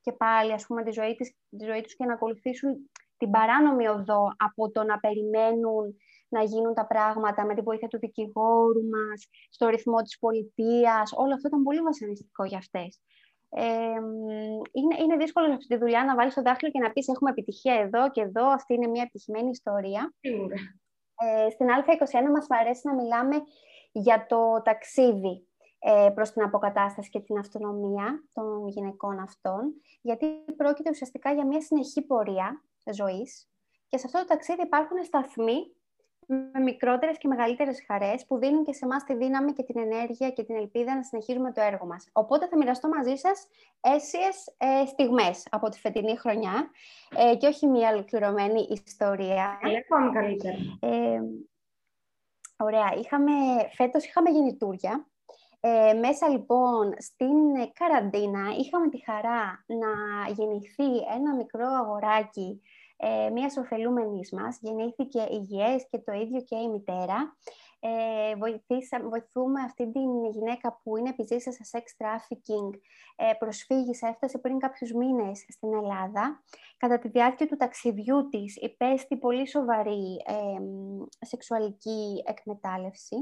και 0.00 0.12
πάλι 0.12 0.52
ας 0.52 0.66
πούμε, 0.66 0.82
τη, 0.82 0.90
ζωή 0.90 1.14
της, 1.14 1.34
τη 1.58 1.64
ζωή 1.64 1.80
τους 1.80 1.96
και 1.96 2.04
να 2.04 2.12
ακολουθήσουν 2.12 2.90
την 3.16 3.30
παράνομη 3.30 3.86
οδό 3.88 4.32
από 4.36 4.70
το 4.70 4.82
να 4.82 4.98
περιμένουν 4.98 5.96
να 6.28 6.42
γίνουν 6.42 6.74
τα 6.74 6.86
πράγματα 6.86 7.44
με 7.44 7.54
τη 7.54 7.60
βοήθεια 7.60 7.88
του 7.88 7.98
δικηγόρου 7.98 8.88
μας, 8.88 9.28
στο 9.50 9.68
ρυθμό 9.68 10.02
της 10.02 10.18
πολιτείας. 10.18 11.12
Όλο 11.12 11.34
αυτό 11.34 11.48
ήταν 11.48 11.62
πολύ 11.62 11.80
βασανιστικό 11.80 12.44
για 12.44 12.58
αυτές. 12.58 13.00
Ε, 13.56 13.64
είναι, 14.72 14.96
είναι 15.02 15.16
δύσκολο 15.16 15.46
σε 15.46 15.52
αυτή 15.52 15.66
τη 15.66 15.76
δουλειά 15.76 16.04
να 16.04 16.14
βάλεις 16.14 16.34
το 16.34 16.42
δάχτυλο 16.42 16.70
και 16.70 16.78
να 16.78 16.92
πεις 16.92 17.08
έχουμε 17.08 17.30
επιτυχία 17.30 17.74
εδώ 17.74 18.10
και 18.10 18.20
εδώ, 18.20 18.46
αυτή 18.46 18.74
είναι 18.74 18.86
μια 18.86 19.02
επιτυχημένη 19.02 19.48
ιστορία. 19.50 20.14
Ε, 21.16 21.50
στην 21.50 21.66
Α21 21.66 22.30
μας 22.30 22.46
αρέσει 22.48 22.80
να 22.84 22.94
μιλάμε 22.94 23.36
για 23.92 24.26
το 24.28 24.62
ταξίδι 24.64 25.48
ε, 25.78 26.10
προς 26.14 26.30
την 26.30 26.42
αποκατάσταση 26.42 27.10
και 27.10 27.20
την 27.20 27.38
αυτονομία 27.38 28.24
των 28.32 28.68
γυναικών 28.68 29.18
αυτών, 29.18 29.74
γιατί 30.00 30.26
πρόκειται 30.56 30.90
ουσιαστικά 30.90 31.32
για 31.32 31.46
μια 31.46 31.60
συνεχή 31.60 32.02
πορεία 32.02 32.64
ζωής 32.92 33.48
και 33.88 34.00
σε 34.00 34.06
αυτό 34.06 34.18
το 34.18 34.24
ταξίδι 34.24 34.62
υπάρχουν 34.62 35.04
σταθμοί 35.04 35.74
με 36.26 36.60
μικρότερες 36.60 37.18
και 37.18 37.28
μεγαλύτερες 37.28 37.84
χαρές 37.86 38.26
που 38.26 38.38
δίνουν 38.38 38.64
και 38.64 38.72
σε 38.72 38.84
εμάς 38.84 39.04
τη 39.04 39.14
δύναμη 39.14 39.52
και 39.52 39.62
την 39.62 39.78
ενέργεια 39.78 40.30
και 40.30 40.42
την 40.42 40.56
ελπίδα 40.56 40.94
να 40.94 41.02
συνεχίζουμε 41.02 41.52
το 41.52 41.60
έργο 41.60 41.86
μας. 41.86 42.08
Οπότε 42.12 42.46
θα 42.48 42.56
μοιραστώ 42.56 42.88
μαζί 42.88 43.14
σας 43.14 43.48
αίσιες 43.80 44.54
ε, 44.56 44.86
στιγμές 44.86 45.46
από 45.50 45.68
τη 45.68 45.78
φετινή 45.78 46.16
χρονιά 46.16 46.70
ε, 47.16 47.36
και 47.36 47.46
όχι 47.46 47.66
μια 47.66 47.90
ολοκληρωμένη 47.92 48.68
ιστορία. 48.84 49.58
Ακόμη 49.84 50.12
καλύτερα. 50.12 50.56
Ε, 50.80 51.20
ωραία. 52.56 52.94
Είχαμε, 52.98 53.32
φέτος 53.72 54.04
είχαμε 54.04 54.30
γεννητούρια. 54.30 55.06
Ε, 55.66 55.92
μέσα 55.92 56.28
λοιπόν 56.28 56.94
στην 56.98 57.72
καραντίνα 57.72 58.54
είχαμε 58.58 58.88
τη 58.88 59.04
χαρά 59.04 59.64
να 59.66 60.32
γεννηθεί 60.32 60.96
ένα 61.14 61.34
μικρό 61.34 61.66
αγοράκι 61.66 62.60
ε, 62.96 63.30
μιας 63.30 63.56
ωφελούμενης 63.56 64.32
μας, 64.32 64.58
γεννήθηκε 64.60 65.26
υγιές 65.30 65.86
και 65.90 65.98
το 65.98 66.12
ίδιο 66.12 66.40
και 66.40 66.56
η 66.56 66.68
μητέρα. 66.68 67.36
Ε, 67.80 68.36
βοηθήσα, 68.36 69.00
βοηθούμε 69.08 69.60
αυτή 69.60 69.92
την 69.92 70.24
γυναίκα 70.30 70.80
που 70.82 70.96
είναι 70.96 71.08
επιζήσα 71.08 71.52
σε 71.52 71.62
sex 71.72 72.04
trafficking, 72.04 72.78
ε, 73.16 73.32
προσφύγησε, 73.38 74.06
έφτασε 74.06 74.38
πριν 74.38 74.58
κάποιους 74.58 74.92
μήνες 74.92 75.44
στην 75.48 75.74
Ελλάδα. 75.74 76.42
Κατά 76.76 76.98
τη 76.98 77.08
διάρκεια 77.08 77.46
του 77.46 77.56
ταξιδιού 77.56 78.28
της 78.28 78.56
υπέστη 78.56 79.16
πολύ 79.16 79.48
σοβαρή 79.48 80.22
ε, 80.26 80.58
σεξουαλική 81.26 82.22
εκμετάλλευση. 82.26 83.16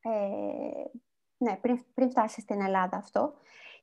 Ε, 0.00 0.10
ναι, 1.36 1.56
πριν, 1.56 1.84
πριν 1.94 2.10
φτάσει 2.10 2.40
στην 2.40 2.62
Ελλάδα 2.62 2.96
αυτό. 2.96 3.34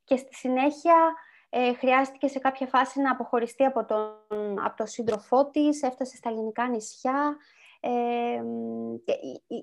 Και 0.04 0.18
στη 0.18 0.36
συνέχεια 0.36 1.14
ε, 1.50 1.74
χρειάστηκε 1.74 2.28
σε 2.28 2.40
κάποια 2.40 2.68
φάση 2.68 3.02
να 3.02 3.12
αποχωριστεί 3.12 3.64
από 3.64 3.86
τον, 3.86 4.60
από 4.66 4.76
τον 4.76 4.88
σύντροφό 4.88 5.50
της, 5.50 5.82
έφτασε 5.82 6.16
στα 6.16 6.30
ελληνικά 6.30 6.68
νησιά, 6.68 7.38
ε, 7.80 8.42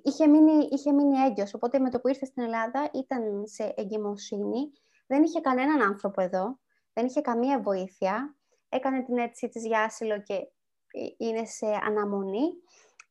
είχε, 0.02 0.26
μείνει, 0.26 0.68
είχε 0.70 0.92
μείνει 0.92 1.16
έγκυος, 1.16 1.54
οπότε 1.54 1.78
με 1.78 1.90
το 1.90 2.00
που 2.00 2.08
ήρθε 2.08 2.24
στην 2.24 2.42
Ελλάδα 2.42 2.90
ήταν 2.92 3.46
σε 3.46 3.74
εγκυμοσύνη, 3.76 4.72
δεν 5.06 5.22
είχε 5.22 5.40
κανέναν 5.40 5.82
άνθρωπο 5.82 6.22
εδώ, 6.22 6.58
δεν 6.92 7.06
είχε 7.06 7.20
καμία 7.20 7.60
βοήθεια, 7.60 8.36
έκανε 8.68 9.02
την 9.02 9.18
αίτησή 9.18 9.48
της 9.48 9.66
για 9.66 9.82
άσυλο 9.82 10.22
και 10.22 10.34
ε, 10.34 11.06
είναι 11.16 11.44
σε 11.44 11.66
αναμονή, 11.86 12.46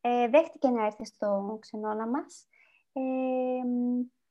ε, 0.02 0.28
δέχτηκε 0.28 0.70
να 0.70 0.86
έρθει 0.86 1.06
στο 1.06 1.58
ξενώνα 1.62 2.08
μας. 2.08 2.48
Ε, 2.94 3.02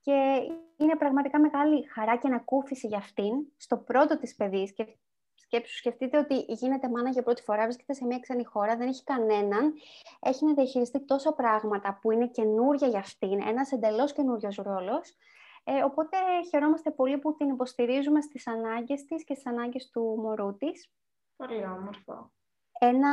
και 0.03 0.49
είναι 0.77 0.97
πραγματικά 0.97 1.41
μεγάλη 1.41 1.87
χαρά 1.89 2.17
και 2.17 2.27
ανακούφιση 2.27 2.87
για 2.87 2.99
αυτήν 2.99 3.33
στο 3.57 3.77
πρώτο 3.77 4.19
της 4.19 4.35
παιδί. 4.35 4.73
Και 4.73 4.87
σκέψου, 5.35 5.77
σκεφτείτε 5.77 6.19
ότι 6.19 6.35
γίνεται 6.49 6.89
μάνα 6.89 7.11
για 7.11 7.23
πρώτη 7.23 7.43
φορά, 7.43 7.63
βρίσκεται 7.65 7.93
σε 7.93 8.05
μια 8.05 8.19
ξένη 8.19 8.45
χώρα, 8.45 8.77
δεν 8.77 8.89
έχει 8.89 9.05
κανέναν, 9.05 9.75
έχει 10.21 10.45
να 10.45 10.55
διαχειριστεί 10.55 11.05
τόσα 11.05 11.33
πράγματα 11.33 11.99
που 12.01 12.11
είναι 12.11 12.29
καινούρια 12.29 12.89
για 12.89 12.99
αυτήν, 12.99 13.41
ένας 13.41 13.73
εντελώς 13.73 14.13
καινούριος 14.13 14.57
ρόλος. 14.57 15.17
Ε, 15.65 15.83
οπότε 15.83 16.17
χαιρόμαστε 16.51 16.91
πολύ 16.91 17.19
που 17.19 17.35
την 17.35 17.49
υποστηρίζουμε 17.49 18.21
στις 18.21 18.47
ανάγκες 18.47 19.05
της 19.05 19.25
και 19.25 19.35
στις 19.35 19.47
ανάγκες 19.47 19.91
του 19.91 20.01
μωρού 20.19 20.57
της. 20.57 20.91
Πολύ 21.37 21.65
όμορφο. 21.65 22.33
Ένα, 22.79 23.13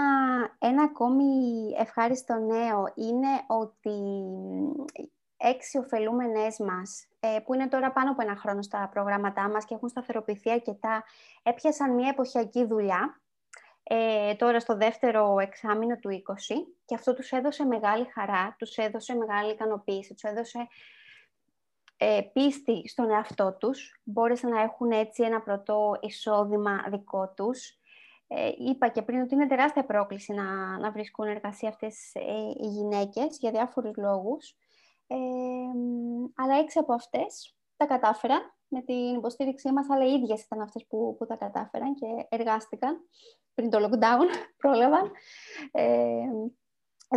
ένα 0.60 0.84
ακόμη 0.84 1.26
ευχάριστο 1.78 2.36
νέο 2.36 2.94
είναι 2.96 3.28
ότι 3.48 4.00
έξι 5.42 5.78
ωφελούμενες 5.78 6.60
μας, 6.60 7.08
ε, 7.20 7.40
που 7.46 7.54
είναι 7.54 7.68
τώρα 7.68 7.92
πάνω 7.92 8.12
από 8.12 8.22
ένα 8.22 8.36
χρόνο 8.36 8.62
στα 8.62 8.90
προγράμματά 8.94 9.50
μας 9.50 9.66
και 9.66 9.74
έχουν 9.74 9.90
σταθεροποιηθεί 9.90 10.52
αρκετά, 10.52 11.04
έπιασαν 11.44 11.94
μια 11.94 12.10
εποχιακή 12.10 12.66
δουλειά, 12.66 13.22
ε, 13.84 14.36
τώρα 14.36 14.60
στο 14.60 14.76
δεύτερο 14.76 15.40
εξάμεινο 15.40 15.96
του 15.96 16.10
20 16.10 16.22
και 16.86 16.96
αυτό 16.96 17.14
τους 17.14 17.32
έδωσε 17.32 17.66
μεγάλη 17.66 18.06
χαρά, 18.06 18.56
τους 18.58 18.76
έδωσε 18.78 19.16
μεγάλη 19.16 19.52
ικανοποίηση, 19.52 20.14
τους 20.14 20.24
έδωσε 20.24 20.68
ε, 21.98 22.22
πίστη 22.34 22.88
στον 22.88 23.10
εαυτό 23.10 23.58
τους, 23.60 24.02
μπόρεσαν 24.04 24.50
να 24.50 24.62
έχουν 24.62 24.92
έτσι 24.92 25.24
ένα 25.24 25.42
πρωτό 25.42 25.98
εισόδημα 26.02 26.86
δικό 26.90 27.34
τους. 27.36 27.78
Ε, 28.28 28.52
είπα 28.58 28.88
και 28.88 29.02
πριν 29.02 29.22
ότι 29.22 29.34
είναι 29.34 29.48
τεράστια 29.48 29.86
πρόκληση 29.86 30.34
να, 30.34 30.78
να 30.78 30.92
βρίσκουν 30.92 31.28
εργασία 31.28 31.70
αυτές 31.70 32.12
ε, 32.14 32.22
οι 32.62 32.68
γυναίκες 32.68 33.38
για 33.40 33.52
διάφορους 33.52 33.96
λόγους 33.98 34.56
αλλά 36.36 36.55
έξι 36.60 36.80
από 36.80 36.93
αυτές 36.93 37.55
τα 37.78 37.86
κατάφεραν 37.86 38.53
με 38.68 38.82
την 38.82 39.16
υποστήριξή 39.16 39.72
μας, 39.72 39.89
αλλά 39.89 40.05
οι 40.05 40.14
ίδιες 40.14 40.43
ήταν 40.43 40.62
αυτές 40.62 40.86
που, 40.88 41.16
που 41.18 41.26
τα 41.26 41.36
κατάφεραν 41.36 41.93
και 41.93 42.05
εργάστηκαν 42.30 42.97
πριν 43.53 43.70
το 43.70 43.78
lockdown, 43.80 44.26
πρόλαβαν. 44.62 45.12
Ε, 45.72 46.28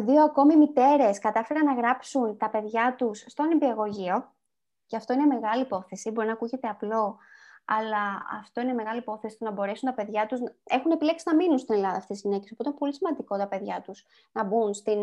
δύο 0.01 0.23
ακόμη 0.23 0.57
μητέρες 0.57 1.19
κατάφεραν 1.19 1.65
να 1.65 1.75
γράψουν 1.75 2.37
τα 2.37 2.51
παιδιά 2.51 2.95
τους 2.99 3.25
στον 3.27 3.51
υπηαγωγείο 3.51 4.35
και 4.87 4.97
αυτό 4.97 5.13
είναι 5.13 5.27
μεγάλη 5.27 5.63
υπόθεση, 5.63 6.11
μπορεί 6.11 6.27
να 6.27 6.33
ακούγεται 6.33 6.69
απλό, 6.69 7.19
αλλά 7.65 8.23
αυτό 8.41 8.61
είναι 8.61 8.73
μεγάλη 8.73 8.99
υπόθεση 8.99 9.39
το 9.39 9.45
να 9.45 9.51
μπορέσουν 9.51 9.89
τα 9.89 9.95
παιδιά 9.95 10.27
τους, 10.27 10.41
έχουν 10.65 10.91
επιλέξει 10.91 11.25
να 11.29 11.35
μείνουν 11.35 11.59
στην 11.59 11.75
Ελλάδα 11.75 11.97
αυτές 11.97 12.19
οι 12.19 12.21
γυναίκες, 12.29 12.53
οπότε 12.53 12.69
είναι 12.69 12.79
πολύ 12.79 12.95
σημαντικό 12.95 13.37
τα 13.37 13.49
παιδιά 13.49 13.81
τους 13.85 14.05
να 14.33 14.45
μπουν 14.45 14.75
στην 14.75 14.99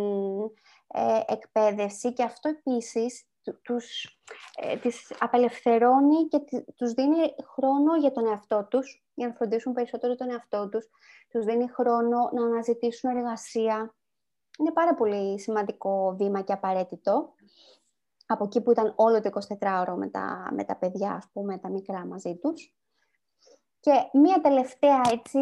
ε, 0.87 1.19
εκπαίδευση 1.27 2.13
και 2.13 2.23
αυτό 2.23 2.49
επίσης 2.49 3.23
τους, 3.61 4.19
ε, 4.55 4.77
τις 4.77 5.13
απελευθερώνει 5.19 6.27
και 6.27 6.39
τους 6.75 6.91
δίνει 6.93 7.35
χρόνο 7.53 7.95
για 7.95 8.11
τον 8.11 8.27
εαυτό 8.27 8.67
τους, 8.69 9.03
για 9.13 9.27
να 9.27 9.33
φροντίσουν 9.33 9.73
περισσότερο 9.73 10.15
τον 10.15 10.31
εαυτό 10.31 10.69
τους, 10.69 10.89
τους 11.29 11.45
δίνει 11.45 11.67
χρόνο 11.69 12.29
να 12.33 12.45
αναζητήσουν 12.45 13.17
εργασία. 13.17 13.93
Είναι 14.59 14.71
πάρα 14.71 14.95
πολύ 14.95 15.39
σημαντικό 15.39 16.15
βήμα 16.17 16.41
και 16.41 16.53
απαραίτητο 16.53 17.33
από 18.31 18.43
εκεί 18.43 18.61
που 18.61 18.71
ήταν 18.71 18.93
όλο 18.95 19.21
το 19.21 19.29
24ωρο 19.59 19.93
με 19.97 20.07
τα, 20.07 20.49
με 20.53 20.63
τα 20.63 20.75
παιδιά, 20.75 21.11
ας 21.11 21.29
πούμε, 21.33 21.57
τα 21.57 21.69
μικρά 21.69 22.05
μαζί 22.05 22.35
τους. 22.35 22.73
Και 23.79 23.91
μία 24.13 24.41
τελευταία 24.41 25.01
έτσι 25.11 25.39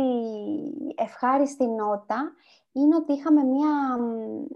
ευχάριστη 0.95 1.67
νότα 1.67 2.33
είναι 2.71 2.95
ότι 2.95 3.13
είχαμε 3.13 3.43
μία 3.43 3.97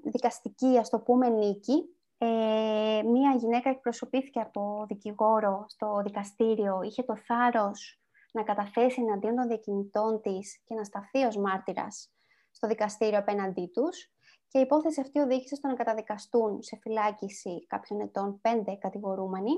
δικαστική, 0.03 0.77
ας 0.77 0.89
το 0.89 0.99
πούμε, 0.99 1.29
νίκη. 1.29 1.95
Ε, 2.17 3.01
μία 3.05 3.36
γυναίκα 3.38 3.69
εκπροσωπήθηκε 3.69 4.39
από 4.39 4.86
δικηγόρο 4.88 5.65
στο 5.67 6.01
δικαστήριο, 6.03 6.82
είχε 6.82 7.03
το 7.03 7.15
θάρρος 7.15 8.01
να 8.32 8.43
καταθέσει 8.43 9.01
εναντίον 9.01 9.36
των 9.36 9.47
διακινητών 9.47 10.21
της 10.21 10.61
και 10.63 10.75
να 10.75 10.84
σταθεί 10.84 11.23
ως 11.23 11.38
μάρτυρας 11.38 12.11
στο 12.51 12.67
δικαστήριο 12.67 13.19
απέναντί 13.19 13.71
τους 13.73 14.11
και 14.51 14.57
η 14.57 14.61
υπόθεση 14.61 15.01
αυτή 15.01 15.19
οδήγησε 15.19 15.55
στο 15.55 15.67
να 15.67 15.73
καταδικαστούν 15.73 16.61
σε 16.61 16.77
φυλάκιση 16.81 17.65
κάποιων 17.67 17.99
ετών 17.99 18.41
πέντε 18.41 18.75
κατηγορούμενοι. 18.75 19.51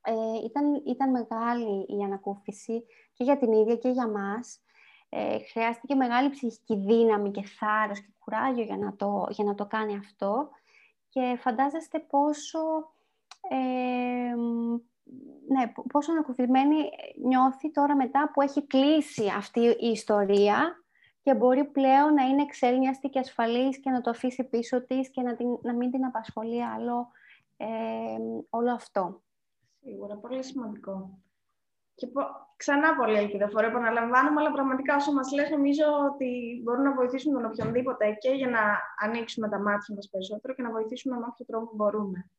Ε, 0.00 0.12
ήταν, 0.44 0.82
ήταν 0.86 1.10
μεγάλη 1.10 1.86
η 1.98 2.02
ανακούφιση 2.04 2.84
και 3.12 3.24
για 3.24 3.38
την 3.38 3.52
ίδια 3.52 3.76
και 3.76 3.88
για 3.88 4.08
μας. 4.08 4.60
Ε, 5.08 5.38
χρειάστηκε 5.38 5.94
μεγάλη 5.94 6.30
ψυχική 6.30 6.76
δύναμη 6.76 7.30
και 7.30 7.42
θάρρος 7.42 8.00
και 8.00 8.12
κουράγιο 8.18 8.64
για 8.64 8.76
να 8.76 8.96
το, 8.96 9.26
για 9.30 9.44
να 9.44 9.54
το 9.54 9.66
κάνει 9.66 9.96
αυτό. 9.96 10.48
Και 11.08 11.20
και 11.20 11.36
φαντάζεστε 11.40 11.98
πόσο, 11.98 12.58
ναι, 15.48 15.72
πόσο 15.92 16.12
ανακουφισμένη 16.12 16.76
νιώθει 17.24 17.70
τώρα 17.70 17.96
μετά 17.96 18.30
που 18.32 18.40
έχει 18.40 18.66
κλείσει 18.66 19.26
αυτή 19.36 19.60
η 19.60 19.88
ιστορία 19.88 20.84
και 21.28 21.34
μπορεί 21.34 21.64
πλέον 21.64 22.14
να 22.14 22.22
είναι 22.22 22.42
εξέλνιαστη 22.42 23.08
και 23.08 23.18
ασφαλής 23.18 23.80
και 23.80 23.90
να 23.90 24.00
το 24.00 24.10
αφήσει 24.10 24.44
πίσω 24.44 24.84
της 24.84 25.10
και 25.10 25.22
να, 25.22 25.36
την, 25.36 25.46
να 25.62 25.74
μην 25.74 25.90
την 25.90 26.04
απασχολεί 26.04 26.64
άλλο 26.64 27.08
όλο 28.50 28.72
αυτό. 28.72 29.22
Σίγουρα, 29.80 30.16
πολύ 30.16 30.44
σημαντικό. 30.44 31.18
Και 31.94 32.06
πο... 32.06 32.20
ξανά 32.56 32.96
πολύ 32.96 33.16
ελπιδοφόρο, 33.16 33.66
επαναλαμβάνουμε, 33.66 34.40
αλλά 34.40 34.52
πραγματικά 34.52 34.96
όσο 34.96 35.12
μας 35.12 35.32
λες 35.32 35.50
νομίζω 35.50 35.84
ότι 36.12 36.60
μπορούν 36.64 36.82
να 36.82 36.94
βοηθήσουν 36.94 37.32
τον 37.32 37.44
οποιονδήποτε 37.44 38.12
και 38.12 38.30
για 38.30 38.48
να 38.48 38.60
ανοίξουμε 38.98 39.48
τα 39.48 39.58
μάτια 39.58 39.94
μας 39.94 40.08
περισσότερο 40.08 40.54
και 40.54 40.62
να 40.62 40.70
βοηθήσουμε 40.70 41.16
με 41.16 41.26
όποιο 41.30 41.44
τρόπο 41.44 41.70
μπορούμε. 41.74 42.30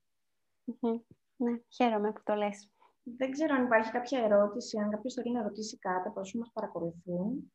Ναι, 1.36 1.60
χαίρομαι 1.70 2.12
που 2.12 2.22
το 2.24 2.34
λες. 2.34 2.70
Δεν 3.04 3.32
ξέρω 3.32 3.56
αν 3.56 3.64
υπάρχει 3.64 3.92
κάποια 3.92 4.24
ερώτηση, 4.24 4.78
αν 4.78 4.90
κάποιος 4.90 5.14
θέλει 5.14 5.32
να 5.32 5.44
ρωτήσει 5.44 5.78
κάτι 5.78 6.08
από 6.08 6.20
όσους 6.20 6.40
μας 6.40 6.52
παρακολουθούν. 6.54 7.52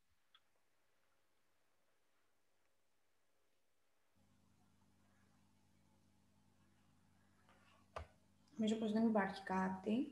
Νομίζω 8.65 8.83
πως 8.83 8.93
δεν 8.93 9.07
υπάρχει 9.07 9.43
κάτι. 9.43 10.11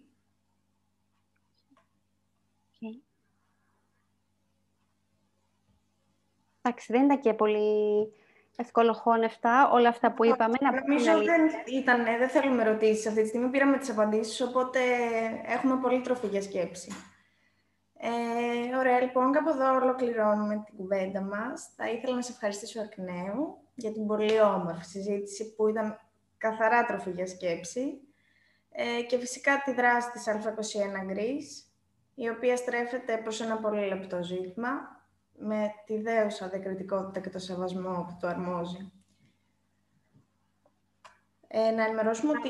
Okay. 2.71 3.01
Εντάξει, 6.61 6.91
δεν 6.91 7.03
ήταν 7.03 7.19
και 7.19 7.33
πολύ 7.33 8.13
ευκολοχώνευτα 8.55 9.69
όλα 9.71 9.89
αυτά 9.89 10.13
που 10.13 10.25
είπαμε. 10.25 10.57
Νομίζω 10.87 11.17
δεν 11.23 11.41
ήταν, 11.65 12.03
δεν 12.03 12.29
θέλουμε 12.29 12.61
ερωτήσεις 12.61 13.07
αυτή 13.07 13.21
τη 13.21 13.27
στιγμή. 13.27 13.49
Πήραμε 13.49 13.77
τις 13.77 13.89
απαντήσεις, 13.89 14.41
οπότε 14.41 14.79
έχουμε 15.45 15.79
πολύ 15.81 16.01
τροφή 16.01 16.27
για 16.27 16.41
σκέψη. 16.41 16.91
Ε, 17.97 18.75
ωραία, 18.75 19.01
λοιπόν, 19.01 19.31
κάπου 19.31 19.49
εδώ 19.49 19.75
ολοκληρώνουμε 19.75 20.63
την 20.65 20.75
κουβέντα 20.77 21.21
μας. 21.21 21.73
Θα 21.75 21.89
ήθελα 21.89 22.15
να 22.15 22.21
σε 22.21 22.31
ευχαριστήσω 22.31 22.81
εκ 22.81 22.97
νέου 22.97 23.57
για 23.75 23.91
την 23.91 24.07
πολύ 24.07 24.41
όμορφη 24.41 24.85
συζήτηση 24.85 25.55
που 25.55 25.67
ήταν 25.67 25.99
καθαρά 26.37 26.85
τροφή 26.85 27.11
για 27.11 27.27
σκέψη. 27.27 28.07
Ε, 28.75 29.01
και 29.01 29.17
φυσικά 29.17 29.61
τη 29.65 29.73
δράση 29.73 30.11
της 30.11 30.23
Α21 30.27 31.11
Greece, 31.11 31.71
η 32.15 32.29
οποία 32.29 32.55
στρέφεται 32.55 33.17
προς 33.17 33.41
ένα 33.41 33.57
πολύ 33.57 33.87
λεπτό 33.87 34.23
ζήτημα, 34.23 34.69
με 35.37 35.71
τη 35.85 36.01
δέουσα 36.01 36.47
διακριτικότητα 36.47 37.19
και 37.19 37.29
το 37.29 37.39
σεβασμό 37.39 38.05
που 38.07 38.17
το 38.19 38.27
αρμόζει. 38.27 38.91
Ε, 41.47 41.71
να 41.71 41.83
ενημερώσουμε 41.83 42.31
ότι 42.31 42.49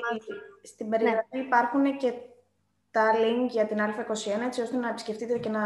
στην 0.63 0.89
περιγραφή 0.89 1.37
ναι. 1.37 1.43
υπάρχουν 1.43 1.97
και 1.97 2.13
τα 2.91 3.11
link 3.15 3.49
για 3.49 3.65
την 3.65 3.77
Α21, 3.77 4.45
έτσι 4.45 4.61
ώστε 4.61 4.77
να 4.77 4.89
επισκεφτείτε 4.89 5.37
και 5.37 5.49
να 5.49 5.61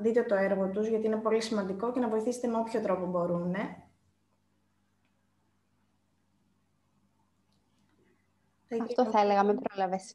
δείτε 0.00 0.22
το 0.22 0.34
έργο 0.34 0.68
τους, 0.68 0.86
γιατί 0.86 1.06
είναι 1.06 1.16
πολύ 1.16 1.40
σημαντικό 1.40 1.92
και 1.92 2.00
να 2.00 2.08
βοηθήσετε 2.08 2.46
με 2.46 2.56
όποιο 2.56 2.80
τρόπο 2.80 3.06
μπορούν. 3.06 3.54
Αυτό 8.80 9.04
θα 9.04 9.20
έλεγα, 9.20 9.44
με 9.44 9.54
πρόλαβες. 9.54 10.14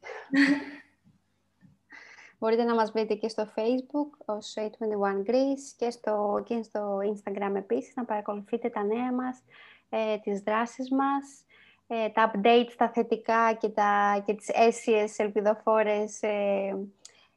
Μπορείτε 2.38 2.64
να 2.64 2.74
μας 2.74 2.90
βρείτε 2.90 3.14
και 3.14 3.28
στο 3.28 3.48
Facebook 3.56 4.24
ως 4.24 4.54
A21 4.56 5.30
Greece 5.30 5.74
και 5.76 5.90
στο, 5.90 6.42
και 6.44 6.62
στο 6.62 6.98
Instagram 6.98 7.54
επίσης, 7.54 7.94
να 7.96 8.04
παρακολουθείτε 8.04 8.68
τα 8.68 8.84
νέα 8.84 9.12
μας, 9.12 9.42
ε, 9.88 10.18
τις 10.18 10.40
δράσεις 10.40 10.90
μας, 10.90 11.44
ε, 11.86 12.08
τα 12.08 12.30
updates, 12.34 12.72
τα 12.76 12.90
θετικά 12.90 13.52
και, 13.52 13.68
τα, 13.68 14.22
και 14.26 14.34
τις 14.34 14.48
αίσιες 14.48 15.18
ελπιδοφόρες 15.18 16.22
ε, 16.22 16.88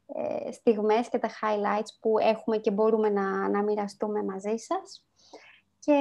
ε, 0.06 0.52
στιγμές 0.52 1.10
και 1.10 1.18
τα 1.18 1.30
highlights 1.30 1.98
που 2.00 2.20
έχουμε 2.20 2.58
και 2.58 2.72
μπορούμε 2.72 3.10
να, 3.10 3.50
να 3.50 3.64
μοιραστούμε 3.64 4.24
μαζί 4.24 4.58
σας. 4.58 5.06
Και 5.80 5.94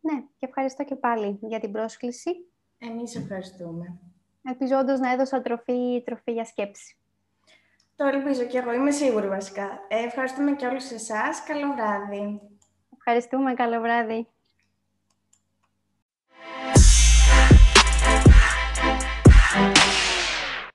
ναι, 0.00 0.20
και 0.38 0.46
ευχαριστώ 0.46 0.84
και 0.84 0.96
πάλι 0.96 1.38
για 1.42 1.60
την 1.60 1.72
πρόσκληση. 1.72 2.30
Εμείς 2.90 3.16
ευχαριστούμε. 3.16 3.98
Ελπίζω 4.42 4.78
όντως 4.78 5.00
να 5.00 5.12
έδωσα 5.12 5.40
τροφή, 5.40 6.02
τροφή 6.04 6.32
για 6.32 6.44
σκέψη. 6.44 6.96
Το 7.96 8.06
ελπίζω 8.06 8.44
και 8.44 8.58
εγώ, 8.58 8.72
είμαι 8.72 8.90
σίγουρη 8.90 9.28
βασικά. 9.28 9.80
Ε, 9.88 10.04
ευχαριστούμε 10.04 10.52
και 10.52 10.66
όλους 10.66 10.90
εσάς. 10.90 11.44
Καλό 11.44 11.72
βράδυ. 11.72 12.40
Ευχαριστούμε, 12.96 13.54
καλό 13.54 13.80
βράδυ. 13.80 14.28